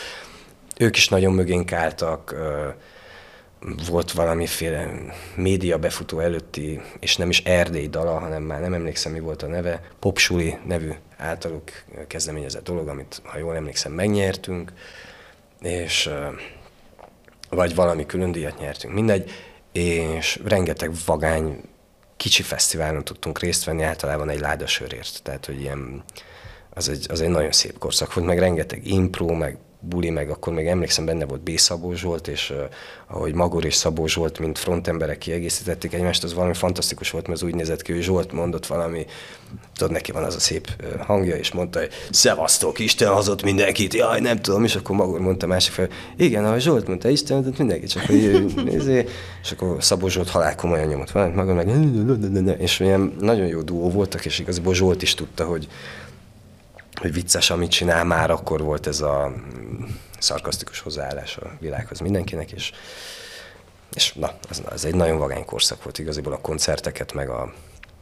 Ők 0.80 0.98
is 0.98 1.10
nagyon 1.10 1.34
mögénk 1.34 1.72
álltak, 1.72 2.36
volt 3.90 4.12
valamiféle 4.12 4.92
média 5.36 5.78
befutó 5.78 6.20
előtti, 6.20 6.82
és 7.00 7.18
nem 7.18 7.30
is 7.30 7.40
Erdély 7.40 7.88
dala, 7.88 8.20
hanem 8.20 8.44
már 8.44 8.62
nem 8.62 8.74
emlékszem, 8.74 9.12
mi 9.12 9.20
volt 9.20 9.44
a 9.44 9.48
neve, 9.48 9.82
Popsuli 10.00 10.58
nevű 10.66 10.92
általuk 11.18 11.72
kezdeményezett 12.08 12.64
dolog, 12.64 12.88
amit, 12.88 13.22
ha 13.24 13.38
jól 13.38 13.56
emlékszem, 13.56 13.92
megnyertünk, 13.92 14.72
és 15.62 16.10
vagy 17.50 17.76
valami 17.76 18.06
külön 18.06 18.32
díjat 18.32 18.60
nyertünk, 18.60 18.94
mindegy, 18.94 19.32
és 19.76 20.40
rengeteg 20.44 20.92
vagány 21.06 21.62
kicsi 22.18 22.44
fesztiválon 22.44 23.04
tudtunk 23.04 23.40
részt 23.40 23.64
venni, 23.64 23.84
általában 23.84 24.30
egy 24.30 24.40
ládasörért, 24.40 25.20
tehát 25.24 25.46
hogy 25.46 25.60
ilyen, 25.60 26.04
az 26.70 26.90
egy, 26.90 27.06
az 27.10 27.22
egy 27.22 27.30
nagyon 27.30 27.52
szép 27.52 27.78
korszak 27.78 28.14
volt, 28.14 28.28
meg 28.28 28.40
rengeteg 28.40 28.88
impro, 28.88 29.34
meg 29.34 29.58
buli, 29.86 30.10
meg 30.10 30.30
akkor 30.30 30.54
még 30.54 30.68
emlékszem, 30.68 31.06
benne 31.06 31.26
volt 31.26 31.42
B. 31.42 31.58
Szabó 31.58 31.94
Zsolt, 31.94 32.28
és 32.28 32.50
uh, 32.50 32.58
ahogy 33.08 33.34
Magor 33.34 33.66
és 33.66 33.76
Szabó 33.76 34.08
Zsolt, 34.08 34.40
mint 34.40 34.58
frontemberek 34.58 35.18
kiegészítették 35.18 35.94
egymást, 35.94 36.24
az 36.24 36.34
valami 36.34 36.54
fantasztikus 36.54 37.10
volt, 37.10 37.28
mert 37.28 37.42
az 37.42 37.48
úgy 37.48 37.56
nézett 37.56 37.82
ki, 37.82 37.92
hogy 37.92 38.02
Zsolt 38.02 38.32
mondott 38.32 38.66
valami, 38.66 39.06
tudod, 39.76 39.92
neki 39.92 40.12
van 40.12 40.24
az 40.24 40.36
a 40.36 40.40
szép 40.40 40.84
hangja, 41.00 41.36
és 41.36 41.52
mondta, 41.52 41.80
hogy 41.80 41.90
szevasztok, 42.10 42.80
Isten 42.80 43.14
hozott 43.14 43.44
mindenkit, 43.44 43.94
jaj, 43.94 44.20
nem 44.20 44.42
tudom, 44.42 44.64
és 44.64 44.76
akkor 44.76 44.96
Magor 44.96 45.20
mondta 45.20 45.48
másik 45.48 45.74
fel, 45.74 45.88
igen, 46.18 46.46
ahogy 46.46 46.62
Zsolt 46.62 46.88
mondta, 46.88 47.10
Isten 47.10 47.38
hozott 47.38 47.58
mindenkit, 47.58 47.90
csak 47.90 48.06
hogy 48.06 48.54
nézé, 48.64 49.06
és 49.42 49.52
akkor 49.52 49.84
Szabó 49.84 50.08
Zsolt 50.08 50.30
halál 50.30 50.56
komolyan 50.56 50.88
nyomott 50.88 51.12
valamit, 51.12 51.36
Magor 51.36 51.54
meg, 51.54 52.60
és 52.60 52.80
ilyen 52.80 53.16
nagyon 53.20 53.48
jó 53.48 53.62
duó 53.62 53.90
voltak, 53.90 54.26
és 54.26 54.40
igazából 54.40 54.74
Zsolt 54.74 55.02
is 55.02 55.14
tudta, 55.14 55.46
hogy 55.46 55.68
hogy 57.00 57.14
vicces, 57.14 57.50
amit 57.50 57.72
csinál, 57.72 58.04
már 58.04 58.32
akkor 58.32 58.62
volt 58.62 58.88
ez 58.88 59.02
a 59.02 59.28
mm, 59.28 59.84
szarkasztikus 60.20 60.80
hozzáállás 60.80 61.38
a 61.38 61.52
világhoz 61.60 62.00
mindenkinek, 62.00 62.52
és, 62.52 62.72
és 63.94 64.14
na, 64.14 64.32
ez, 64.50 64.62
ez 64.72 64.86
egy 64.86 64.96
nagyon 64.96 65.18
vagány 65.18 65.46
korszak 65.46 65.84
volt 65.84 66.00
igaziból 66.00 66.34
a 66.34 66.40
koncerteket, 66.42 67.14
meg, 67.14 67.30
a, 67.30 67.54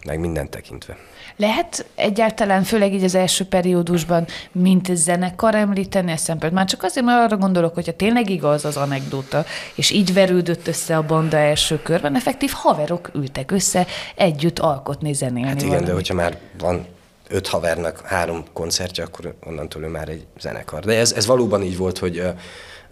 meg 0.05 0.19
mindent 0.19 0.49
tekintve. 0.49 0.97
Lehet 1.35 1.85
egyáltalán, 1.95 2.63
főleg 2.63 2.93
így 2.93 3.03
az 3.03 3.15
első 3.15 3.45
periódusban, 3.45 4.27
mint 4.51 4.95
zenekar 4.95 5.55
említeni 5.55 6.11
ezt 6.11 6.23
szempont? 6.23 6.53
Már 6.53 6.65
csak 6.65 6.83
azért, 6.83 7.05
mert 7.05 7.25
arra 7.25 7.37
gondolok, 7.37 7.73
hogyha 7.73 7.95
tényleg 7.95 8.29
igaz 8.29 8.65
az 8.65 8.77
anekdota, 8.77 9.45
és 9.75 9.91
így 9.91 10.13
verődött 10.13 10.67
össze 10.67 10.97
a 10.97 11.05
banda 11.05 11.37
első 11.37 11.81
körben, 11.81 12.15
effektív 12.15 12.51
haverok 12.53 13.11
ültek 13.15 13.51
össze 13.51 13.87
együtt 14.15 14.59
alkotni, 14.59 15.13
zenélni. 15.13 15.47
Hát 15.47 15.55
igen, 15.55 15.67
valamit. 15.67 15.87
de 15.87 15.93
hogyha 15.93 16.13
már 16.13 16.37
van 16.57 16.85
öt 17.33 17.47
havernak 17.47 18.01
három 18.01 18.43
koncertje, 18.53 19.03
akkor 19.03 19.35
onnantól 19.45 19.83
ő 19.83 19.87
már 19.87 20.09
egy 20.09 20.25
zenekar. 20.39 20.83
De 20.83 20.97
ez, 20.97 21.11
ez 21.11 21.25
valóban 21.25 21.61
így 21.63 21.77
volt, 21.77 21.97
hogy 21.97 22.23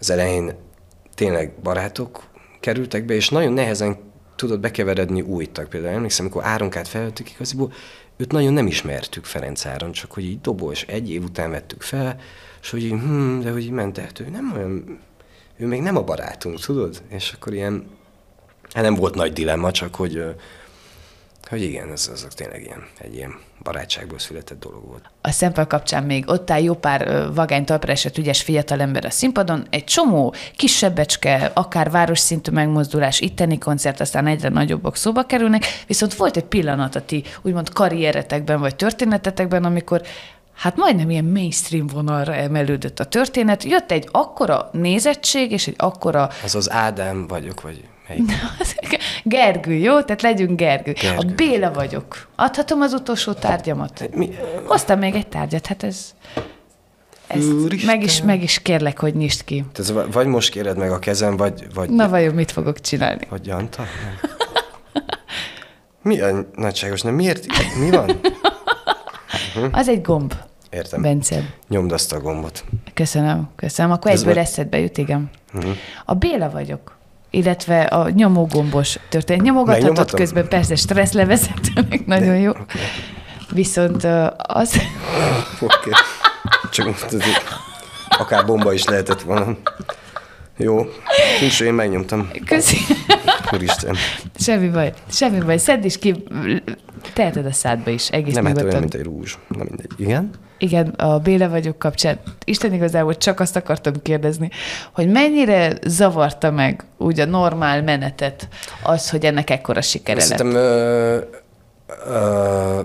az 0.00 0.10
elején 0.10 0.54
tényleg 1.14 1.52
barátok 1.62 2.22
kerültek 2.60 3.04
be, 3.04 3.14
és 3.14 3.28
nagyon 3.28 3.52
nehezen 3.52 3.96
tudott 4.36 4.60
bekeveredni 4.60 5.20
új 5.20 5.46
tag. 5.46 5.68
Például 5.68 5.94
emlékszem, 5.94 6.24
amikor 6.24 6.44
Áronkát 6.44 6.88
felvettük 6.88 7.30
igaziból, 7.30 7.72
őt 8.16 8.32
nagyon 8.32 8.52
nem 8.52 8.66
ismertük 8.66 9.24
Ferenc 9.24 9.66
Áron, 9.66 9.92
csak 9.92 10.12
hogy 10.12 10.24
így 10.24 10.40
és 10.70 10.84
egy 10.84 11.10
év 11.10 11.22
után 11.22 11.50
vettük 11.50 11.82
fel, 11.82 12.16
és 12.62 12.70
hogy 12.70 12.84
így, 12.84 12.90
hm, 12.90 13.40
de 13.40 13.50
hogy 13.50 13.62
így 13.62 13.70
ment 13.70 13.98
el, 13.98 14.08
ő 14.20 14.28
nem 14.28 14.52
olyan, 14.56 14.98
ő 15.56 15.66
még 15.66 15.82
nem 15.82 15.96
a 15.96 16.02
barátunk, 16.02 16.60
tudod? 16.60 17.02
És 17.08 17.32
akkor 17.32 17.54
ilyen, 17.54 17.86
hát 18.72 18.82
nem 18.82 18.94
volt 18.94 19.14
nagy 19.14 19.32
dilemma, 19.32 19.70
csak 19.70 19.94
hogy, 19.94 20.24
hogy 21.48 21.62
igen, 21.62 21.90
ez, 21.90 22.10
ez 22.12 22.26
tényleg 22.34 22.62
ilyen, 22.62 22.86
egy 22.98 23.14
ilyen 23.14 23.34
barátságból 23.62 24.18
született 24.18 24.60
dolog 24.60 24.86
volt. 24.86 25.10
A 25.20 25.30
szempel 25.30 25.66
kapcsán 25.66 26.02
még 26.02 26.28
ott 26.28 26.50
áll 26.50 26.62
jó 26.62 26.74
pár 26.74 27.32
vagány 27.34 27.64
talpra 27.64 27.92
esett 27.92 28.18
ügyes 28.18 28.42
fiatalember 28.42 29.04
a 29.04 29.10
színpadon, 29.10 29.66
egy 29.70 29.84
csomó 29.84 30.34
kisebbecske, 30.56 31.50
akár 31.54 31.90
városszintű 31.90 32.52
megmozdulás, 32.52 33.20
itteni 33.20 33.58
koncert, 33.58 34.00
aztán 34.00 34.26
egyre 34.26 34.48
nagyobbak 34.48 34.96
szóba 34.96 35.22
kerülnek, 35.22 35.64
viszont 35.86 36.14
volt 36.14 36.36
egy 36.36 36.44
pillanat 36.44 36.94
a 36.94 37.04
ti 37.04 37.24
úgymond 37.42 37.72
karrieretekben 37.72 38.60
vagy 38.60 38.76
történetetekben, 38.76 39.64
amikor 39.64 40.02
hát 40.54 40.76
majdnem 40.76 41.10
ilyen 41.10 41.24
mainstream 41.24 41.86
vonalra 41.86 42.34
emelődött 42.34 43.00
a 43.00 43.04
történet, 43.04 43.64
jött 43.64 43.90
egy 43.90 44.08
akkora 44.10 44.68
nézettség 44.72 45.50
és 45.50 45.66
egy 45.66 45.74
akkora 45.76 46.28
Az 46.44 46.54
az 46.54 46.70
Ádám 46.70 47.26
vagyok, 47.26 47.60
vagy 47.60 47.84
melyik? 48.18 48.32
Gergő, 49.24 49.72
jó? 49.72 50.02
Tehát 50.02 50.22
legyünk 50.22 50.58
Gergő. 50.58 50.92
Gergő. 50.92 51.16
A 51.28 51.34
Béla 51.34 51.72
vagyok. 51.72 52.28
Adhatom 52.36 52.80
az 52.80 52.92
utolsó 52.92 53.32
tárgyamat? 53.32 54.08
Mi? 54.14 54.30
Hoztam 54.66 54.98
még 54.98 55.14
egy 55.14 55.26
tárgyat, 55.28 55.66
hát 55.66 55.82
ez... 55.82 56.14
Ezt 57.26 57.52
Úristen. 57.52 57.94
meg 57.94 58.04
is, 58.04 58.22
meg 58.22 58.42
is 58.42 58.58
kérlek, 58.62 58.98
hogy 58.98 59.14
nyisd 59.14 59.44
ki. 59.44 59.64
Tehát 59.72 59.92
va- 59.92 60.12
vagy 60.14 60.26
most 60.26 60.50
kéred 60.50 60.76
meg 60.76 60.90
a 60.90 60.98
kezem, 60.98 61.36
vagy, 61.36 61.66
vagy, 61.74 61.90
Na 61.90 62.08
vajon 62.08 62.34
mit 62.34 62.50
fogok 62.52 62.80
csinálni? 62.80 63.26
vagy 63.30 63.46
Janta? 63.46 63.84
Mi 66.02 66.20
a 66.20 66.46
nagyságos? 66.54 67.00
Nem, 67.00 67.14
miért? 67.14 67.46
Mi 67.78 67.90
van? 67.90 68.20
Az 69.72 69.88
egy 69.88 70.02
gomb, 70.02 70.34
Értem. 70.70 71.02
Bence. 71.02 71.42
Nyomd 71.68 71.92
azt 71.92 72.12
a 72.12 72.20
gombot. 72.20 72.64
Köszönöm, 72.94 73.50
köszönöm. 73.56 73.92
Akkor 73.92 74.10
Ez 74.10 74.18
egyből 74.18 74.34
volt- 74.34 74.46
eszedbe 74.46 74.78
jut, 74.78 74.98
igen. 74.98 75.30
A 76.04 76.14
Béla 76.14 76.50
vagyok 76.50 76.96
illetve 77.32 77.82
a 77.82 78.10
nyomógombos 78.10 78.98
történet. 79.08 79.42
Nyomogathatod 79.42 79.82
Megnyomhatom? 79.82 80.18
közben, 80.20 80.48
persze 80.48 80.74
stressz 80.74 81.12
levezetőnek, 81.12 82.06
nagyon 82.14 82.36
jó. 82.36 82.52
Viszont 83.50 84.04
ö, 84.04 84.26
az, 84.36 84.74
Oké. 85.60 85.74
Okay. 85.74 85.92
Csak 86.70 87.06
tudod, 87.06 87.24
akár 88.18 88.46
bomba 88.46 88.72
is 88.72 88.84
lehetett 88.84 89.20
volna. 89.20 89.56
Jó. 90.56 90.86
Nincs, 91.40 91.60
én 91.60 91.72
megnyomtam. 91.72 92.30
köszi. 92.46 92.76
Úristen. 93.52 93.96
Semmi 94.38 94.68
baj, 94.68 94.92
semmi 95.08 95.38
baj. 95.38 95.56
Szedd 95.58 95.84
is 95.84 95.98
ki, 95.98 96.24
teheted 97.12 97.46
a 97.46 97.52
szádba 97.52 97.90
is, 97.90 98.08
egész 98.08 98.34
Nem 98.34 98.44
hát 98.44 98.62
olyan, 98.62 98.80
mint 98.80 98.94
egy 98.94 99.02
rúzs. 99.02 99.36
Na 99.48 99.64
mindegy. 99.64 99.90
Igen? 99.96 100.30
Igen, 100.62 100.86
a 100.86 101.18
Béla 101.18 101.48
vagyok 101.48 101.78
kapcsán. 101.78 102.20
Isten 102.44 102.72
igazából 102.72 103.16
csak 103.16 103.40
azt 103.40 103.56
akartam 103.56 103.92
kérdezni, 104.02 104.50
hogy 104.92 105.10
mennyire 105.10 105.78
zavarta 105.86 106.50
meg 106.50 106.84
úgy 106.98 107.20
a 107.20 107.24
normál 107.24 107.82
menetet 107.82 108.48
az, 108.82 109.10
hogy 109.10 109.24
ennek 109.24 109.50
ekkora 109.50 109.80
sikere 109.80 110.18
lett. 110.18 110.26
Szerintem 110.26 110.62
ö, 110.62 111.18
ö, 112.06 112.80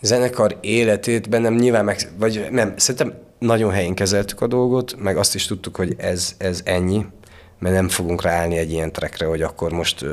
zenekar 0.00 0.58
életét 0.60 1.28
bennem 1.28 1.54
nyilván 1.54 1.84
meg, 1.84 1.98
vagy 2.18 2.46
nem, 2.50 2.74
szerintem 2.76 3.18
nagyon 3.38 3.72
helyén 3.72 3.94
kezeltük 3.94 4.40
a 4.40 4.46
dolgot, 4.46 4.94
meg 4.98 5.16
azt 5.16 5.34
is 5.34 5.46
tudtuk, 5.46 5.76
hogy 5.76 5.94
ez, 5.98 6.34
ez 6.38 6.60
ennyi, 6.64 7.06
mert 7.60 7.74
nem 7.74 7.88
fogunk 7.88 8.22
ráállni 8.22 8.56
egy 8.56 8.70
ilyen 8.70 8.92
trekre, 8.92 9.26
hogy 9.26 9.42
akkor 9.42 9.72
most 9.72 10.04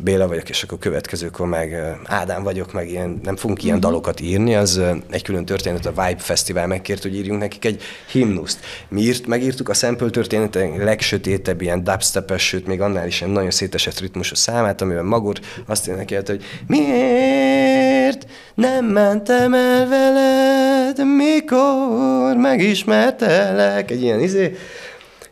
Béla 0.00 0.28
vagyok, 0.28 0.48
és 0.48 0.62
akkor 0.62 0.78
következőkor 0.78 1.46
meg 1.46 1.96
Ádám 2.04 2.42
vagyok, 2.42 2.72
meg 2.72 2.88
ilyen, 2.88 3.20
nem 3.22 3.36
fogunk 3.36 3.62
ilyen 3.64 3.80
dalokat 3.80 4.20
írni, 4.20 4.54
az 4.54 4.80
egy 5.10 5.22
külön 5.22 5.44
történet, 5.44 5.86
a 5.86 5.90
Vibe 5.90 6.18
Fesztivál 6.18 6.66
megkért, 6.66 7.02
hogy 7.02 7.16
írjunk 7.16 7.40
nekik 7.40 7.64
egy 7.64 7.82
himnuszt. 8.10 8.58
Mi 8.88 9.00
írt, 9.00 9.26
megírtuk 9.26 9.68
a 9.68 9.74
sample 9.74 10.10
történetek 10.10 10.84
legsötétebb, 10.84 11.60
ilyen 11.60 11.84
dubstepes, 11.84 12.46
sőt, 12.46 12.66
még 12.66 12.80
annál 12.80 13.06
is 13.06 13.20
ilyen 13.20 13.32
nagyon 13.32 13.50
szétesett 13.50 14.00
ritmusú 14.00 14.34
számát, 14.34 14.80
amiben 14.80 15.04
Magor 15.04 15.36
azt 15.66 15.88
énekelte, 15.88 16.32
hogy 16.32 16.44
miért 16.66 18.26
nem 18.54 18.84
mentem 18.84 19.54
el 19.54 19.88
veled, 19.88 21.16
mikor 21.16 22.36
megismertelek, 22.36 23.90
egy 23.90 24.02
ilyen 24.02 24.20
izé, 24.20 24.56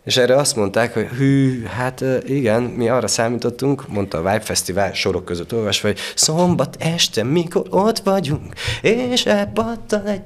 és 0.06 0.16
erre 0.16 0.36
azt 0.36 0.56
mondták, 0.56 0.94
hogy 0.94 1.06
hű, 1.06 1.64
hát 1.64 2.04
igen, 2.24 2.62
mi 2.62 2.88
arra 2.88 3.06
számítottunk, 3.06 3.88
mondta 3.88 4.18
a 4.18 4.20
Vibe 4.20 4.40
Fesztivál 4.40 4.92
sorok 4.92 5.24
között 5.24 5.52
olvasva, 5.52 5.88
hogy 5.88 5.98
szombat 6.14 6.76
este, 6.78 7.22
mikor 7.22 7.66
ott 7.70 7.98
vagyunk, 7.98 8.54
és 8.82 9.26
elpattan 9.26 10.06
egy 10.06 10.20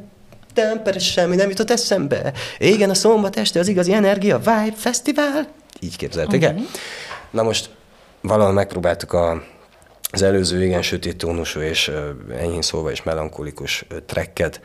temperes 0.54 1.10
semmi 1.10 1.36
nem 1.36 1.48
jutott 1.48 1.70
eszembe. 1.70 2.32
Igen, 2.58 2.90
a 2.90 2.94
szombat 2.94 3.36
este 3.36 3.60
az 3.60 3.68
igazi 3.68 3.92
energia, 3.92 4.38
Vibe 4.38 4.74
Fesztivál. 4.76 5.48
Így 5.80 5.96
képzelték 5.96 6.42
el? 6.42 6.56
Na 7.30 7.42
most 7.42 7.70
valahol 8.20 8.52
megpróbáltuk 8.52 9.12
a, 9.12 9.42
az 10.10 10.22
előző 10.22 10.64
igen 10.64 10.82
sötét 10.82 11.16
tónusú 11.16 11.60
és 11.60 11.90
enyhén 12.38 12.62
szólva 12.62 12.90
és 12.90 13.02
melankolikus 13.02 13.84
ö, 13.88 14.00
tracket 14.06 14.60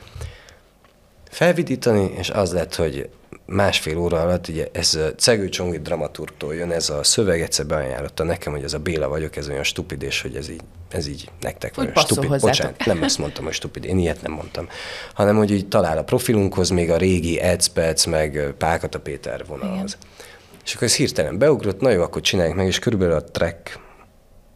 felvidítani, 1.30 2.14
és 2.18 2.30
az 2.30 2.54
lett, 2.54 2.76
hogy 2.76 3.10
másfél 3.46 3.98
óra 3.98 4.22
alatt, 4.22 4.48
ugye 4.48 4.68
ez 4.72 5.00
Cegő 5.18 5.50
Csongi 5.50 5.80
dramaturgtól 5.80 6.56
jön, 6.56 6.72
ez 6.72 6.90
a 6.90 7.04
szöveg 7.04 7.42
egyszer 7.42 7.66
beajánlotta 7.66 8.24
nekem, 8.24 8.54
hogy 8.54 8.64
ez 8.64 8.74
a 8.74 8.80
Béla 8.80 9.08
vagyok, 9.08 9.36
ez 9.36 9.50
olyan 9.50 9.64
stupidés, 9.64 10.22
hogy 10.22 10.36
ez 10.36 10.50
így, 10.50 10.62
ez 10.90 11.08
így 11.08 11.30
nektek 11.40 11.76
van. 11.76 11.92
Stupid. 11.96 12.30
hozzátok. 12.30 12.40
Bocsánat, 12.40 12.86
nem 12.86 13.02
azt 13.02 13.18
mondtam, 13.18 13.44
hogy 13.44 13.54
stupid, 13.54 13.86
én 13.86 13.98
ilyet 13.98 14.22
nem 14.22 14.32
mondtam. 14.32 14.68
Hanem, 15.14 15.36
hogy 15.36 15.52
így 15.52 15.68
talál 15.68 15.98
a 15.98 16.04
profilunkhoz 16.04 16.70
még 16.70 16.92
a 16.92 16.98
régi 16.98 17.40
Edspec, 17.40 18.06
meg 18.06 18.36
ö, 18.36 18.54
Pálkata 18.54 19.00
Péter 19.00 19.46
vonalhoz. 19.46 19.98
És 20.66 20.74
akkor 20.76 20.88
ez 20.88 20.96
hirtelen 20.96 21.38
beugrott, 21.38 21.80
na 21.80 21.90
jó, 21.90 22.02
akkor 22.02 22.22
csináljuk 22.22 22.56
meg, 22.56 22.68
és 22.68 22.80
körülbelül 22.80 23.16
a 23.16 23.24
track 23.24 23.80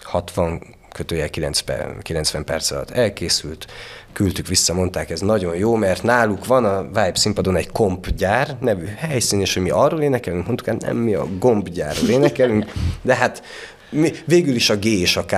60 0.04 0.78
kötője 0.92 1.28
90, 1.28 2.00
90 2.02 2.44
perc 2.44 2.72
alatt 2.72 2.90
elkészült, 2.90 3.66
küldtük 4.14 4.48
vissza, 4.48 4.74
mondták, 4.74 5.10
ez 5.10 5.20
nagyon 5.20 5.56
jó, 5.56 5.76
mert 5.76 6.04
náluk 6.04 6.46
van 6.46 6.66
a 6.66 6.84
Vibe 6.84 7.12
színpadon 7.16 7.56
egy 7.56 7.72
kompgyár 7.72 8.58
nevű 8.60 8.86
helyszín, 8.86 9.40
és 9.40 9.54
hogy 9.54 9.64
mi 9.64 9.70
arról 9.70 10.02
énekelünk, 10.02 10.46
mondtuk, 10.46 10.68
hát 10.68 10.82
nem 10.82 10.98
mi 10.98 11.14
a 11.14 11.28
gombgyárról 11.40 12.10
énekelünk, 12.10 12.66
de 13.02 13.16
hát 13.16 13.44
mi, 13.90 14.12
végül 14.26 14.56
is 14.56 14.70
a 14.70 14.78
G 14.78 14.86
és 14.86 15.18
a 15.18 15.26
K 15.26 15.36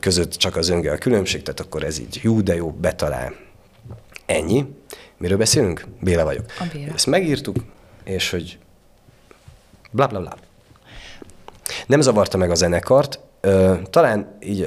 között 0.00 0.32
csak 0.32 0.56
az 0.56 0.68
önge 0.68 0.92
a 0.92 0.98
különbség, 0.98 1.42
tehát 1.42 1.60
akkor 1.60 1.84
ez 1.84 1.98
így 1.98 2.20
jó, 2.22 2.40
de 2.40 2.54
jó, 2.54 2.70
betalál. 2.70 3.34
Ennyi. 4.26 4.66
Miről 5.18 5.38
beszélünk? 5.38 5.86
Béla 6.00 6.24
vagyok. 6.24 6.44
A 6.58 6.64
Béla. 6.72 6.92
Ezt 6.94 7.06
megírtuk, 7.06 7.56
és 8.04 8.30
hogy 8.30 8.58
bla 9.90 10.06
bla 10.06 10.20
bla. 10.20 10.36
Nem 11.86 12.00
zavarta 12.00 12.36
meg 12.36 12.50
a 12.50 12.54
zenekart, 12.54 13.20
Ö, 13.44 13.74
talán 13.90 14.36
így 14.40 14.66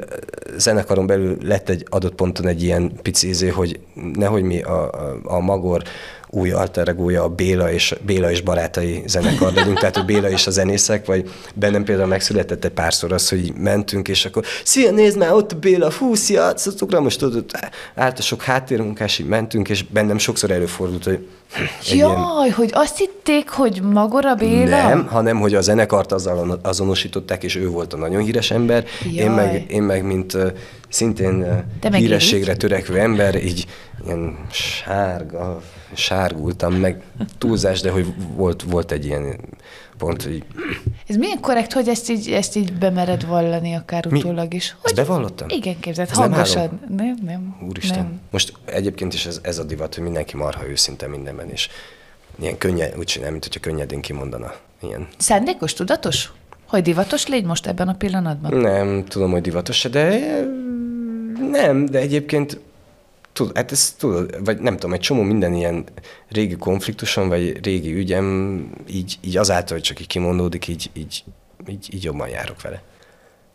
zenekaron 0.57 1.07
belül 1.07 1.37
lett 1.41 1.69
egy 1.69 1.85
adott 1.89 2.15
ponton 2.15 2.47
egy 2.47 2.63
ilyen 2.63 2.91
pici 3.01 3.27
izé, 3.27 3.47
hogy 3.47 3.79
nehogy 4.13 4.43
mi 4.43 4.61
a, 4.61 4.91
a, 4.91 5.19
a 5.23 5.39
Magor 5.39 5.83
új 6.37 6.51
alteregója 6.51 7.23
a 7.23 7.27
Béla 7.27 7.71
és, 7.71 7.95
Béla 8.05 8.31
és 8.31 8.41
barátai 8.41 9.03
zenekar 9.05 9.53
legyünk, 9.53 9.79
tehát 9.79 9.95
hogy 9.95 10.05
Béla 10.05 10.29
és 10.29 10.47
a 10.47 10.51
zenészek, 10.51 11.05
vagy 11.05 11.29
bennem 11.53 11.83
például 11.83 12.07
megszületett 12.07 12.65
egy 12.65 12.71
párszor 12.71 13.13
az, 13.13 13.29
hogy 13.29 13.53
mentünk, 13.57 14.07
és 14.07 14.25
akkor 14.25 14.43
szia, 14.63 14.91
nézd 14.91 15.17
már, 15.17 15.31
ott 15.31 15.51
a 15.51 15.55
Béla, 15.55 15.89
fú, 15.91 16.15
szia, 16.15 16.51
szocukra, 16.55 16.99
most 17.01 17.19
tudod, 17.19 17.45
állt 17.95 18.19
a 18.19 18.21
sok 18.21 18.41
háttérmunkás, 18.41 19.19
így 19.19 19.27
mentünk, 19.27 19.69
és 19.69 19.83
bennem 19.83 20.17
sokszor 20.17 20.51
előfordult, 20.51 21.03
hogy 21.03 21.27
egy 21.79 21.93
ilyen- 21.93 22.09
Jaj, 22.09 22.49
hogy 22.49 22.69
azt 22.73 22.97
hitték, 22.97 23.49
hogy 23.49 23.81
Magora 23.81 24.35
Béla? 24.35 24.87
nem, 24.87 25.07
hanem 25.07 25.39
hogy 25.39 25.55
a 25.55 25.61
zenekart 25.61 26.11
azzal 26.11 26.59
azonosították, 26.63 27.43
és 27.43 27.55
ő 27.55 27.67
volt 27.69 27.93
a 27.93 27.97
nagyon 27.97 28.21
híres 28.21 28.51
ember. 28.51 28.85
Én 29.05 29.13
Jaj. 29.13 29.35
meg, 29.35 29.65
én 29.71 29.81
meg, 29.83 30.03
mint 30.03 30.37
szintén 30.89 31.65
Te 31.79 31.97
hírességre 31.97 32.55
törekvő 32.55 32.99
ember, 32.99 33.35
így 33.35 33.65
ilyen 34.05 34.37
sárga, 34.51 35.61
sárgultam, 35.93 36.73
meg 36.73 37.01
túlzás, 37.37 37.81
de 37.81 37.91
hogy 37.91 38.13
volt, 38.35 38.61
volt 38.61 38.91
egy 38.91 39.05
ilyen 39.05 39.39
pont, 39.97 40.23
hogy 40.23 40.43
Ez 41.07 41.15
milyen 41.15 41.39
korrekt, 41.39 41.73
hogy 41.73 41.87
ezt 41.87 42.09
így, 42.09 42.31
ezt 42.31 42.55
így 42.55 42.73
bemered 42.73 43.25
vallani 43.25 43.73
akár 43.73 44.05
Mi? 44.05 44.17
utólag 44.17 44.53
is? 44.53 44.63
Ezt 44.65 44.77
Hogy 44.81 44.93
bevallottam? 44.95 45.47
Igen, 45.49 45.79
képzeld, 45.79 46.09
Ez 46.11 46.17
nem 46.17 46.31
hangosan. 46.31 46.79
Nem, 46.95 47.17
nem. 47.25 47.57
Úristen. 47.67 47.97
Nem. 47.97 48.19
Most 48.31 48.53
egyébként 48.65 49.13
is 49.13 49.25
ez, 49.25 49.39
ez 49.41 49.57
a 49.57 49.63
divat, 49.63 49.95
hogy 49.95 50.03
mindenki 50.03 50.35
marha 50.35 50.67
őszinte 50.67 51.07
mindenben, 51.07 51.49
és 51.49 51.69
ilyen 52.39 52.57
könnyed, 52.57 52.97
úgy 52.97 53.05
csinál, 53.05 53.31
mint 53.31 53.43
hogyha 53.43 53.59
könnyedén 53.59 54.01
kimondana. 54.01 54.53
Ilyen. 54.81 55.07
Szándékos, 55.17 55.73
tudatos? 55.73 56.31
Hogy 56.67 56.81
divatos 56.81 57.27
légy 57.27 57.45
most 57.45 57.67
ebben 57.67 57.87
a 57.87 57.93
pillanatban? 57.93 58.53
Nem 58.57 59.05
tudom, 59.05 59.31
hogy 59.31 59.41
divatos 59.41 59.83
de 59.83 60.19
nem, 61.51 61.85
de 61.85 61.99
egyébként 61.99 62.59
tud, 63.33 63.51
hát 63.55 63.71
ez 63.71 63.95
tudod, 63.97 64.45
vagy 64.45 64.59
nem 64.59 64.73
tudom, 64.73 64.93
egy 64.93 64.99
csomó 64.99 65.21
minden 65.21 65.53
ilyen 65.53 65.83
régi 66.29 66.55
konfliktuson, 66.55 67.27
vagy 67.27 67.65
régi 67.65 67.93
ügyem, 67.93 68.69
így, 68.89 69.17
így 69.21 69.37
azáltal, 69.37 69.77
hogy 69.77 69.85
csak 69.85 69.99
így 69.99 70.07
kimondódik, 70.07 70.67
így, 70.67 70.89
így, 70.93 71.23
így, 71.67 71.87
így 71.93 72.03
jobban 72.03 72.27
járok 72.27 72.61
vele. 72.61 72.81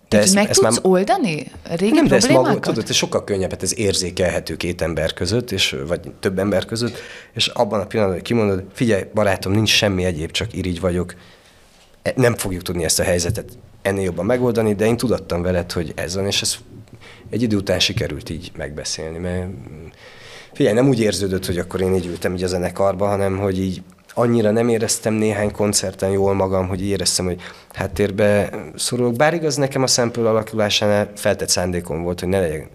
De 0.08 0.18
ezt, 0.18 0.34
meg 0.34 0.50
tudsz 0.50 0.78
oldani 0.82 1.50
régi 1.62 1.92
nem, 1.92 2.06
de 2.06 2.14
ezt 2.14 2.28
maguk, 2.28 2.60
tudod, 2.60 2.84
ez 2.88 2.94
sokkal 2.94 3.24
könnyebb, 3.24 3.50
hát 3.50 3.62
ez 3.62 3.78
érzékelhető 3.78 4.56
két 4.56 4.82
ember 4.82 5.12
között, 5.12 5.50
és, 5.50 5.76
vagy 5.86 6.00
több 6.20 6.38
ember 6.38 6.64
között, 6.64 6.98
és 7.32 7.46
abban 7.46 7.80
a 7.80 7.86
pillanatban, 7.86 8.20
hogy 8.20 8.28
kimondod, 8.28 8.64
figyelj, 8.72 9.02
barátom, 9.14 9.52
nincs 9.52 9.70
semmi 9.70 10.04
egyéb, 10.04 10.30
csak 10.30 10.54
irigy 10.54 10.80
vagyok, 10.80 11.14
E- 12.02 12.12
nem 12.16 12.34
fogjuk 12.34 12.62
tudni 12.62 12.84
ezt 12.84 13.00
a 13.00 13.02
helyzetet 13.02 13.58
ennél 13.82 14.04
jobban 14.04 14.26
megoldani, 14.26 14.74
de 14.74 14.86
én 14.86 14.96
tudattam 14.96 15.42
veled, 15.42 15.72
hogy 15.72 15.92
ez 15.96 16.14
van, 16.14 16.26
és 16.26 16.42
ez 16.42 16.56
egy 17.30 17.42
idő 17.42 17.56
után 17.56 17.78
sikerült 17.78 18.30
így 18.30 18.52
megbeszélni, 18.56 19.18
mert 19.18 19.46
mm, 19.46 19.86
figyelj, 20.52 20.74
nem 20.74 20.88
úgy 20.88 21.00
érződött, 21.00 21.46
hogy 21.46 21.58
akkor 21.58 21.80
én 21.80 21.94
így 21.94 22.06
ültem 22.06 22.34
így 22.34 22.42
a 22.42 22.46
zenekarba, 22.46 23.06
hanem 23.06 23.38
hogy 23.38 23.58
így 23.58 23.82
annyira 24.14 24.50
nem 24.50 24.68
éreztem 24.68 25.14
néhány 25.14 25.50
koncerten 25.50 26.10
jól 26.10 26.34
magam, 26.34 26.68
hogy 26.68 26.86
éreztem, 26.86 27.24
hogy 27.24 27.40
háttérbe 27.72 28.50
szorulok. 28.76 29.16
Bár 29.16 29.34
igaz, 29.34 29.56
nekem 29.56 29.82
a 29.82 29.86
szempől 29.86 30.26
alakulásánál 30.26 31.12
feltett 31.16 31.48
szándékom 31.48 32.02
volt, 32.02 32.20
hogy 32.20 32.28
ne 32.28 32.40
legyen 32.40 32.68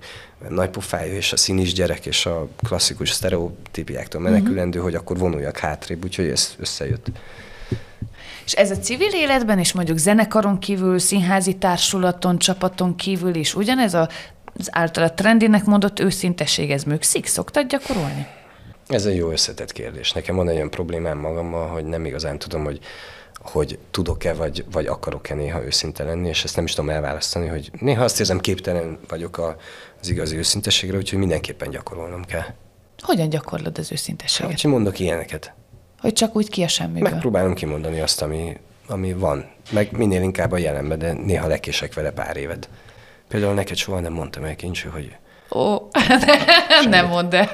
nagy 0.49 0.69
pofájú 0.69 1.13
és 1.13 1.33
a 1.33 1.37
színis 1.37 1.73
gyerek 1.73 2.05
és 2.05 2.25
a 2.25 2.47
klasszikus 2.67 3.11
sztereotípiáktól 3.11 4.21
menekülendő, 4.21 4.79
hogy 4.79 4.95
akkor 4.95 5.17
vonuljak 5.17 5.57
hátrébb, 5.57 6.03
úgyhogy 6.03 6.27
ez 6.27 6.55
összejött. 6.59 7.07
És 8.45 8.53
ez 8.53 8.71
a 8.71 8.77
civil 8.77 9.13
életben 9.13 9.59
is 9.59 9.73
mondjuk 9.73 9.97
zenekaron 9.97 10.59
kívül, 10.59 10.99
színházi 10.99 11.55
társulaton, 11.55 12.37
csapaton 12.37 12.95
kívül 12.95 13.35
is 13.35 13.55
ugyanez 13.55 13.93
a, 13.93 14.09
az 14.57 14.67
általa 14.71 15.13
trendinek 15.13 15.65
mondott 15.65 15.99
őszintesség, 15.99 16.71
ez 16.71 16.83
működik? 16.83 17.25
Szoktad 17.25 17.67
gyakorolni? 17.67 18.27
Ez 18.87 19.05
egy 19.05 19.15
jó 19.15 19.31
összetett 19.31 19.71
kérdés. 19.71 20.11
Nekem 20.11 20.35
van 20.35 20.49
egy 20.49 20.55
olyan 20.55 20.69
problémám 20.69 21.17
magammal, 21.17 21.67
hogy 21.67 21.85
nem 21.85 22.05
igazán 22.05 22.39
tudom, 22.39 22.63
hogy, 22.63 22.79
hogy 23.35 23.79
tudok-e, 23.91 24.33
vagy, 24.33 24.65
vagy 24.71 24.85
akarok-e 24.85 25.35
néha 25.35 25.63
őszinte 25.63 26.03
lenni, 26.03 26.27
és 26.27 26.43
ezt 26.43 26.55
nem 26.55 26.65
is 26.65 26.73
tudom 26.73 26.89
elválasztani, 26.89 27.47
hogy 27.47 27.71
néha 27.79 28.03
azt 28.03 28.19
érzem, 28.19 28.39
képtelen 28.39 28.99
vagyok 29.07 29.37
a, 29.37 29.55
az 30.01 30.09
igazi 30.09 30.37
őszintességre, 30.37 30.97
úgyhogy 30.97 31.19
mindenképpen 31.19 31.69
gyakorolnom 31.69 32.23
kell. 32.25 32.45
Hogyan 33.01 33.29
gyakorlod 33.29 33.77
az 33.77 33.91
őszintességet? 33.91 34.51
Hát, 34.51 34.61
hogy 34.61 34.71
mondok 34.71 34.99
ilyeneket. 34.99 35.53
Hogy 35.99 36.13
csak 36.13 36.35
úgy 36.35 36.49
ki 36.49 36.63
a 36.63 36.67
semmiből. 36.67 37.09
Megpróbálom 37.09 37.53
kimondani 37.53 37.99
azt, 37.99 38.21
ami, 38.21 38.57
ami 38.87 39.13
van. 39.13 39.49
Meg 39.71 39.91
minél 39.91 40.21
inkább 40.21 40.51
a 40.51 40.57
jelenben, 40.57 40.99
de 40.99 41.13
néha 41.13 41.47
lekések 41.47 41.93
vele 41.93 42.11
pár 42.11 42.37
évet. 42.37 42.69
Például 43.27 43.53
neked 43.53 43.77
soha 43.77 43.99
nem 43.99 44.13
mondtam 44.13 44.43
el, 44.43 44.55
Kincső, 44.55 44.89
hogy 44.89 45.15
Ó, 45.51 45.75
nem 46.89 47.07
mondd 47.07 47.35
el. 47.35 47.49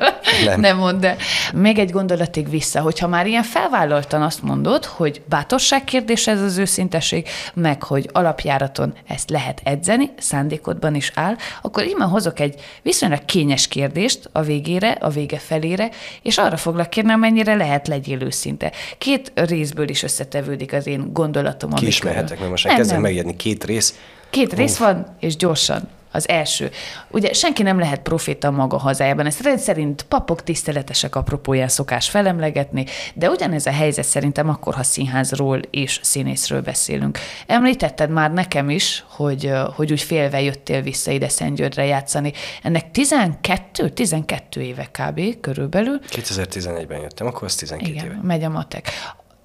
Nem. 0.46 0.60
Nem. 0.60 0.78
mondd 0.78 1.06
el. 1.06 1.16
Még 1.54 1.78
egy 1.78 1.92
gondolatig 1.92 2.50
vissza, 2.50 2.82
hogyha 2.82 3.08
már 3.08 3.28
ilyen 3.28 3.44
felvállaltan 3.44 4.22
azt 4.22 4.42
mondod, 4.44 4.86
hogy 4.86 5.22
bátorság 5.30 5.84
kérdés 5.84 6.28
ez 6.28 6.42
az 6.42 6.58
őszintesség, 6.58 7.28
meg 7.54 7.84
hogy 7.84 8.10
alapjáraton 8.12 8.94
ezt 9.08 9.30
lehet 9.30 9.62
edzeni, 9.64 10.10
szándékodban 10.18 10.96
is 10.96 11.12
áll, 11.16 11.36
akkor 11.62 11.84
innen 11.84 12.08
hozok 12.08 12.40
egy 12.40 12.62
viszonylag 12.82 13.26
kényes 13.26 13.68
kérdést 13.68 14.30
a 14.32 14.42
végére, 14.42 14.92
a 14.92 15.10
vége 15.10 15.38
felére, 15.38 15.90
és 16.22 16.38
arra 16.38 16.58
foglak 16.58 16.90
kérni, 16.90 17.12
amennyire 17.12 17.56
lehet 17.56 17.88
legyél 17.88 18.22
őszinte. 18.22 18.72
Két 18.98 19.32
részből 19.36 19.90
is 19.90 20.04
összetevődik 20.04 20.74
az 20.74 20.88
én 20.88 21.14
gondolatom. 21.14 21.70
ki 21.70 21.76
ami 21.78 21.88
is 21.88 22.00
körül- 22.00 22.16
mehetek, 22.16 22.38
mert 22.38 22.50
most 22.50 22.66
Nem, 22.66 22.76
kezdem 22.76 23.02
megérni 23.02 23.36
két 23.36 23.64
rész. 23.64 23.96
Két 24.34 24.54
rész 24.54 24.78
van, 24.78 25.06
és 25.20 25.36
gyorsan. 25.36 25.90
Az 26.12 26.30
első. 26.30 26.72
Ugye 27.10 27.34
senki 27.34 27.64
nem 27.64 27.80
lehet 27.80 28.02
proféta 28.02 28.52
maga 28.52 28.78
hazájában. 28.78 29.26
Ezt 29.26 29.42
rendszerint 29.42 30.04
papok 30.04 30.44
tiszteletesek 30.44 31.16
apropóján 31.16 31.68
szokás 31.68 32.10
felemlegetni, 32.10 32.86
de 33.14 33.30
ugyanez 33.30 33.66
a 33.66 33.72
helyzet 33.72 34.06
szerintem 34.06 34.50
akkor, 34.50 34.74
ha 34.74 34.84
színházról 34.84 35.60
és 35.70 36.00
színészről 36.04 36.62
beszélünk. 36.62 37.20
Említetted 37.48 38.10
már 38.10 38.32
nekem 38.34 38.70
is, 38.70 39.06
hogy, 39.08 39.52
hogy 39.76 39.92
úgy 39.92 40.02
félve 40.02 40.42
jöttél 40.42 40.82
vissza 40.82 41.12
ide 41.12 41.30
Szentgyörgyre 41.30 41.86
játszani. 41.86 42.34
Ennek 42.64 42.92
12, 42.92 43.90
12 43.90 44.62
éve 44.62 44.90
kb. 44.92 45.40
körülbelül. 45.40 46.00
2011-ben 46.10 47.00
jöttem, 47.00 47.28
akkor 47.28 47.44
az 47.44 47.56
12 47.56 47.92
Igen, 47.92 48.06
éve. 48.06 48.20
megy 48.22 48.44
a 48.44 48.50
matek. 48.50 48.90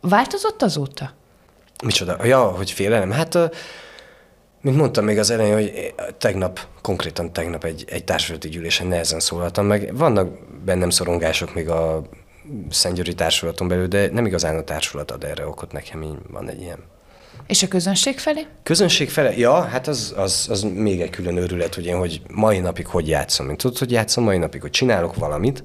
Változott 0.01 0.63
azóta? 0.63 1.13
Micsoda? 1.85 2.25
Ja, 2.25 2.43
hogy 2.43 2.71
félelem. 2.71 3.11
Hát, 3.11 3.35
ö, 3.35 3.47
mint 4.69 4.81
mondtam 4.81 5.05
még 5.05 5.19
az 5.19 5.31
elején, 5.31 5.53
hogy 5.53 5.95
tegnap, 6.19 6.61
konkrétan 6.83 7.33
tegnap 7.33 7.65
egy, 7.65 7.85
egy 7.87 8.05
társulati 8.05 8.49
gyűlésen 8.49 8.87
nehezen 8.87 9.21
szólaltam 9.21 9.67
meg. 9.67 9.97
Vannak 9.97 10.29
bennem 10.65 10.91
szorongások 10.91 11.55
még 11.55 11.69
a 11.69 12.03
Szentgyőri 12.71 13.15
társulaton 13.15 13.69
belül, 13.69 13.87
de 13.87 14.11
nem 14.13 14.27
igazán 14.27 14.57
a 14.57 14.63
társulat 14.63 15.11
ad 15.11 15.25
erre 15.25 15.47
okot 15.47 15.73
nekem, 15.73 16.03
így 16.03 16.19
van 16.31 16.49
egy 16.49 16.61
ilyen 16.61 16.79
És 17.47 17.63
a 17.63 17.69
közönség 17.69 18.19
felé? 18.19 18.47
Közönség 18.63 19.11
fele? 19.11 19.37
Ja, 19.37 19.61
hát 19.61 19.87
az, 19.87 20.15
az, 20.17 20.47
az 20.51 20.63
még 20.63 21.01
egy 21.01 21.11
külön 21.11 21.37
őrület, 21.37 21.75
hogy 21.75 21.87
én 21.87 21.97
hogy 21.97 22.23
mai 22.31 22.59
napig 22.59 22.87
hogy 22.87 23.09
játszom. 23.09 23.47
Mint 23.47 23.59
tudod, 23.59 23.79
hogy 23.79 23.91
játszom 23.91 24.25
mai 24.25 24.39
napig, 24.39 24.61
hogy 24.61 24.71
csinálok 24.71 25.15
valamit, 25.15 25.65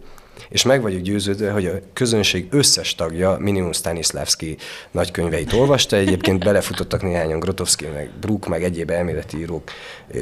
és 0.49 0.63
meg 0.63 0.81
vagyok 0.81 1.01
győződve, 1.01 1.51
hogy 1.51 1.65
a 1.65 1.71
közönség 1.93 2.47
összes 2.49 2.95
tagja 2.95 3.37
minimum 3.39 3.71
Stanislavski 3.71 4.57
nagykönyveit 4.91 5.53
olvasta, 5.53 5.95
egyébként 5.95 6.43
belefutottak 6.43 7.01
néhányan 7.01 7.39
Grotowski, 7.39 7.85
meg 7.93 8.09
Brook, 8.21 8.47
meg 8.47 8.63
egyéb 8.63 8.89
elméleti 8.89 9.37
írók, 9.37 9.71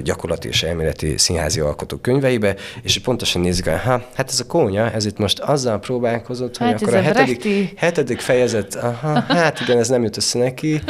gyakorlati 0.03 0.47
és 0.47 0.63
elméleti 0.63 1.17
színházi 1.17 1.59
alkotók 1.59 2.01
könyveibe, 2.01 2.55
és 2.81 2.97
pontosan 2.99 3.41
nézik, 3.41 3.65
hogy 3.69 3.79
ha, 3.79 4.05
hát 4.15 4.29
ez 4.29 4.39
a 4.39 4.45
kónya, 4.45 4.91
ez 4.91 5.05
itt 5.05 5.17
most 5.17 5.39
azzal 5.39 5.79
próbálkozott, 5.79 6.57
hogy 6.57 6.67
Hát 6.67 6.81
akkor 6.81 6.93
a 6.93 6.97
a 6.97 7.01
hetedik, 7.01 7.39
Brechti. 7.39 7.73
hetedik 7.75 8.19
fejezet, 8.19 8.75
aha, 8.75 9.19
hát 9.19 9.59
igen, 9.59 9.77
ez 9.77 9.87
nem 9.87 10.03
jut 10.03 10.17
össze 10.17 10.39
neki. 10.39 10.81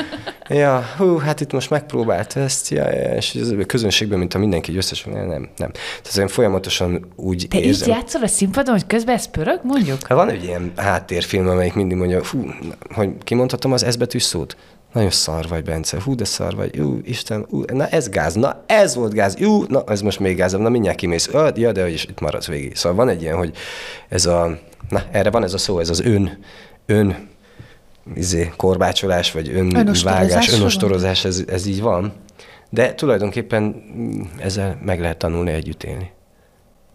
Ja, 0.49 0.85
hú, 0.97 1.17
hát 1.17 1.41
itt 1.41 1.51
most 1.51 1.69
megpróbált 1.69 2.35
ezt, 2.37 2.69
ja, 2.69 2.85
és 3.15 3.35
ez 3.35 3.49
a 3.49 3.65
közönségben, 3.65 4.19
mint 4.19 4.33
ha 4.33 4.39
mindenki 4.39 4.77
összes, 4.77 5.03
nem, 5.03 5.27
nem. 5.27 5.71
Tehát 6.01 6.17
én 6.17 6.27
folyamatosan 6.27 7.13
úgy 7.15 7.45
Te 7.49 7.59
érzem. 7.59 7.89
így 7.89 7.95
játszol 7.95 8.23
a 8.23 8.27
színpadon, 8.27 8.73
hogy 8.73 8.85
közben 8.87 9.10
pörög, 9.31 9.59
mondjuk? 9.63 10.07
Hát 10.07 10.17
van 10.17 10.29
egy 10.29 10.43
ilyen 10.43 10.71
háttérfilm, 10.75 11.47
amelyik 11.47 11.73
mindig 11.73 11.97
mondja, 11.97 12.25
hú, 12.25 12.45
hogy 12.93 13.09
kimondhatom 13.23 13.71
az 13.71 13.85
S 13.91 13.95
betűs 13.95 14.23
szót? 14.23 14.55
nagyon 14.93 15.09
szar 15.09 15.47
vagy, 15.47 15.63
Bence, 15.63 16.01
hú, 16.01 16.15
de 16.15 16.23
szar 16.23 16.55
vagy, 16.55 16.79
ú, 16.79 16.99
Isten, 17.03 17.45
ú, 17.49 17.63
na 17.73 17.87
ez 17.87 18.09
gáz, 18.09 18.33
na 18.33 18.63
ez 18.65 18.95
volt 18.95 19.13
gáz, 19.13 19.41
ú, 19.41 19.63
na 19.67 19.83
ez 19.87 20.01
most 20.01 20.19
még 20.19 20.35
gázabb, 20.35 20.61
na 20.61 20.69
mindjárt 20.69 20.97
kimész, 20.97 21.27
Ö, 21.31 21.49
ja, 21.55 21.71
de 21.71 21.89
is 21.89 22.03
itt 22.03 22.19
maradsz 22.19 22.47
végig. 22.47 22.75
Szóval 22.75 22.97
van 22.97 23.09
egy 23.09 23.21
ilyen, 23.21 23.37
hogy 23.37 23.55
ez 24.09 24.25
a, 24.25 24.59
na 24.89 25.03
erre 25.11 25.29
van 25.29 25.43
ez 25.43 25.53
a 25.53 25.57
szó, 25.57 25.79
ez 25.79 25.89
az 25.89 25.99
ön, 25.99 26.37
ön, 26.85 27.29
izé, 28.15 28.51
korbácsolás, 28.57 29.31
vagy 29.31 29.49
önvágás, 29.49 29.83
Önostorozásra 29.83 30.57
önostorozás, 30.57 31.25
ez, 31.25 31.43
ez 31.47 31.65
így 31.65 31.81
van. 31.81 32.13
De 32.69 32.93
tulajdonképpen 32.93 33.63
mm, 33.63 34.21
ezzel 34.37 34.79
meg 34.85 34.99
lehet 34.99 35.17
tanulni 35.17 35.51
együtt 35.51 35.83
élni. 35.83 36.11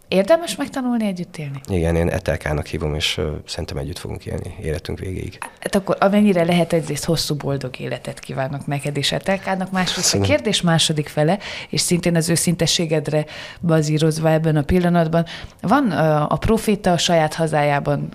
Érdemes 0.08 0.56
megtanulni 0.56 1.06
együtt 1.06 1.36
élni? 1.36 1.60
Igen, 1.68 1.96
én 1.96 2.08
Etelkának 2.08 2.66
hívom, 2.66 2.94
és 2.94 3.18
ö, 3.18 3.30
szerintem 3.46 3.76
együtt 3.76 3.98
fogunk 3.98 4.26
élni 4.26 4.54
életünk 4.62 4.98
végéig. 4.98 5.38
Hát 5.60 5.74
akkor 5.74 5.96
amennyire 6.00 6.44
lehet, 6.44 6.72
egyrészt 6.72 7.04
hosszú, 7.04 7.34
boldog 7.34 7.80
életet 7.80 8.18
kívánok 8.18 8.66
neked 8.66 8.96
és 8.96 9.12
Etelkának. 9.12 9.70
Másrészt 9.70 10.14
a 10.14 10.20
kérdés 10.20 10.60
második 10.60 11.08
fele, 11.08 11.38
és 11.68 11.80
szintén 11.80 12.16
az 12.16 12.28
őszintességedre 12.28 13.24
bazírozva 13.60 14.30
ebben 14.30 14.56
a 14.56 14.62
pillanatban. 14.62 15.24
Van 15.60 15.90
a 16.28 16.36
proféta 16.36 16.92
a 16.92 16.98
saját 16.98 17.34
hazájában 17.34 18.08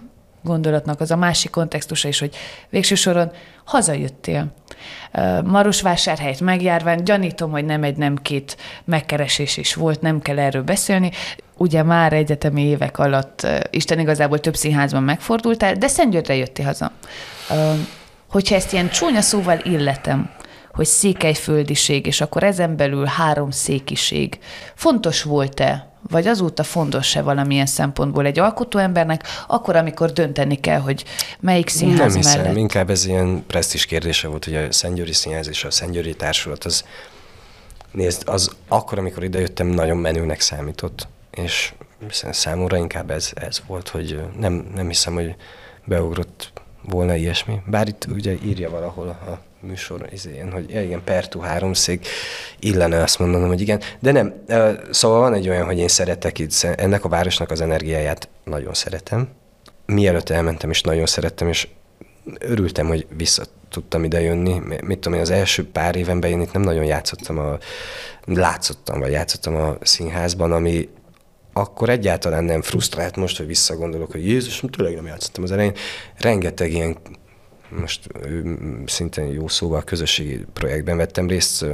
gondolatnak 0.44 1.00
az 1.00 1.12
a 1.12 1.16
másik 1.16 1.52
kontextusa 1.52 2.08
is, 2.08 2.20
hogy 2.20 2.36
végső 2.70 2.96
soron 2.96 3.32
hazajöttél. 3.64 4.54
Marosvásárhelyt 5.44 6.39
megjárván, 6.39 7.04
gyanítom, 7.04 7.52
hogy 7.52 7.66
nem 7.66 7.84
egy, 7.84 7.98
nem 7.98 8.16
két 8.16 8.58
megkeresés 8.84 9.58
is 9.58 9.74
volt, 9.74 10.02
nem 10.02 10.22
kell 10.22 10.39
erről 10.39 10.64
beszélni. 10.64 11.12
Ugye 11.62 11.84
már 11.84 12.14
egyetemi 12.14 12.62
évek 12.62 12.97
alatt 12.97 13.47
Isten 13.70 13.99
igazából 13.99 14.39
több 14.39 14.55
színházban 14.55 15.03
megfordultál, 15.03 15.74
de 15.74 15.88
Szentgyörgyre 15.88 16.36
jöttél 16.36 16.66
haza. 16.66 16.91
Hogyha 18.30 18.55
ezt 18.55 18.74
ilyen 18.74 18.89
csúnya 18.89 19.22
szóval 19.22 19.59
illetem, 19.64 20.30
hogy 20.74 20.86
székelyföldiség, 20.86 22.05
és 22.05 22.22
akkor 22.22 22.43
ezen 22.43 22.76
belül 22.76 23.05
három 23.05 23.51
székiség. 23.51 24.39
Fontos 24.76 25.24
volt-e, 25.24 25.91
vagy 26.09 26.28
azóta 26.28 26.64
fontos-e 26.64 27.22
valamilyen 27.22 27.66
szempontból 27.66 28.26
egy 28.26 28.39
alkotóembernek, 28.39 29.24
akkor, 29.47 29.76
amikor 29.76 30.12
dönteni 30.12 30.55
kell, 30.55 30.80
hogy 30.80 31.05
melyik 31.39 31.70
színház 31.70 32.14
Nem 32.14 32.22
hiszem, 32.22 32.41
mellett? 32.41 32.57
inkább 32.57 32.89
ez 32.89 33.05
ilyen 33.05 33.43
presztis 33.47 33.86
kérdése 33.86 34.28
volt, 34.28 34.45
hogy 34.45 34.55
a 34.55 34.72
Szentgyőri 34.72 35.14
Színház 35.14 35.47
és 35.47 35.64
a 35.64 35.72
Szentgyőri 35.72 36.14
Társulat 36.14 36.64
az, 36.64 36.86
nézd, 37.91 38.24
az 38.26 38.51
akkor, 38.68 38.97
amikor 38.97 39.24
idejöttem, 39.24 39.68
nagyon 39.68 39.97
menőnek 39.97 40.39
számított, 40.39 41.07
és 41.32 41.73
számomra 42.32 42.77
inkább 42.77 43.11
ez, 43.11 43.32
ez 43.34 43.61
volt, 43.67 43.89
hogy 43.89 44.23
nem, 44.39 44.71
nem 44.75 44.88
hiszem, 44.88 45.13
hogy 45.13 45.36
beugrott 45.86 46.51
volna 46.82 47.15
ilyesmi. 47.15 47.61
Bár 47.65 47.88
itt 47.88 48.05
ugye 48.13 48.36
írja 48.43 48.69
valahol 48.69 49.07
a 49.07 49.39
műsor 49.59 50.07
izén, 50.11 50.51
hogy 50.51 50.69
ja, 50.69 50.82
igen, 50.82 51.03
Pertu 51.03 51.39
háromszék, 51.39 52.07
illene 52.59 53.01
azt 53.01 53.19
mondanom, 53.19 53.47
hogy 53.47 53.61
igen, 53.61 53.82
de 53.99 54.11
nem. 54.11 54.34
Szóval 54.91 55.19
van 55.19 55.34
egy 55.34 55.49
olyan, 55.49 55.65
hogy 55.65 55.77
én 55.77 55.88
szeretek 55.88 56.39
itt, 56.39 56.63
ennek 56.63 57.05
a 57.05 57.09
városnak 57.09 57.51
az 57.51 57.61
energiáját 57.61 58.29
nagyon 58.43 58.73
szeretem. 58.73 59.29
Mielőtt 59.86 60.29
elmentem 60.29 60.69
is 60.69 60.82
nagyon 60.82 61.05
szerettem, 61.05 61.47
és 61.47 61.67
örültem, 62.39 62.88
hogy 62.88 63.07
vissza 63.17 63.43
tudtam 63.69 64.03
ide 64.03 64.21
jönni. 64.21 64.61
Mit 64.82 64.99
tudom 64.99 65.13
én, 65.13 65.23
az 65.23 65.29
első 65.29 65.69
pár 65.69 65.95
évenben 65.95 66.32
én 66.32 66.41
itt 66.41 66.53
nem 66.53 66.61
nagyon 66.61 66.86
játszottam, 66.86 67.38
a, 67.38 67.57
látszottam, 68.25 68.99
vagy 68.99 69.11
játszottam 69.11 69.55
a 69.55 69.77
színházban, 69.82 70.51
ami 70.51 70.89
akkor 71.54 71.89
egyáltalán 71.89 72.43
nem 72.43 72.62
frusztrált 72.62 73.16
most, 73.16 73.38
hogy 73.38 73.47
visszagondolok, 73.47 74.12
hogy 74.12 74.28
Jézus, 74.28 74.64
tényleg 74.70 74.95
nem 74.95 75.06
játszottam 75.06 75.43
az 75.43 75.52
elején. 75.52 75.74
Rengeteg 76.18 76.72
ilyen 76.72 76.97
most 77.70 78.08
szintén 78.86 79.26
jó 79.26 79.47
szóval 79.47 79.84
közösségi 79.84 80.45
projektben 80.54 80.97
vettem 80.97 81.28
részt, 81.28 81.66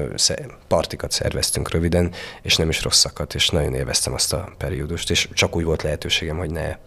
partikat 0.68 1.12
szerveztünk 1.12 1.72
röviden, 1.72 2.12
és 2.42 2.56
nem 2.56 2.70
is 2.70 2.84
rosszakat, 2.84 3.36
és 3.36 3.50
nagyon 3.50 3.74
élveztem 3.74 4.14
azt 4.14 4.34
a 4.34 4.54
periódust, 4.58 5.10
és 5.10 5.30
csak 5.34 5.56
úgy 5.56 5.64
volt 5.64 5.82
lehetőségem, 5.82 6.38
hogy 6.38 6.52
ne 6.52 6.78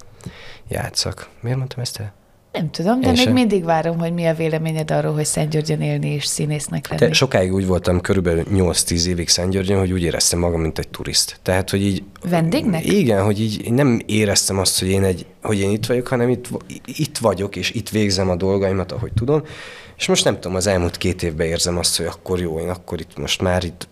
játszak. 0.68 1.28
Miért 1.40 1.58
mondtam 1.58 1.80
ezt 1.80 1.98
el? 1.98 2.19
Nem 2.52 2.70
tudom, 2.70 3.00
de 3.00 3.06
Én 3.06 3.12
még 3.12 3.22
sem. 3.22 3.32
mindig 3.32 3.64
várom, 3.64 3.98
hogy 3.98 4.12
mi 4.12 4.26
a 4.26 4.34
véleményed 4.34 4.90
arról, 4.90 5.12
hogy 5.12 5.24
Szentgyörgyön 5.24 5.80
élni 5.80 6.08
és 6.08 6.24
színésznek 6.24 6.88
lenni. 6.88 7.06
De 7.06 7.12
sokáig 7.12 7.54
úgy 7.54 7.66
voltam, 7.66 8.00
körülbelül 8.00 8.44
8-10 8.52 9.04
évig 9.04 9.28
Szentgyörgyön, 9.28 9.78
hogy 9.78 9.92
úgy 9.92 10.02
éreztem 10.02 10.38
magam, 10.38 10.60
mint 10.60 10.78
egy 10.78 10.88
turist. 10.88 11.38
Tehát, 11.42 11.70
hogy 11.70 11.82
így... 11.82 12.02
Vendégnek? 12.28 12.86
Igen, 12.86 13.24
hogy 13.24 13.40
így 13.40 13.72
nem 13.72 14.00
éreztem 14.06 14.58
azt, 14.58 14.78
hogy 14.78 14.88
én, 14.88 15.04
egy, 15.04 15.26
hogy 15.42 15.60
én 15.60 15.70
itt 15.70 15.86
vagyok, 15.86 16.06
hanem 16.06 16.28
itt, 16.28 16.48
itt 16.84 17.18
vagyok, 17.18 17.56
és 17.56 17.70
itt 17.70 17.88
végzem 17.88 18.30
a 18.30 18.36
dolgaimat, 18.36 18.92
ahogy 18.92 19.12
tudom. 19.14 19.42
És 19.96 20.06
most 20.06 20.24
nem 20.24 20.34
tudom, 20.34 20.56
az 20.56 20.66
elmúlt 20.66 20.96
két 20.96 21.22
évben 21.22 21.46
érzem 21.46 21.78
azt, 21.78 21.96
hogy 21.96 22.06
akkor 22.06 22.40
jó, 22.40 22.58
én 22.60 22.68
akkor 22.68 23.00
itt 23.00 23.18
most 23.18 23.42
már 23.42 23.64
itt 23.64 23.88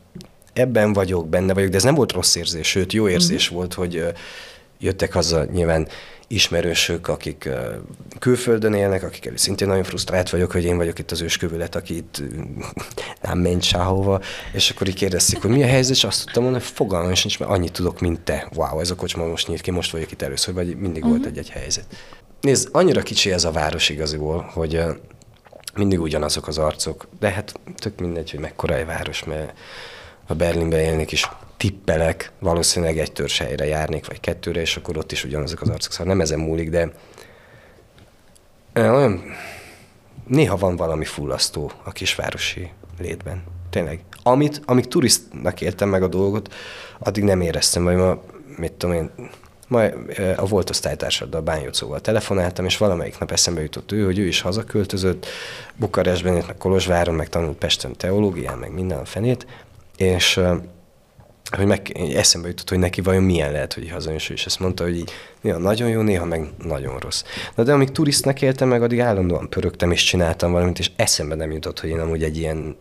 ebben 0.53 0.93
vagyok, 0.93 1.29
benne 1.29 1.55
vagyok, 1.55 1.71
de 1.71 1.77
ez 1.77 1.83
nem 1.83 1.95
volt 1.95 2.13
rossz 2.13 2.35
érzés, 2.35 2.69
sőt, 2.69 2.93
jó 2.93 3.09
érzés 3.09 3.45
uh-huh. 3.45 3.59
volt, 3.59 3.75
hogy 3.75 4.05
jöttek 4.81 5.13
haza 5.13 5.45
nyilván 5.53 5.89
ismerősök, 6.29 7.09
akik 7.09 7.49
külföldön 8.19 8.75
élnek, 8.75 9.03
akikkel 9.03 9.37
szintén 9.37 9.69
nagyon 9.69 9.83
frusztrált 9.85 10.31
vagyok, 10.31 10.53
hogy 10.53 10.65
én 10.65 10.77
vagyok 10.77 10.99
itt 10.99 11.11
az 11.11 11.21
őskövület, 11.21 11.75
aki 11.75 11.97
itt 11.97 12.23
nem 13.23 13.39
ment 13.39 13.63
sehova, 13.63 14.21
és 14.53 14.71
akkor 14.71 14.89
így 14.89 14.95
kérdezték, 14.95 15.43
hogy 15.43 15.51
mi 15.51 15.63
a 15.63 15.67
helyzet, 15.67 15.97
és 15.97 16.05
azt 16.05 16.25
tudtam 16.25 16.43
mondani, 16.43 16.65
hogy 16.65 16.75
fogalmam 16.75 17.15
sincs, 17.15 17.39
mert 17.39 17.51
annyit 17.51 17.73
tudok, 17.73 18.01
mint 18.01 18.21
te. 18.21 18.49
Wow, 18.55 18.81
ez 18.81 18.91
a 18.91 18.95
kocsma 18.95 19.27
most 19.27 19.49
nyílt 19.49 19.61
ki, 19.61 19.71
most 19.71 19.93
vagyok 19.93 20.13
itt 20.13 20.23
először, 20.23 20.55
vagy 20.55 20.77
mindig 20.77 21.03
uh-huh. 21.03 21.19
volt 21.19 21.29
egy-egy 21.29 21.51
helyzet. 21.51 21.87
Nézd, 22.41 22.69
annyira 22.73 23.03
kicsi 23.03 23.33
ez 23.33 23.45
a 23.45 23.53
város 23.53 23.89
igaziból, 23.89 24.51
hogy 24.53 24.83
mindig 25.75 26.01
ugyanazok 26.01 26.49
az 26.49 26.59
arcok, 26.59 27.09
de 27.21 27.29
hát 27.29 27.55
tök 27.77 28.01
mindegy, 28.01 28.31
hogy 28.31 28.41
mekkora 28.41 28.75
egy 28.75 28.87
város, 28.87 29.25
mert 29.25 29.53
ha 30.29 30.35
Berlinben 30.35 30.81
élnék 30.81 31.13
is 31.13 31.29
tippelek, 31.57 32.33
valószínűleg 32.39 32.99
egy 32.99 33.13
törzshelyre 33.13 33.67
járnék, 33.67 34.07
vagy 34.07 34.21
kettőre, 34.21 34.61
és 34.61 34.77
akkor 34.77 34.97
ott 34.97 35.13
is 35.13 35.25
ugyanazok 35.25 35.61
az 35.61 35.69
arcok. 35.69 35.93
Szóval 35.93 36.07
nem 36.07 36.21
ezen 36.21 36.39
múlik, 36.39 36.71
de 36.71 36.93
olyan, 38.75 39.23
néha 40.27 40.57
van 40.57 40.77
valami 40.77 41.05
fullasztó 41.05 41.73
a 41.85 41.93
kisvárosi 41.93 42.71
létben. 42.99 43.43
Tényleg. 43.71 44.01
Amit, 44.23 44.61
amíg 44.65 44.89
turistnak 44.89 45.61
éltem 45.61 45.89
meg 45.89 46.03
a 46.03 46.09
dolgot, 46.09 46.55
addig 46.99 47.25
nem 47.25 47.41
éreztem, 47.41 47.85
vagy 47.85 47.97
ma, 47.97 48.23
mit 48.57 48.73
tudom 48.73 48.95
én, 48.95 49.11
ö, 50.17 50.33
a 50.37 50.47
volt 50.47 50.71
osztálytársaddal, 50.71 51.41
Bányocóval 51.41 52.01
telefonáltam, 52.01 52.65
és 52.65 52.77
valamelyik 52.77 53.19
nap 53.19 53.33
eszembe 53.33 53.61
jutott 53.61 53.93
ő, 53.93 54.05
hogy 54.05 54.19
ő 54.19 54.27
is 54.27 54.41
hazaköltözött, 54.41 55.27
Bukarestben, 55.77 56.33
meg 56.33 56.57
Kolozsváron, 56.59 57.15
meg 57.15 57.29
tanult 57.29 57.59
Pesten 57.59 57.97
teológián, 57.97 58.59
meg 58.59 58.73
minden 58.73 58.99
a 58.99 59.05
fenét, 59.05 59.47
és 59.99 60.41
hogy 61.57 61.67
meg, 61.67 61.93
eszembe 62.15 62.49
jutott, 62.49 62.69
hogy 62.69 62.79
neki 62.79 63.01
vajon 63.01 63.23
milyen 63.23 63.53
lehet, 63.53 63.73
hogy 63.73 63.91
hazajön, 63.91 64.21
és 64.29 64.47
ezt 64.47 64.59
mondta, 64.59 64.83
hogy 64.85 64.97
így 64.97 65.11
néha 65.41 65.59
nagyon 65.59 65.89
jó, 65.89 66.01
néha 66.01 66.25
meg 66.25 66.49
nagyon 66.65 66.99
rossz. 66.99 67.23
Na 67.55 67.63
de 67.63 67.73
amíg 67.73 67.91
turistnak 67.91 68.43
éltem 68.43 68.69
meg, 68.69 68.83
addig 68.83 69.01
állandóan 69.01 69.49
pörögtem 69.49 69.91
és 69.91 70.05
csináltam 70.05 70.53
valamit, 70.53 70.79
és 70.79 70.91
eszembe 70.97 71.35
nem 71.35 71.53
jutott, 71.53 71.81
hogy 71.81 71.91
én 71.91 71.99
amúgy 71.99 72.23
egy 72.23 72.37
ilyen 72.37 72.77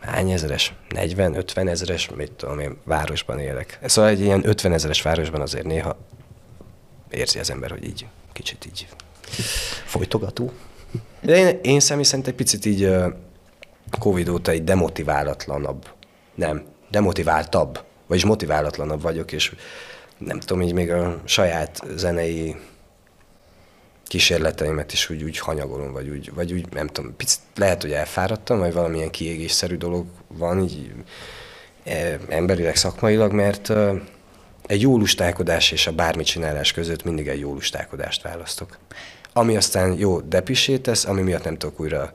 hány 0.00 0.30
ezeres, 0.30 0.74
40-50 0.94 1.68
ezeres, 1.68 2.10
mit 2.16 2.32
tudom 2.32 2.58
én, 2.58 2.76
városban 2.84 3.38
élek. 3.38 3.78
Szóval 3.84 4.10
egy 4.10 4.20
ilyen 4.20 4.48
50 4.48 4.72
ezeres 4.72 5.02
városban 5.02 5.40
azért 5.40 5.66
néha 5.66 5.96
érzi 7.10 7.38
az 7.38 7.50
ember, 7.50 7.70
hogy 7.70 7.84
így 7.84 8.06
kicsit 8.32 8.66
így 8.66 8.88
folytogató. 9.84 10.52
De 11.20 11.36
én, 11.36 11.58
én 11.62 11.80
személy 11.80 12.04
szerint 12.04 12.26
egy 12.26 12.34
picit 12.34 12.64
így 12.64 12.90
Covid 13.98 14.28
óta 14.28 14.50
egy 14.50 14.64
demotiválatlanabb, 14.64 15.86
nem, 16.38 16.62
demotiváltabb, 16.90 17.84
vagyis 18.06 18.24
motiválatlanabb 18.24 19.02
vagyok, 19.02 19.32
és 19.32 19.54
nem 20.18 20.40
tudom, 20.40 20.62
így 20.62 20.72
még 20.72 20.90
a 20.90 21.20
saját 21.24 21.82
zenei 21.96 22.56
kísérleteimet 24.04 24.92
is 24.92 25.10
úgy, 25.10 25.22
úgy 25.22 25.38
hanyagolom, 25.38 25.92
vagy 25.92 26.08
úgy, 26.08 26.34
vagy 26.34 26.52
úgy, 26.52 26.72
nem 26.72 26.86
tudom, 26.86 27.16
picit 27.16 27.40
lehet, 27.54 27.82
hogy 27.82 27.92
elfáradtam, 27.92 28.58
vagy 28.58 28.72
valamilyen 28.72 29.10
kiégésszerű 29.10 29.76
dolog 29.76 30.06
van 30.28 30.62
így 30.62 30.92
e, 31.84 32.18
emberileg, 32.28 32.76
szakmailag, 32.76 33.32
mert 33.32 33.72
egy 34.66 34.80
jó 34.80 34.98
lustálkodás 34.98 35.72
és 35.72 35.86
a 35.86 35.92
bármit 35.92 36.26
csinálás 36.26 36.72
között 36.72 37.04
mindig 37.04 37.28
egy 37.28 37.40
jó 37.40 37.52
lustálkodást 37.52 38.22
választok. 38.22 38.78
Ami 39.32 39.56
aztán 39.56 39.98
jó 39.98 40.20
depisé 40.20 40.78
tesz, 40.78 41.04
ami 41.04 41.22
miatt 41.22 41.44
nem 41.44 41.58
tudok 41.58 41.80
újra 41.80 42.12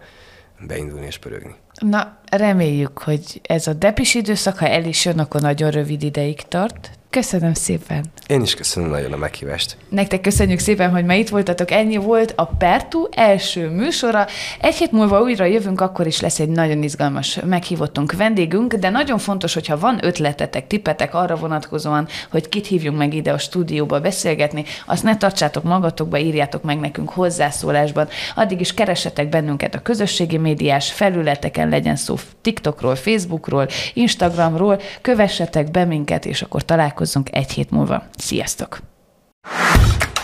beindulni 0.59 1.05
és 1.05 1.17
pörögni. 1.17 1.55
Na, 1.79 2.17
reméljük, 2.31 2.97
hogy 2.97 3.41
ez 3.43 3.67
a 3.67 3.73
depis 3.73 4.15
időszak, 4.15 4.57
ha 4.57 4.67
el 4.67 4.85
is 4.85 5.05
jön, 5.05 5.19
akkor 5.19 5.41
nagyon 5.41 5.71
rövid 5.71 6.03
ideig 6.03 6.41
tart. 6.41 6.91
Köszönöm 7.13 7.53
szépen. 7.53 8.05
Én 8.27 8.41
is 8.41 8.55
köszönöm 8.55 8.89
nagyon 8.89 9.13
a 9.13 9.17
meghívást. 9.17 9.77
Nektek 9.89 10.21
köszönjük 10.21 10.59
szépen, 10.59 10.91
hogy 10.91 11.05
ma 11.05 11.13
itt 11.13 11.29
voltatok. 11.29 11.71
Ennyi 11.71 11.97
volt 11.97 12.33
a 12.35 12.45
Pertu 12.45 13.07
első 13.11 13.69
műsora. 13.69 14.25
Egy 14.61 14.75
hét 14.75 14.91
múlva 14.91 15.21
újra 15.21 15.45
jövünk, 15.45 15.81
akkor 15.81 16.07
is 16.07 16.21
lesz 16.21 16.39
egy 16.39 16.49
nagyon 16.49 16.83
izgalmas 16.83 17.39
meghívottunk 17.45 18.13
vendégünk, 18.13 18.73
de 18.73 18.89
nagyon 18.89 19.17
fontos, 19.17 19.53
hogyha 19.53 19.77
van 19.77 20.05
ötletetek, 20.05 20.67
tippetek 20.67 21.13
arra 21.13 21.35
vonatkozóan, 21.35 22.07
hogy 22.31 22.49
kit 22.49 22.67
hívjunk 22.67 22.97
meg 22.97 23.13
ide 23.13 23.31
a 23.31 23.37
stúdióba 23.37 23.99
beszélgetni, 23.99 24.63
azt 24.85 25.03
ne 25.03 25.17
tartsátok 25.17 25.63
magatokba, 25.63 26.17
írjátok 26.17 26.63
meg 26.63 26.79
nekünk 26.79 27.09
hozzászólásban. 27.09 28.07
Addig 28.35 28.59
is 28.59 28.73
keressetek 28.73 29.29
bennünket 29.29 29.75
a 29.75 29.81
közösségi 29.81 30.37
médiás 30.37 30.91
felületeken, 30.91 31.69
legyen 31.69 31.95
szó 31.95 32.15
TikTokról, 32.41 32.95
Facebookról, 32.95 33.67
Instagramról, 33.93 34.81
kövessetek 35.01 35.71
be 35.71 35.85
minket, 35.85 36.25
és 36.25 36.41
akkor 36.41 36.65
találkozzunk 37.03 37.35
egy 37.35 37.51
hét 37.51 37.71
múlva. 37.71 38.03
Sziasztok! 38.17 38.79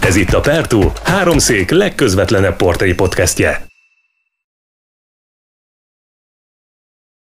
Ez 0.01 0.15
itt 0.15 0.33
a 0.33 0.39
Pertú, 0.39 0.91
háromszék 1.03 1.69
legközvetlenebb 1.69 2.55
portré 2.55 2.93
podcastje. 2.93 3.68